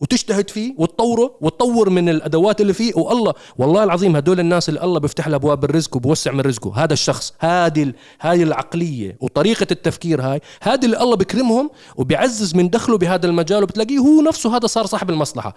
وتجتهد 0.00 0.50
فيه 0.50 0.74
وتطوره 0.78 1.36
وتطور 1.40 1.90
من 1.90 2.08
الأدوات 2.08 2.60
اللي 2.60 2.72
فيه. 2.72 2.92
والله 2.96 3.34
والله 3.58 3.84
العظيم 3.84 4.16
هدول 4.16 4.40
الناس 4.40 4.68
اللي 4.68 4.82
الله 4.82 5.00
بيفتح 5.00 5.28
لها 5.28 5.36
أبواب 5.36 5.64
الرزق 5.64 5.96
وبوسع 5.96 6.32
من 6.32 6.40
رزقه. 6.40 6.84
هذا 6.84 6.92
الشخص 6.92 7.34
هذه 7.38 7.92
هاي 8.20 8.42
العقلية 8.42 9.16
وطريقة 9.20 9.66
التفكير 9.70 10.22
هاي 10.22 10.40
هذه 10.62 10.84
اللي 10.84 11.00
الله 11.00 11.16
بكرمهم 11.16 11.70
وبيعزز 11.96 12.54
من 12.54 12.70
دخله 12.70 12.98
بهذا 12.98 13.26
المجال. 13.26 13.62
وبتلاقيه 13.62 13.98
هو 13.98 14.22
نفسه 14.22 14.56
هذا 14.56 14.66
صار 14.66 14.86
صاحب 14.86 15.10
المصلحة. 15.10 15.54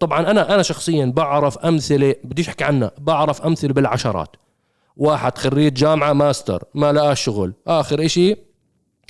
طبعا 0.00 0.30
أنا 0.30 0.54
أنا 0.54 0.62
شخصيا 0.62 1.06
بعرف 1.06 1.58
أمثلة 1.58 2.14
بديش 2.24 2.48
أحكي 2.48 2.64
عنها 2.64 2.90
بعرف 2.98 3.42
أمثلة 3.42 3.72
بالعشرات. 3.72 4.36
واحد 4.96 5.38
خريج 5.38 5.74
جامعة 5.74 6.12
ماستر 6.12 6.64
ما 6.74 6.92
لقاش 6.92 7.24
شغل. 7.24 7.52
آخر 7.66 8.04
إشي 8.04 8.36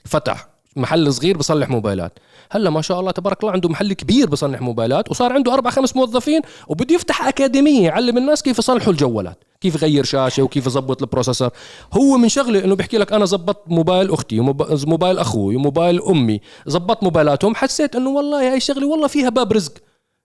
فتح 0.05 0.49
محل 0.76 1.12
صغير 1.12 1.37
بصلح 1.37 1.68
موبايلات. 1.68 2.18
هلا 2.51 2.70
ما 2.70 2.82
شاء 2.82 3.01
الله 3.01 3.11
تبارك 3.11 3.40
الله 3.40 3.53
عنده 3.53 3.68
محل 3.68 3.92
كبير 3.92 4.26
بصلح 4.28 4.61
موبايلات 4.61 5.11
وصار 5.11 5.32
عنده 5.32 5.55
أربع 5.55 5.70
خمس 5.70 5.97
موظفين 5.97 6.40
وبده 6.68 6.94
يفتح 6.94 7.26
أكاديمية 7.28 7.84
يعلم 7.84 8.18
الناس 8.18 8.42
كيف 8.42 8.59
يصلحوا 8.59 8.92
الجوالات 8.92 9.44
كيف 9.61 9.74
يغير 9.74 10.05
شاشة 10.05 10.42
وكيف 10.42 10.66
يظبط 10.66 11.03
ال 11.03 11.07
processor. 11.07 11.51
هو 11.92 12.16
من 12.16 12.28
شغله 12.28 12.64
إنه 12.64 12.74
بيحكي 12.76 12.99
لك 12.99 13.12
أنا 13.12 13.24
زبطت 13.24 13.62
موبايل 13.70 14.11
أختي 14.12 14.40
وموب- 14.40 14.86
موبايل 14.88 15.18
أخوي 15.18 15.57
وموبايل 15.57 16.03
أمي 16.03 16.40
زبطت 16.66 17.03
موبايلاتهم 17.03 17.55
حسيت 17.55 17.97
إنه 17.97 18.11
والله 18.11 18.51
هاي 18.51 18.57
الشغله 18.57 18.86
والله 18.86 19.07
فيها 19.09 19.28
باب 19.28 19.53
رزق 19.53 19.72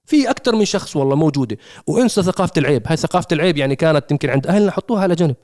في 0.06 0.30
أكثر 0.30 0.56
من 0.56 0.66
شخص 0.66 0.96
والله 0.96 1.16
موجودة. 1.16 1.58
وإنسى 1.88 2.24
ثقافة 2.24 2.54
العيب 2.58 2.84
هاي 2.88 2.98
ثقافة 2.98 3.28
العيب 3.32 3.58
يعني 3.58 3.76
كانت 3.76 4.12
يمكن 4.12 4.30
عند 4.30 4.48
أهلنا 4.48 4.72
حطوها 4.72 5.02
على 5.02 5.16
جنب. 5.16 5.36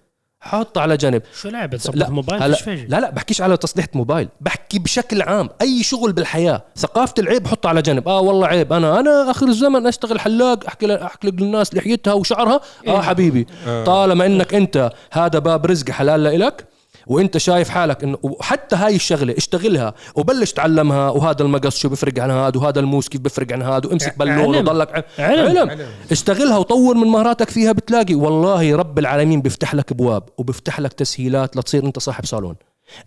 حطها 0.47 0.81
على 0.81 0.97
جنب. 0.97 1.21
شو 1.41 1.49
لعبة؟ 1.49 1.77
تصبح 1.77 1.95
لا 1.95 2.09
موبايل؟ 2.09 2.43
هلا 2.43 2.55
فيش 2.55 2.79
لا 2.87 2.99
لا 2.99 3.09
بحكيش 3.09 3.41
على 3.41 3.57
تصليح 3.57 3.85
موبايل. 3.93 4.29
بحكي 4.41 4.79
بشكل 4.79 5.21
عام 5.21 5.49
أي 5.61 5.83
شغل 5.83 6.13
بالحياة 6.13 6.63
ثقافة 6.75 7.13
العيب 7.19 7.47
حطها 7.47 7.69
على 7.69 7.81
جنب. 7.81 8.07
آه 8.07 8.19
والله 8.19 8.47
عيب. 8.47 8.73
أنا 8.73 8.99
أنا 8.99 9.31
آخر 9.31 9.47
الزمن 9.47 9.87
أشتغل 9.87 10.19
حلاق 10.19 10.65
أحكي 10.67 10.95
أحكي 10.95 11.27
للناس 11.27 11.75
لحيتها 11.75 12.13
وشعرها. 12.13 12.61
آه 12.87 13.01
حبيبي 13.01 13.47
طالما 13.85 14.25
إنك 14.25 14.53
أنت 14.53 14.91
هذا 15.11 15.39
باب 15.39 15.65
رزق 15.65 15.89
حلال 15.91 16.23
لإلك 16.23 16.65
وانت 17.07 17.37
شايف 17.37 17.69
حالك 17.69 18.03
انه 18.03 18.17
وحتى 18.23 18.75
هاي 18.75 18.95
الشغلة 18.95 19.33
اشتغلها 19.37 19.93
وبلش 20.15 20.51
تعلمها 20.51 21.09
وهذا 21.09 21.41
المقص 21.41 21.77
شو 21.77 21.89
بيفرق 21.89 22.19
عن 22.19 22.31
هذا 22.31 22.59
وهذا 22.59 22.79
الموس 22.79 23.07
كيف 23.09 23.21
بيفرق 23.21 23.53
عن 23.53 23.61
هذا 23.61 23.87
وامسك 23.89 24.17
بالون 24.19 24.55
علم. 24.55 24.67
وضلك 24.67 24.91
ع- 25.19 25.23
علم. 25.23 25.69
علم. 25.69 25.79
اشتغلها 26.11 26.57
وطور 26.57 26.95
من 26.95 27.07
مهاراتك 27.07 27.49
فيها 27.49 27.71
بتلاقي. 27.71 28.15
والله 28.15 28.75
رب 28.75 28.99
العالمين 28.99 29.41
بيفتح 29.41 29.75
لك 29.75 29.91
ابواب 29.91 30.23
وبيفتح 30.37 30.79
لك 30.79 30.93
تسهيلات 30.93 31.57
لتصير 31.57 31.83
انت 31.85 31.99
صاحب 31.99 32.25
صالون. 32.25 32.55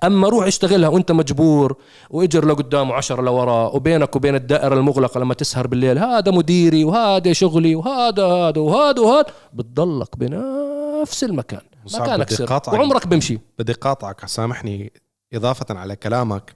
أما 0.04 0.28
روح 0.28 0.46
اشتغلها 0.46 0.88
وانت 0.88 1.12
مجبور 1.12 1.76
واجر 2.10 2.44
لقدام 2.44 2.90
وعشرة 2.90 3.22
لورا 3.22 3.68
وبينك 3.68 4.16
وبين 4.16 4.34
الدائرة 4.34 4.74
المغلقة 4.74 5.20
لما 5.20 5.34
تسهر 5.34 5.66
بالليل. 5.66 5.98
هذا 5.98 6.30
مديري 6.32 6.84
وهذا 6.84 7.32
شغلي 7.32 7.74
وهذا 7.74 8.24
هذا 8.24 8.60
وهذا 8.60 9.00
وهذا. 9.00 9.26
بتضلك 9.52 10.08
بنفس 10.18 11.24
المكان. 11.24 11.60
مكانك 11.84 12.32
سر. 12.32 12.60
وعمرك 12.68 13.06
بمشي. 13.06 13.38
بدي 13.58 13.72
قاطعك. 13.72 14.26
سامحني 14.26 14.92
إضافة 15.32 15.78
على 15.78 15.96
كلامك. 15.96 16.54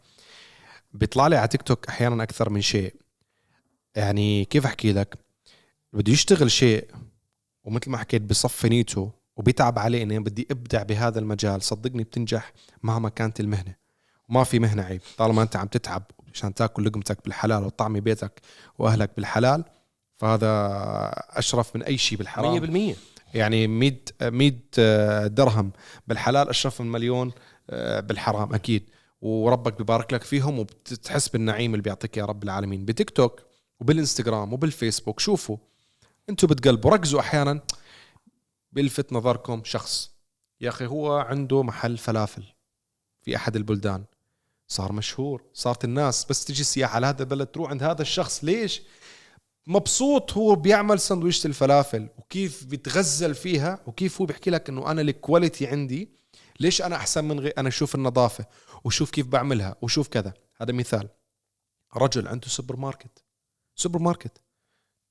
بيطلع 0.93 1.27
لي 1.27 1.37
على 1.37 1.49
تيك 1.49 1.63
توك 1.63 1.87
أحيانا 1.89 2.23
أكثر 2.23 2.51
من 2.51 2.61
شيء. 2.61 2.95
يعني 3.95 4.45
كيف 4.45 4.67
أحكي 4.67 4.93
لك؟ 4.93 5.19
بده 5.93 6.13
يشتغل 6.13 6.51
شيء 6.51 6.91
ومثل 7.65 7.91
ما 7.91 7.99
حكيت 7.99 8.23
بصفي 8.23 8.69
نيته 8.69 9.13
وبيتعب 9.37 9.79
عليه 9.79 10.03
إني 10.03 10.19
بدي 10.19 10.47
أبدع 10.51 10.83
بهذا 10.83 11.19
المجال. 11.19 11.63
صدقني 11.63 12.05
بتنجح 12.05 12.53
مهما 12.83 13.09
كانت 13.09 13.41
المهنة. 13.41 13.75
وما 14.29 14.45
في 14.45 14.59
مهنة 14.59 14.83
عيب. 14.83 15.01
طالما 15.17 15.43
أنت 15.43 15.57
عم 15.57 15.67
تتعب 15.67 16.03
عشان 16.35 16.55
تاكل 16.55 16.85
لقمتك 16.85 17.25
بالحلال 17.25 17.65
وطعمي 17.65 18.01
بيتك 18.01 18.41
وأهلك 18.79 19.11
بالحلال 19.17 19.65
فهذا 20.19 20.49
أشرف 21.31 21.77
من 21.77 21.83
أي 21.83 21.99
شيء 21.99 22.19
بالحرام. 22.19 22.95
100% 22.95 22.97
يعني 23.35 23.67
100 23.67 23.93
100 24.23 25.27
درهم 25.27 25.73
بالحلال 26.07 26.49
أشرف 26.49 26.81
من 26.81 26.93
مليون 26.93 27.33
آه، 27.71 28.01
بالحرام 28.01 28.55
أكيد. 28.55 28.91
وربك 29.21 29.79
بيبارك 29.79 30.13
لك 30.13 30.23
فيهم 30.23 30.59
وبتحس 30.59 31.29
بالنعيم 31.29 31.75
اللي 31.75 31.83
بيعطيك 31.83 32.17
يا 32.17 32.25
رب 32.25 32.43
العالمين. 32.43 32.85
بتيك 32.85 33.11
توك 33.11 33.43
وبالإنستغرام 33.81 34.53
وبالفيسبوك 34.53 35.21
شوفوا. 35.21 35.57
أنتم 36.31 36.47
بتقلبوا 36.49 36.91
ركزوا 36.91 37.21
أحيانا 37.21 37.61
بيلفت 38.73 39.13
نظركم 39.13 39.63
شخص. 39.65 40.11
يا 40.61 40.69
أخي 40.69 40.87
هو 40.87 41.13
عنده 41.17 41.63
محل 41.63 41.99
فلافل 41.99 42.45
في 43.23 43.37
أحد 43.37 43.57
البلدان. 43.57 44.05
صار 44.69 44.93
مشهور 44.93 45.43
صارت 45.53 45.85
الناس 45.85 46.25
بس 46.25 46.45
تجي 46.45 46.65
سياحه 46.65 46.95
على 46.97 47.07
هذا 47.07 47.23
البلد 47.23 47.47
تروح 47.47 47.71
عند 47.71 47.83
هذا 47.83 48.03
الشخص. 48.03 48.45
ليش؟ 48.45 48.83
مبسوط 49.67 50.33
هو 50.33 50.55
بيعمل 50.55 51.01
سندويشة 51.01 51.47
الفلافل 51.47 52.09
وكيف 52.19 52.65
بيتغزل 52.65 53.35
فيها 53.35 53.79
وكيف 53.87 54.21
هو 54.21 54.27
بيحكي 54.27 54.51
لك 54.51 54.69
إنه 54.69 54.91
أنا 54.91 55.01
ال 55.01 55.09
quality 55.09 55.67
عندي. 55.67 56.09
ليش 56.61 56.83
أنا 56.83 56.97
أحسن 56.97 57.25
من 57.25 57.41
غير 57.41 57.55
أنا 57.59 57.69
أشوف 57.69 57.95
النظافة 57.95 58.47
وشوف 58.85 59.11
كيف 59.11 59.27
بعملها 59.27 59.77
وشوف 59.83 60.09
كذا. 60.09 60.35
هذا 60.57 60.73
مثال. 60.73 61.09
رجل 61.97 62.29
عنده 62.29 62.49
سوبر 62.49 62.77
ماركت 62.77 63.25
سوبر 63.77 63.99
ماركت 63.99 64.41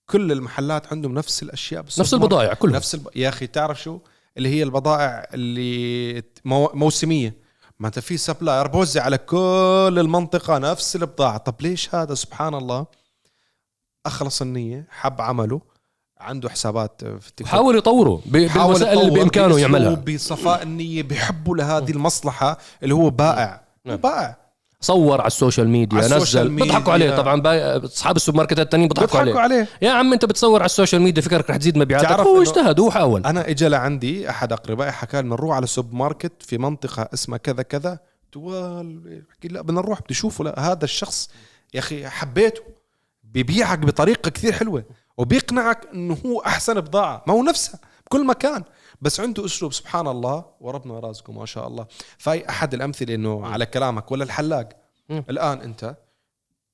كل 0.05 0.31
المحلات 0.31 0.87
عندهم 0.87 1.13
نفس 1.13 1.43
الأشياء 1.43 1.83
نفس 1.83 1.97
بالسوبر 1.97 2.21
ماركت. 2.21 2.33
البضائع 2.33 2.53
كلها. 2.53 2.75
نفس 2.75 2.95
الب... 2.95 3.09
يا 3.15 3.29
أخي 3.29 3.47
تعرف 3.47 3.81
شو؟ 3.81 3.99
اللي 4.37 4.49
هي 4.49 4.63
البضائع 4.63 5.27
اللي 5.33 6.23
مو... 6.45 6.71
موسمية. 6.73 7.37
ما 7.79 7.87
أنت 7.87 7.99
في 7.99 8.17
supplier 8.17 8.67
بوزع 8.67 9.03
على 9.03 9.17
كل 9.17 9.95
المنطقة 9.97 10.57
نفس 10.57 10.95
البضاعة. 10.95 11.37
طب 11.37 11.61
ليش 11.61 11.95
هذا؟ 11.95 12.13
سبحان 12.13 12.53
الله. 12.53 12.85
أخلص 14.05 14.41
النية 14.41 14.87
حب 14.89 15.21
عمله 15.21 15.61
عنده 16.19 16.49
حسابات 16.49 17.01
في 17.03 17.27
التيك. 17.27 17.47
حاول 17.47 17.77
يطوره 17.77 18.21
بالوسائل 18.25 18.99
اللي 18.99 19.11
بإمكانه 19.11 19.59
يعملها. 19.59 19.95
بصفاء 19.95 20.63
النية 20.63 21.03
بيحبوا 21.03 21.57
لهذه 21.57 21.91
المصلحة 21.91 22.57
اللي 22.83 22.93
هو 22.95 23.09
بائع. 23.09 23.63
نعم. 23.85 23.95
بائع. 23.95 24.43
صور 24.81 25.21
على 25.21 25.27
السوشيال 25.27 25.69
ميديا 25.69 25.97
على 25.97 26.05
ال 26.05 26.11
social 26.11 26.43
نزل 26.43 26.51
ميديا. 26.51 26.65
بيضحكوا 26.65 26.93
عليه 26.93 27.15
طبعا 27.17 27.41
أصحاب 27.85 28.15
السوبر 28.15 28.37
ماركتات 28.37 28.59
التانيين 28.65 28.89
بيضحكوا 28.89 29.19
عليه. 29.19 29.39
عليه. 29.39 29.67
يا 29.81 29.91
عم 29.91 30.13
أنت 30.13 30.25
بتصور 30.25 30.59
على 30.59 30.65
ال 30.65 30.70
social 30.70 31.01
media 31.01 31.21
فكرك 31.21 31.49
رح 31.49 31.57
تزيد 31.57 31.77
مبيعاتك. 31.77 32.09
تعرف 32.09 32.27
هو 32.27 32.41
اجتهد 32.41 32.79
هو 32.79 32.91
حاول. 32.91 33.25
أنا 33.25 33.49
اجى 33.49 33.67
لعندي 33.67 34.29
أحد 34.29 34.53
أقربائي 34.53 34.91
حكى 34.91 35.21
لنا 35.21 35.29
نروح 35.29 35.55
على 35.55 35.67
سوبر 35.67 35.95
ماركت 35.95 36.31
في 36.39 36.57
منطقة 36.57 37.09
اسمها 37.13 37.37
كذا 37.37 37.63
كذا 37.63 37.99
توال 38.31 38.99
بحكي 39.29 39.47
لا 39.47 39.61
بدنا 39.61 39.81
نروح 39.81 40.01
بدي 40.01 40.13
أشوفه. 40.13 40.43
لا 40.43 40.59
هذا 40.71 40.83
الشخص 40.83 41.29
يا 41.73 41.79
أخي 41.79 42.07
حبيته. 42.07 42.61
بيبيعك 43.33 43.79
بطريقة 43.79 44.29
كثير 44.29 44.51
حلوة 44.51 44.83
وبيقنعك 45.17 45.87
إنه 45.93 46.17
هو 46.25 46.39
أحسن 46.39 46.81
بضاعة. 46.81 47.23
ما 47.27 47.33
هو 47.33 47.43
نفسها 47.43 47.79
بكل 48.05 48.25
مكان. 48.25 48.63
بس 49.01 49.19
عنده 49.19 49.45
أسلوب 49.45 49.73
سبحان 49.73 50.07
الله 50.07 50.45
وربنا 50.61 50.99
رازقه 50.99 51.33
ما 51.33 51.45
شاء 51.45 51.67
الله. 51.67 51.85
فهي 52.17 52.49
أحد 52.49 52.73
الأمثلة 52.73 53.15
إنه 53.15 53.47
على 53.47 53.65
كلامك 53.65 54.11
ولا 54.11 54.23
الحلاق. 54.23 54.69
الآن 55.29 55.61
أنت 55.61 55.95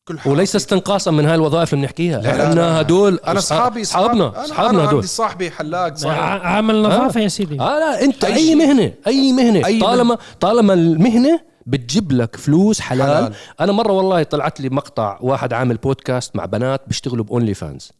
كل 0.05 0.19
وليس 0.25 0.55
استنقاصا 0.55 1.11
من 1.11 1.25
هاي 1.25 1.35
الوظائف 1.35 1.73
اللي 1.73 1.85
بنحكيها. 1.85 2.21
لا، 2.21 2.27
لا، 2.29 2.37
لأن 2.37 2.55
لا. 2.55 2.81
هدول 2.81 3.19
أنا 3.27 3.39
اصحابي 3.39 3.81
أصحابنا 3.81 4.43
أصحابنا 4.45 4.83
هدول. 4.83 4.95
عندي 4.95 5.07
صاحبي 5.07 5.51
حلاق 5.51 5.95
صاحبي. 5.95 6.45
عامل 6.45 6.81
نظافة 6.81 7.19
يا 7.19 7.27
سيدي. 7.27 7.59
آه 7.59 7.79
لا 7.79 8.03
أنت 8.03 8.23
أي 8.25 8.33
أي, 8.33 8.45
شيء. 8.45 8.55
مهنة 8.55 8.93
أي 9.07 9.31
مهنة. 9.31 9.65
أي 9.65 9.79
طالما 9.79 10.17
طالما 10.39 10.73
المهنة 10.73 11.48
بتجيب 11.65 12.11
لك 12.11 12.35
فلوس 12.35 12.79
حلال, 12.79 13.01
حلال. 13.17 13.33
أنا 13.59 13.71
مرة 13.71 13.91
والله 13.91 14.23
طلعت 14.23 14.61
لي 14.61 14.69
مقطع 14.69 15.17
واحد 15.21 15.53
عامل 15.53 15.77
بودكاست 15.77 16.35
مع 16.35 16.45
بنات 16.45 16.81
بيشتغلوا 16.87 17.25
باونلي 17.25 17.53
فانز. 17.53 17.91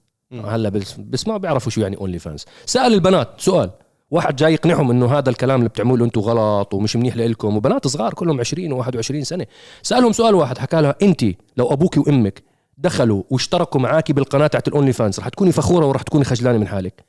هلا 0.45 0.69
بس- 0.69 0.93
بسمعوا 0.99 1.39
بيعرفوا 1.39 1.71
شو 1.71 1.81
يعني 1.81 1.97
OnlyFans 1.97 2.45
سأل 2.65 2.93
البنات 2.93 3.29
سؤال. 3.37 3.69
واحد 4.11 4.35
جاي 4.35 4.53
يقنعهم 4.53 4.91
إنه 4.91 5.17
هذا 5.17 5.29
الكلام 5.29 5.59
اللي 5.59 5.69
بتعملوه 5.69 6.07
أنتم 6.07 6.21
غلط 6.21 6.73
ومش 6.73 6.95
منيح 6.95 7.17
لكم 7.17 7.57
وبنات 7.57 7.87
صغار 7.87 8.13
كلهم 8.13 8.39
20 8.39 8.83
و21 8.83 9.21
سنة. 9.23 9.45
سألهم 9.81 10.11
سؤال 10.11 10.35
واحد 10.35 10.57
حكى 10.57 10.81
لها 10.81 10.95
انت 11.01 11.23
لو 11.57 11.73
أبوك 11.73 11.97
وأمك 11.97 12.43
دخلوا 12.77 13.23
واشتركوا 13.29 13.81
معاكي 13.81 14.13
بالقناة 14.13 14.47
تاعت 14.47 14.67
ال 14.67 14.93
OnlyFans 14.93 15.19
رح 15.19 15.29
تكوني 15.29 15.51
فخورة 15.51 15.85
ورح 15.85 16.01
تكوني 16.01 16.23
خجلانة 16.25 16.57
من 16.57 16.67
حالك. 16.67 17.03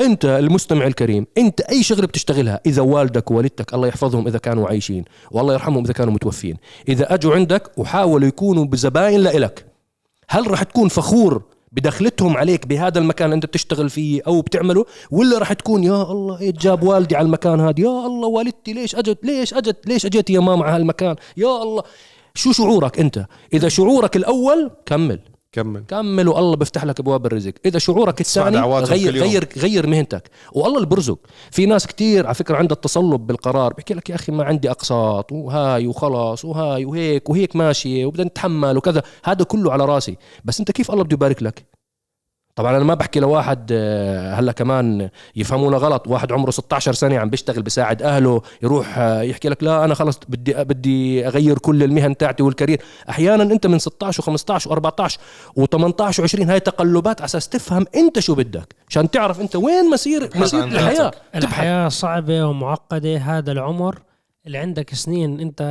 انت 0.00 0.24
المستمع 0.24 0.86
الكريم 0.86 1.26
انت 1.38 1.60
أي 1.60 1.82
شغلة 1.82 2.06
بتشتغلها 2.06 2.60
إذا 2.66 2.82
والدك 2.82 3.30
ووالدتك 3.30 3.74
الله 3.74 3.88
يحفظهم 3.88 4.26
إذا 4.26 4.38
كانوا 4.38 4.68
عايشين 4.68 5.04
والله 5.30 5.52
يرحمهم 5.52 5.84
إذا 5.84 5.92
كانوا 5.92 6.12
متوفين. 6.12 6.56
إذا 6.88 7.14
أجوا 7.14 7.34
عندك 7.34 7.78
وحاولوا 7.78 8.28
يكونوا 8.28 8.64
بزباين 8.64 9.20
لإلك 9.20 9.66
هل 10.28 10.50
راح 10.50 10.62
تكون 10.62 10.88
فخور 10.88 11.42
بدخلتهم 11.72 12.36
عليك 12.36 12.66
بهذا 12.66 12.98
المكان 12.98 13.24
اللي 13.26 13.34
انت 13.34 13.46
بتشتغل 13.46 13.90
فيه 13.90 14.22
أو 14.26 14.40
بتعمله 14.40 14.84
ولا 15.10 15.38
راح 15.38 15.52
تكون 15.52 15.84
يا 15.84 16.02
الله 16.02 16.40
إيه 16.40 16.52
جاب 16.52 16.82
والدي 16.82 17.16
على 17.16 17.26
المكان 17.26 17.60
هذا؟ 17.60 17.74
يا 17.78 18.06
الله 18.06 18.28
والدتي 18.28 18.72
ليش 18.72 18.96
أجت؟ 18.96 19.18
ليش 19.22 19.54
أجت؟ 19.54 19.86
ليش 19.86 20.06
أجيت 20.06 20.30
يا 20.30 20.40
ماما 20.40 20.64
على 20.64 20.76
هالمكان؟ 20.76 21.16
يا 21.36 21.62
الله 21.62 21.82
شو 22.34 22.52
شعورك 22.52 23.00
أنت؟ 23.00 23.26
إذا 23.52 23.68
شعورك 23.68 24.16
الأول 24.16 24.70
كمل. 24.86 25.20
كمل. 25.54 25.84
كمل 25.88 26.28
والله 26.28 26.56
بيفتح 26.56 26.84
لك 26.84 27.00
أبواب 27.00 27.26
الرزق. 27.26 27.52
إذا 27.66 27.78
شعورك 27.78 28.20
الثاني 28.20 28.60
غير. 28.60 29.14
غير 29.14 29.48
غير 29.56 29.86
مهنتك. 29.86 30.30
والله 30.52 30.76
اللي 30.76 30.86
برزق 30.86 31.18
في 31.50 31.66
ناس 31.66 31.86
كتير 31.86 32.26
على 32.26 32.34
فكرة 32.34 32.56
عندها 32.56 32.74
التصلب 32.74 33.26
بالقرار 33.26 33.72
بحكي 33.72 33.94
لك 33.94 34.10
يا 34.10 34.14
أخي 34.14 34.32
ما 34.32 34.44
عندي 34.44 34.70
أقساط 34.70 35.32
وهاي 35.32 35.86
وخلاص 35.86 36.44
وهاي 36.44 36.84
وهيك 36.84 37.30
وهيك 37.30 37.56
ماشية 37.56 38.06
وبدنا 38.06 38.26
نتحمل 38.26 38.76
وكذا. 38.76 39.02
هذا 39.24 39.44
كله 39.44 39.72
على 39.72 39.84
راسي. 39.84 40.16
بس 40.44 40.60
أنت 40.60 40.70
كيف 40.70 40.90
الله 40.90 41.04
بده 41.04 41.14
يبارك 41.14 41.42
لك؟ 41.42 41.73
طبعا 42.56 42.76
أنا 42.76 42.84
ما 42.84 42.94
بحكي 42.94 43.20
لواحد 43.20 43.68
آه، 43.72 44.34
هلا 44.34 44.52
كمان 44.52 45.10
يفهمونا 45.36 45.76
غلط. 45.76 46.08
واحد 46.08 46.32
عمره 46.32 46.50
16 46.50 46.92
سنة 46.92 47.18
عم 47.18 47.30
بيشتغل 47.30 47.62
بساعد 47.62 48.02
أهله 48.02 48.42
يروح 48.62 48.98
آه، 48.98 49.22
يحكي 49.22 49.48
لك 49.48 49.62
لا 49.62 49.84
أنا 49.84 49.94
خلص 49.94 50.20
بدي 50.28 50.64
بدي 50.64 51.26
أغير 51.26 51.58
كل 51.58 51.82
المهن 51.82 52.16
تاعتي 52.16 52.42
والكارير. 52.42 52.80
أحيانا 53.10 53.42
أنت 53.42 53.66
من 53.66 53.78
16 53.78 54.22
و15 54.22 54.60
و14 54.68 55.12
و18 55.60 56.34
و20 56.34 56.40
هاي 56.48 56.60
تقلبات 56.60 57.20
على 57.20 57.24
أساس 57.26 57.48
تفهم 57.48 57.86
أنت 57.94 58.18
شو 58.18 58.34
بدك 58.34 58.74
عشان 58.88 59.10
تعرف 59.10 59.40
أنت 59.40 59.56
وين 59.56 59.90
مسير 59.90 60.30
مسير 60.36 60.64
الحياة. 60.64 61.10
الحياة 61.34 61.88
صعبة 61.88 62.46
ومعقدة 62.46 63.18
هذا 63.18 63.52
العمر 63.52 63.98
اللي 64.46 64.58
عندك 64.58 64.94
سنين 64.94 65.40
أنت 65.40 65.62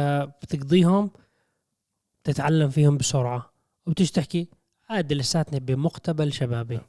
بتقضيهم 0.41 1.11
تتعلم 2.23 2.69
فيهم 2.69 2.97
بسرعة. 2.97 3.53
وبتيجي 3.87 4.11
تحكي 4.11 4.49
عادي 4.89 5.15
لساتني 5.15 5.59
بمقتبل 5.59 6.33
شبابي. 6.33 6.79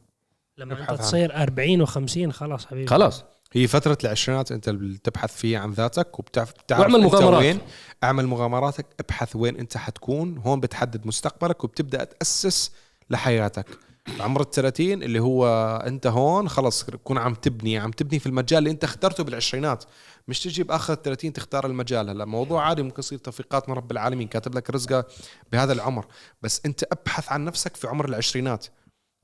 لما 0.58 0.74
ابحث 0.74 0.90
أنت 0.90 1.00
تصير 1.00 1.36
40 1.36 1.86
و50 1.86 2.30
خلاص 2.30 2.66
حبيبي. 2.66 2.86
خلاص. 2.86 3.24
هي 3.52 3.66
فترة 3.66 3.98
العشرينات 4.04 4.52
أنت 4.52 4.68
اللي 4.68 4.98
تبحث 4.98 5.36
فيها 5.36 5.58
عن 5.58 5.72
ذاتك 5.72 6.18
وبتعرف 6.18 6.52
بتعرف 6.52 6.80
واعمل 6.80 7.00
مغامرات. 7.00 7.40
وين. 7.42 7.58
اعمل 8.04 8.26
مغامراتك 8.26 8.86
ابحث 9.00 9.36
وين 9.36 9.56
أنت 9.56 9.76
حتكون 9.76 10.38
هون 10.38 10.60
بتحدد 10.60 11.06
مستقبلك 11.06 11.64
وبتبدأ 11.64 12.04
تأسس 12.04 12.72
لحياتك. 13.10 13.66
عمر 14.20 14.40
ال 14.40 14.50
30 14.50 15.02
اللي 15.02 15.20
هو 15.20 15.46
أنت 15.86 16.06
هون 16.06 16.48
خلص 16.48 16.84
تكون 16.84 17.18
عم 17.18 17.34
تبني 17.34 17.78
عم 17.78 17.90
تبني 17.90 18.18
في 18.18 18.26
المجال 18.26 18.58
اللي 18.58 18.70
أنت 18.70 18.84
اخترته 18.84 19.24
بالعشرينات. 19.24 19.84
مش 20.28 20.42
تجي 20.42 20.62
بآخر 20.62 20.92
ال 20.92 21.02
30 21.02 21.32
تختار 21.32 21.66
المجال. 21.66 22.10
هلا 22.10 22.24
موضوع 22.24 22.66
عادي 22.66 22.82
ممكن 22.82 22.98
يصير 22.98 23.18
توفيقات 23.18 23.68
من 23.68 23.74
رب 23.74 23.92
العالمين 23.92 24.28
كاتب 24.28 24.54
لك 24.54 24.70
رزقة 24.70 25.04
بهذا 25.52 25.72
العمر. 25.72 26.06
بس 26.42 26.60
أنت 26.66 26.84
أبحث 26.92 27.32
عن 27.32 27.44
نفسك 27.44 27.76
في 27.76 27.86
عمر 27.86 28.08
العشرينات. 28.08 28.66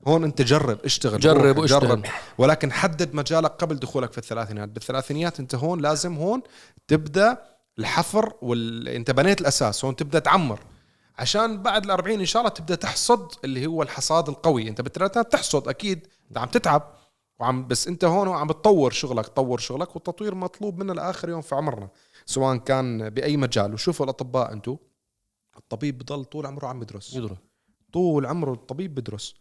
هون 0.07 0.23
أنت 0.23 0.41
جرب 0.41 0.77
اشتغل 0.85 1.19
جرب 1.19 1.57
واشتغل. 1.57 2.03
ولكن 2.37 2.71
حدد 2.71 3.15
مجالك 3.15 3.51
قبل 3.51 3.75
دخولك 3.75 4.11
في 4.11 4.17
الثلاثينات. 4.17 4.69
بالثلاثينيات 4.69 5.39
أنت 5.39 5.55
هون 5.55 5.81
لازم 5.81 6.15
هون 6.15 6.41
تبدأ 6.87 7.37
الحفر 7.79 8.33
وال... 8.41 8.87
أنت 8.87 9.11
بنيت 9.11 9.41
الأساس. 9.41 9.85
هون 9.85 9.95
تبدأ 9.95 10.19
تعمر. 10.19 10.59
عشان 11.17 11.61
بعد 11.61 11.83
ال 11.85 11.91
40 11.91 12.19
إن 12.19 12.25
شاء 12.25 12.41
الله 12.41 12.53
تبدأ 12.53 12.75
تحصد 12.75 13.31
اللي 13.43 13.65
هو 13.65 13.83
الحصاد 13.83 14.29
القوي. 14.29 14.69
أنت 14.69 14.81
بالثلاثينات 14.81 15.31
تحصد 15.31 15.67
أكيد 15.67 16.07
أنت 16.29 16.37
عم 16.37 16.47
تتعب 16.47 16.93
وعم 17.39 17.67
بس 17.67 17.87
أنت 17.87 18.05
هون 18.05 18.29
عم 18.29 18.47
بتطور 18.47 18.91
شغلك 18.91 19.27
طور 19.27 19.57
شغلك 19.57 19.95
والتطوير 19.95 20.35
مطلوب 20.35 20.79
منا 20.79 20.93
لاخر 20.93 21.29
يوم 21.29 21.41
في 21.41 21.55
عمرنا 21.55 21.89
سواء 22.25 22.57
كان 22.57 23.09
بأي 23.09 23.37
مجال. 23.37 23.73
وشوفوا 23.73 24.05
الأطباء 24.05 24.53
أنتم 24.53 24.77
الطبيب 25.57 25.97
بضل 25.97 26.25
طول 26.25 26.45
عمره 26.45 26.67
عم 26.67 26.81
يدرس. 26.81 27.19
طول 27.93 28.25
عمره 28.25 28.53
الطبيب 28.53 28.95
بدرس 28.95 29.35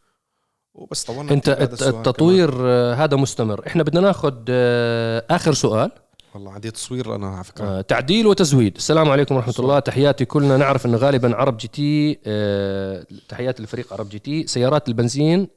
وبس 0.75 1.05
طولنا 1.05 1.33
أنت 1.33 1.49
التطوير 1.49 2.51
آه، 2.61 2.95
هذا 2.95 3.17
مستمر. 3.17 3.67
إحنا 3.67 3.83
بدنا 3.83 4.01
ناخذ 4.01 4.45
آه، 4.49 5.27
آخر 5.31 5.53
سؤال. 5.53 5.91
والله 6.35 6.53
عندي 6.53 6.71
تصوير 6.71 7.15
أنا 7.15 7.29
على 7.29 7.45
فكرة. 7.45 7.65
آه، 7.65 7.81
تعديل 7.81 8.27
وتزويد. 8.27 8.77
السلام 8.77 9.09
عليكم 9.11 9.35
ورحمة 9.37 9.55
الله. 9.59 9.79
تحياتي 9.79 10.25
كلنا. 10.25 10.57
نعرف 10.57 10.87
أنه 10.87 10.97
غالبا 10.97 11.37
عرب 11.37 11.57
GT 11.57 12.19
آه، 12.27 13.07
تحياتي 13.29 13.63
للفريق 13.63 13.93
عرب 13.93 14.09
GT. 14.09 14.47
سيارات 14.47 14.89
البنزين 14.89 15.49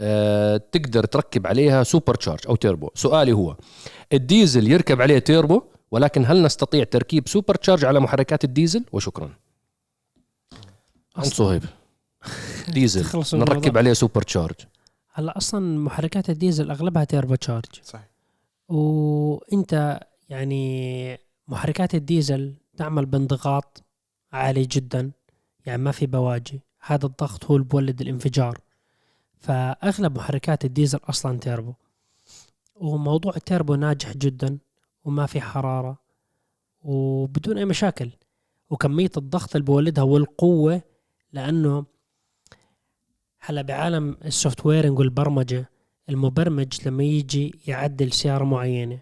آه، 0.00 0.56
تقدر 0.56 1.04
تركب 1.04 1.46
عليها 1.46 1.82
supercharge 1.82 2.40
أو 2.48 2.56
تيربو. 2.56 2.90
سؤالي 2.94 3.32
هو 3.32 3.56
الديزل 4.12 4.70
يركب 4.72 5.02
عليه 5.02 5.18
تيربو 5.18 5.62
ولكن 5.90 6.24
هل 6.26 6.42
نستطيع 6.42 6.84
تركيب 6.84 7.28
supercharge 7.28 7.84
على 7.84 8.00
محركات 8.00 8.44
الديزل؟ 8.44 8.84
وشكرا. 8.92 9.30
عند 11.16 11.26
صهيب. 11.26 11.62
ديزل 12.68 13.04
نركب. 13.38 13.78
عليه 13.78 13.92
supercharge 13.92 14.54
هلا 15.12 15.36
أصلا 15.36 15.78
محركات 15.78 16.30
الديزل 16.30 16.70
أغلبها 16.70 17.04
turbocharge 17.04 17.64
صحيح. 17.82 18.10
وإنت 18.68 20.00
يعني 20.28 21.18
محركات 21.48 21.94
الديزل 21.94 22.54
تعمل 22.76 23.06
بانضغاط 23.06 23.82
عالي 24.32 24.64
جدا 24.64 25.10
يعني 25.66 25.82
ما 25.82 25.90
في 25.90 26.06
بواجي. 26.06 26.60
هذا 26.80 27.06
الضغط 27.06 27.44
هو 27.44 27.56
اللي 27.56 27.66
بولد 27.68 28.00
الانفجار. 28.00 28.60
فأغلب 29.38 30.16
محركات 30.16 30.64
الديزل 30.64 31.00
أصلا 31.04 31.38
تيربو. 31.38 31.72
وموضوع 32.74 33.36
التيربو 33.36 33.74
ناجح 33.74 34.16
جدا 34.16 34.58
وما 35.04 35.26
في 35.26 35.40
حرارة 35.40 35.98
وبدون 36.82 37.58
أي 37.58 37.64
مشاكل. 37.64 38.10
وكمية 38.70 39.10
الضغط 39.16 39.56
اللي 39.56 39.66
بولدها 39.66 40.04
والقوة 40.04 40.82
لأنه 41.32 41.84
هلا 43.40 43.62
بعالم 43.62 44.16
ال 44.24 44.66
softwaring 44.66 44.98
والبرمجة 44.98 45.70
المبرمج 46.08 46.88
لما 46.88 47.04
يجي 47.04 47.60
يعدل 47.66 48.12
سيارة 48.12 48.44
معينة 48.44 48.98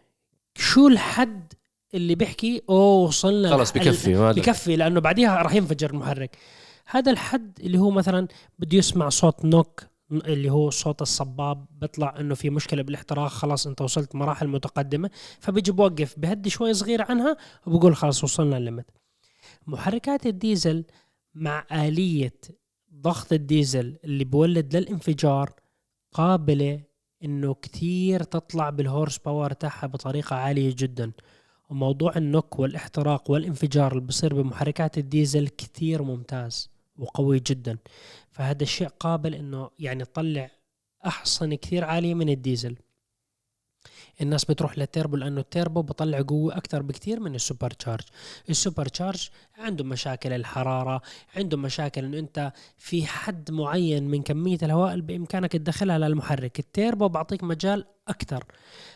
شو 0.55 0.89
الحد 0.89 1.53
اللي 1.95 2.15
بيحكي 2.15 2.63
أوه 2.69 3.07
وصلنا 3.07 3.51
خلص 3.51 3.73
بكفي 3.73 4.15
ما 4.15 4.33
بكفي 4.33 4.77
لأنه 4.77 5.01
بعديها 5.01 5.43
راح 5.43 5.55
ينفجر 5.55 5.91
المحرك. 5.91 6.37
هذا 6.87 7.13
الحد 7.13 7.59
اللي 7.61 7.79
هو 7.79 7.91
مثلا 7.91 8.29
بده 8.59 8.79
يسمع 8.79 9.09
صوت 9.09 9.45
knock 9.45 9.83
اللي 10.13 10.51
هو 10.51 10.71
صوت 10.71 11.03
الصباب 11.03 11.67
بيطلع 11.71 12.15
إنه 12.21 12.35
في 12.35 12.51
مشكلة 12.51 12.83
بالاحتراق 12.83 13.29
خلاص 13.29 13.67
أنت 13.67 13.81
وصلت 13.81 14.15
مراحل 14.15 14.49
متقدمة. 14.49 15.11
فبيجي 15.41 15.73
بوقف 15.73 16.19
بهدي 16.19 16.51
شوي 16.51 16.75
صغير 16.75 17.03
عنها 17.03 17.37
وبقول 17.67 17.97
خلاص 17.97 18.25
وصلنا 18.25 18.57
ال 18.57 18.62
limit 18.62 18.91
محركات 19.67 20.27
الديزل 20.27 20.85
مع 21.35 21.67
آلية 21.73 22.35
ضغط 22.95 23.33
الديزل 23.33 23.99
اللي 24.05 24.25
بولد 24.25 24.77
للانفجار 24.77 25.51
قابلة 26.13 26.81
إنه 27.25 27.55
كتير 27.55 28.23
تطلع 28.23 28.71
بال 28.71 29.19
horsepower 29.19 29.53
تاعها 29.53 29.87
بطريقة 29.87 30.37
عالية 30.37 30.75
جدا. 30.79 31.13
وموضوع 31.71 32.17
ال 32.17 32.24
knock 32.24 32.59
والإحتراق 32.59 33.31
والانفجار 33.31 33.93
اللي 33.93 34.05
بصير 34.05 34.35
بمحركات 34.35 34.99
الديزل 34.99 35.49
كتير 35.49 36.03
ممتاز 36.03 36.71
وقوي 36.99 37.41
جدا. 37.47 37.79
فهذا 38.31 38.63
الشيء 38.63 38.89
قابل 38.89 39.35
إنه 39.35 39.71
يعني 39.79 40.05
تطلع 40.05 40.51
أحصن 41.07 41.55
كثير 41.55 41.85
عالية 41.85 42.15
من 42.15 42.29
الديزل. 42.29 42.77
الناس 44.21 44.45
بتروح 44.45 44.79
للتيربو 44.79 45.17
لأنه 45.17 45.41
التيربو 45.41 45.83
بطلع 45.83 46.21
قوة 46.21 46.57
أكثر 46.57 46.83
بكثير 46.83 47.21
من 47.21 47.35
ال 47.35 47.71
supercharge 47.71 48.05
ال 48.51 48.87
supercharge 48.87 49.29
عنده 49.59 49.85
مشاكل 49.85 50.33
الحرارة 50.33 51.03
عنده 51.37 51.57
مشاكل 51.57 52.05
إنه 52.05 52.19
أنت 52.19 52.53
في 52.79 53.07
حد 53.07 53.51
معين 53.51 54.09
من 54.09 54.23
كمية 54.23 54.59
الهواء 54.63 54.93
اللي 54.93 55.03
بإمكانك 55.05 55.53
تدخلها 55.53 55.99
للمحرك. 55.99 56.59
التيربو 56.59 57.09
بعطيك 57.09 57.45
مجال 57.45 57.85
أكثر. 58.09 58.45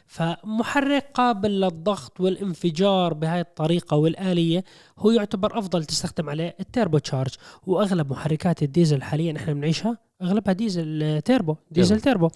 فمحرك 0.07 1.11
قابل 1.15 1.61
للضغط 1.61 2.21
والانفجار 2.21 3.15
بهاي 3.15 3.41
الطريقة 3.41 3.97
والآلية 3.97 4.65
هو 4.99 5.11
يعتبر 5.11 5.59
أفضل 5.59 5.85
تستخدم 5.85 6.31
عليه 6.31 6.57
ال 6.61 6.99
turbocharge. 6.99 7.35
وأغلب 7.67 8.11
محركات 8.11 8.63
الديزل 8.63 9.03
حاليا 9.03 9.37
إحنا 9.37 9.53
بنعيشها 9.53 9.99
أغلبها 10.23 10.53
ديزل 10.53 11.23
تيربو 11.23 11.57
ديزل 11.71 12.01
تيربو. 12.01 12.31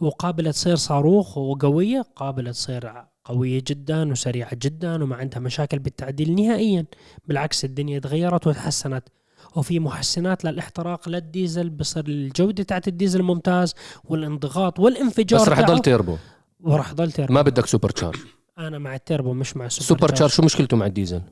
وقابلة 0.00 0.50
تصير 0.50 0.76
صاروخ 0.76 1.38
وقوية 1.38 2.04
قابلة 2.16 2.50
تصير 2.50 2.92
قوية 3.24 3.62
جدا 3.66 4.10
وسريعة 4.10 4.54
جدا 4.62 5.04
وما 5.04 5.16
عندها 5.16 5.40
مشاكل 5.40 5.78
بالتعديل 5.78 6.34
نهائيا. 6.34 6.84
بالعكس 7.28 7.64
الدنيا 7.64 7.98
تغيرت 7.98 8.46
وتحسنت. 8.46 9.04
وفي 9.56 9.80
محسنات 9.80 10.44
للإحتراق 10.44 11.08
للديزل 11.08 11.70
بصير 11.70 12.04
الجودة 12.08 12.62
تاعت 12.62 12.88
الديزل 12.88 13.22
ممتاز 13.22 13.74
والانضغاط 14.04 14.80
والانفجار 14.80 15.40
بس 15.40 15.48
رح 15.48 15.58
يضل 15.58 15.78
تيربو. 15.78 16.16
وراح 16.60 16.90
يضل 16.90 17.12
تيربو. 17.12 17.34
ما 17.34 17.42
بدك 17.42 17.66
supercharge. 17.66 18.16
أنا 18.58 18.78
مع 18.78 18.94
التيربو 18.94 19.32
مش 19.32 19.56
مع 19.56 19.66
ال 19.66 19.86
super 19.86 20.08
supercharge. 20.08 20.30
شو 20.30 20.42
مشكلته 20.42 20.76
مع 20.76 20.86
الديزل؟ 20.86 21.22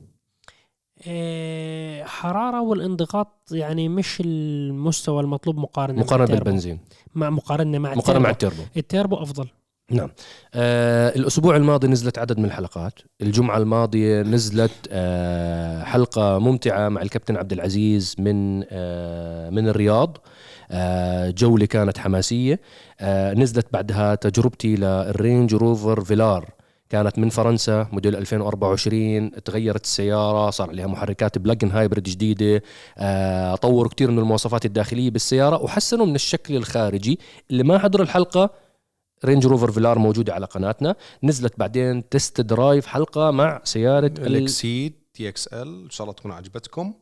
إيه 1.07 2.03
حرارة 2.03 2.61
والانضغاط 2.61 3.41
يعني 3.51 3.89
مش 3.89 4.21
المستوى 4.25 5.21
المطلوب 5.21 5.57
مقارنة 5.57 6.01
التيربو. 6.01 6.25
بالبنزين. 6.25 6.79
مع 7.15 7.29
مقارنة 7.29 7.77
مع 7.77 7.93
مقارنة 7.93 8.19
مع 8.23 8.29
التيربو. 8.29 8.55
التيربو. 8.55 8.77
التيربو 8.77 9.15
أفضل. 9.15 9.47
نعم. 9.91 10.09
آه 10.53 11.15
الأسبوع 11.15 11.55
الماضي 11.55 11.87
نزلت 11.87 12.17
عدد 12.17 12.39
من 12.39 12.45
الحلقات. 12.45 12.93
الجمعة 13.21 13.57
الماضية 13.57 14.21
نزلت 14.21 14.71
آه 14.91 15.83
حلقة 15.83 16.39
ممتعة 16.39 16.89
مع 16.89 17.01
الكابتن 17.01 17.37
عبد 17.37 17.53
العزيز 17.53 18.15
من 18.19 18.63
آه 18.69 19.49
من 19.49 19.67
الرياض. 19.67 20.17
آه 20.71 21.29
جولة 21.29 21.65
كانت 21.65 21.97
حماسية. 21.97 22.59
آه 22.99 23.33
نزلت 23.33 23.67
بعدها 23.73 24.15
تجربتي 24.15 24.75
لل 24.75 24.98
Range 24.98 25.55
Rover 25.55 26.03
Velar. 26.03 26.49
كانت 26.93 27.19
من 27.19 27.29
فرنسا 27.29 27.87
موديل 27.91 28.15
2024 28.15 29.43
تغيرت 29.43 29.83
السيارة 29.83 30.49
صار 30.49 30.69
عليها 30.69 30.87
محركات 30.87 31.37
plug-in 31.37 31.71
hybrid 31.71 32.03
جديدة 32.03 32.63
آه 32.97 33.55
طوروا 33.55 33.89
كتير 33.89 34.11
من 34.11 34.19
المواصفات 34.19 34.65
الداخلية 34.65 35.11
بالسيارة 35.11 35.63
وحسنوا 35.63 36.05
من 36.05 36.15
الشكل 36.15 36.55
الخارجي 36.55 37.19
اللي 37.51 37.63
ما 37.63 37.77
حضر 37.77 38.01
الحلقة. 38.01 38.49
Range 39.25 39.45
Rover 39.45 39.71
Velar 39.71 39.99
موجودة 39.99 40.33
على 40.33 40.45
قناتنا. 40.45 40.95
نزلت 41.23 41.59
بعدين 41.59 42.09
test 42.09 42.41
drive 42.41 42.85
حلقة 42.85 43.31
مع 43.31 43.61
سيارة 43.63 44.07
ال... 44.07 44.27
ال 44.27 44.38
Exeed 44.38 44.93
TXL. 45.13 45.83
إن 45.83 45.89
شاء 45.89 46.05
الله 46.05 46.13
تكون 46.13 46.31
عجبتكم. 46.31 46.93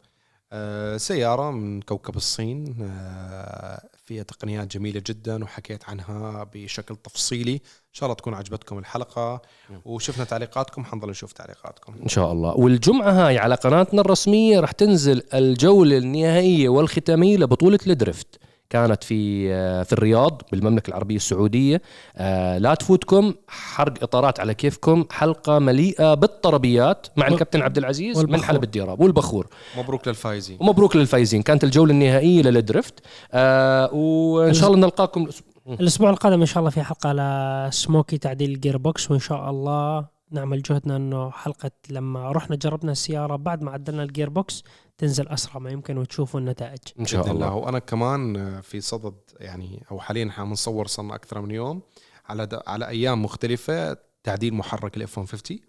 آه، 0.52 0.98
سيارة 0.98 1.52
من 1.52 1.82
كوكب 1.82 2.16
الصين. 2.16 2.76
آه، 2.82 3.90
فيها 4.06 4.24
تقنيات 4.24 4.68
جميلة 4.68 5.04
جدا 5.06 5.44
وحكيت 5.44 5.84
عنها 5.90 6.44
بشكل 6.54 6.96
تفصيلي. 6.96 7.62
إن 7.92 7.96
شاء 7.96 8.08
الله 8.08 8.16
تكون 8.16 8.34
عجبتكم 8.34 8.78
الحلقة. 8.78 9.42
وشفنا 9.86 10.24
تعليقاتكم 10.24 10.84
حنضل 10.86 11.10
نشوف 11.10 11.32
تعليقاتكم. 11.32 11.94
إن 12.04 12.08
شاء 12.08 12.32
الله. 12.32 12.54
والجمعة 12.58 13.12
هاي 13.12 13.38
على 13.38 13.56
قناتنا 13.56 14.02
الرسمية 14.02 14.60
رح 14.60 14.72
تنزل 14.72 15.24
الجولة 15.34 15.98
النهائية 15.98 16.70
والختامية 16.70 17.38
لبطولة 17.38 17.80
ال 17.88 17.96
drift 17.96 18.40
كانت 18.70 19.04
في 19.04 19.52
آه، 19.54 19.84
في 19.84 19.94
الرياض 19.94 20.42
بالمملكة 20.52 20.90
العربية 20.90 21.16
السعودية. 21.16 21.82
آه، 22.16 22.58
لا 22.58 22.74
تفوتكم. 22.74 23.34
حرق 23.48 23.94
إطارات 24.04 24.40
على 24.40 24.54
كيفكم. 24.54 25.06
حلقة 25.12 25.60
مليئة 25.60 26.14
بالطربيات 26.14 27.08
مع 27.18 27.28
الكابتن 27.28 27.62
عبد 27.62 27.78
العزيز 27.78 28.26
من. 28.26 28.44
حلب 28.44 28.64
الديراب 28.64 29.00
والبخور. 29.02 29.48
مبروك 29.78 30.08
للفايزين. 30.08 30.58
ومبروك 30.62 30.96
للفايزين. 30.96 31.42
كانت 31.42 31.64
الجولة 31.64 31.92
النهائية 31.94 32.42
لل 32.42 32.57
drift 32.57 32.94
آه 33.34 33.94
وإن 33.94 34.54
شاء 34.54 34.68
الله 34.70 34.80
نلقاكم 34.80 35.28
الأسبوع 35.68 36.10
القادم 36.10 36.40
إن 36.40 36.46
شاء 36.46 36.60
الله 36.60 36.70
في 36.70 36.84
حلقة 36.84 37.14
لسموكي 37.14 38.18
تعديل 38.18 38.52
ال 38.52 38.78
gearbox 38.78 39.12
وإن 39.12 39.20
شاء 39.20 39.50
الله 39.50 40.08
نعمل 40.32 40.62
جهدنا 40.62 40.96
إنه 40.96 41.32
حلقة 41.32 41.72
لما 41.90 42.32
رحنا 42.32 42.56
جربنا 42.56 42.92
السيارة 42.92 43.36
بعد 43.36 43.62
ما 43.62 43.72
عدلنا 43.72 44.04
ال 44.04 44.30
gearbox 44.30 44.64
تنزل 44.98 45.28
أسرع 45.28 45.60
ما 45.60 45.70
يمكن 45.70 45.98
وتشوفوا 45.98 46.40
النتائج. 46.40 46.80
إن 47.00 47.06
شاء 47.06 47.32
الله. 47.32 47.54
وأنا 47.54 47.80
كمان 47.80 48.62
في 48.62 48.82
صدد 48.82 49.14
يعني 49.40 49.86
أو 49.92 50.00
حاليا 50.00 50.30
إحنا 50.30 50.46
بنصور 50.46 50.88
صرنا 50.88 51.16
أكثر 51.16 51.42
من 51.42 51.52
يوم 51.52 51.82
على 52.26 52.46
د... 52.46 52.60
على 52.68 52.88
أيام 52.88 53.24
مختلفة 53.24 53.98
تعديل 54.24 54.54
محرك 54.54 54.98
الاف 54.98 55.20
150 55.20 55.60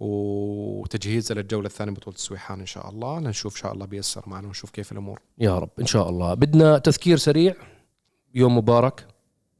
وتجهيزه 0.00 1.34
للجولة 1.34 1.66
الثانية 1.66 1.92
بطولة 1.92 2.16
السويحان 2.16 2.60
إن 2.60 2.66
شاء 2.66 2.90
الله. 2.90 3.20
لنشوف 3.20 3.52
إن 3.56 3.60
شاء 3.60 3.72
الله 3.72 3.86
بيسر 3.86 4.22
معنا 4.26 4.46
ونشوف 4.46 4.70
كيف 4.70 4.92
الأمور. 4.92 5.20
يا 5.38 5.58
رب. 5.58 5.70
إن 5.80 5.86
شاء 5.86 6.10
الله. 6.10 6.34
بدنا 6.34 6.78
تذكير 6.78 7.16
سريع. 7.16 7.54
يوم 8.36 8.58
مبارك 8.58 9.06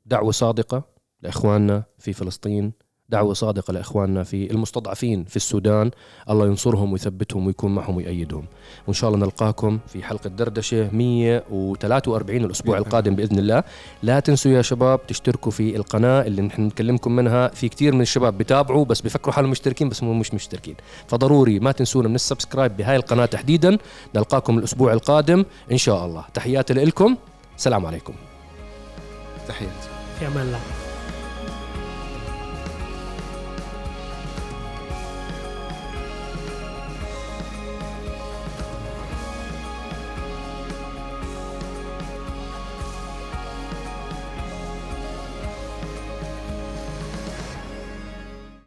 دعوة 0.07 0.31
صادقة 0.31 0.83
لإخواننا 1.23 1.83
في 1.99 2.13
فلسطين 2.13 2.73
دعوة 3.09 3.35
صادقة 3.35 3.73
لإخواننا 3.73 4.23
في 4.23 4.51
المستضعفين 4.51 5.25
في 5.25 5.37
السودان. 5.37 5.91
الله 6.31 6.47
ينصرهم 6.47 6.93
ويثبتهم 6.93 7.47
ويكون 7.47 7.75
معهم 7.75 7.97
ويأيدهم. 7.97 8.45
وإن 8.87 8.95
شاء 8.95 9.11
الله 9.11 9.27
نلقاكم 9.27 9.79
في 9.87 10.03
حلقة 10.03 10.29
دردشة 10.29 10.91
143 10.93 12.45
الأسبوع 12.45 12.79
القادم 12.79 13.15
بإذن 13.15 13.39
الله. 13.39 13.65
لا 14.03 14.21
تنسوا 14.21 14.53
يا 14.53 14.63
شباب 14.63 15.07
تشتركوا 15.07 15.53
في 15.53 15.77
القناة 15.77 16.23
اللي 16.23 16.43
نحن 16.43 16.63
نكلمكم 16.63 17.17
منها. 17.17 17.49
في 17.49 17.69
كتير 17.69 17.95
من 17.95 18.01
الشباب 18.01 18.39
بتابعوا 18.39 18.85
بس 18.85 19.01
بفكروا 19.01 19.35
حالهم 19.35 19.51
مشتركين 19.51 19.89
بس 19.89 20.03
مش 20.03 20.35
مشتركين. 20.35 20.75
فضروري 21.07 21.59
ما 21.59 21.73
تنسونا 21.73 22.09
من 22.09 22.15
السبسكرايب 22.15 22.77
بهاي 22.77 22.97
القناة 22.97 23.27
تحديدا. 23.27 23.79
نلقاكم 24.15 24.59
الأسبوع 24.59 24.93
القادم 24.93 25.45
إن 25.73 25.77
شاء 25.77 26.07
الله. 26.07 26.25
تحياتي 26.35 26.75
لكم 26.75 27.17
سلام 27.57 27.87
عليكم. 27.87 28.15
تحياتي. 29.49 29.89
في 30.19 30.27
أمان 30.27 30.47
الله. 30.47 30.61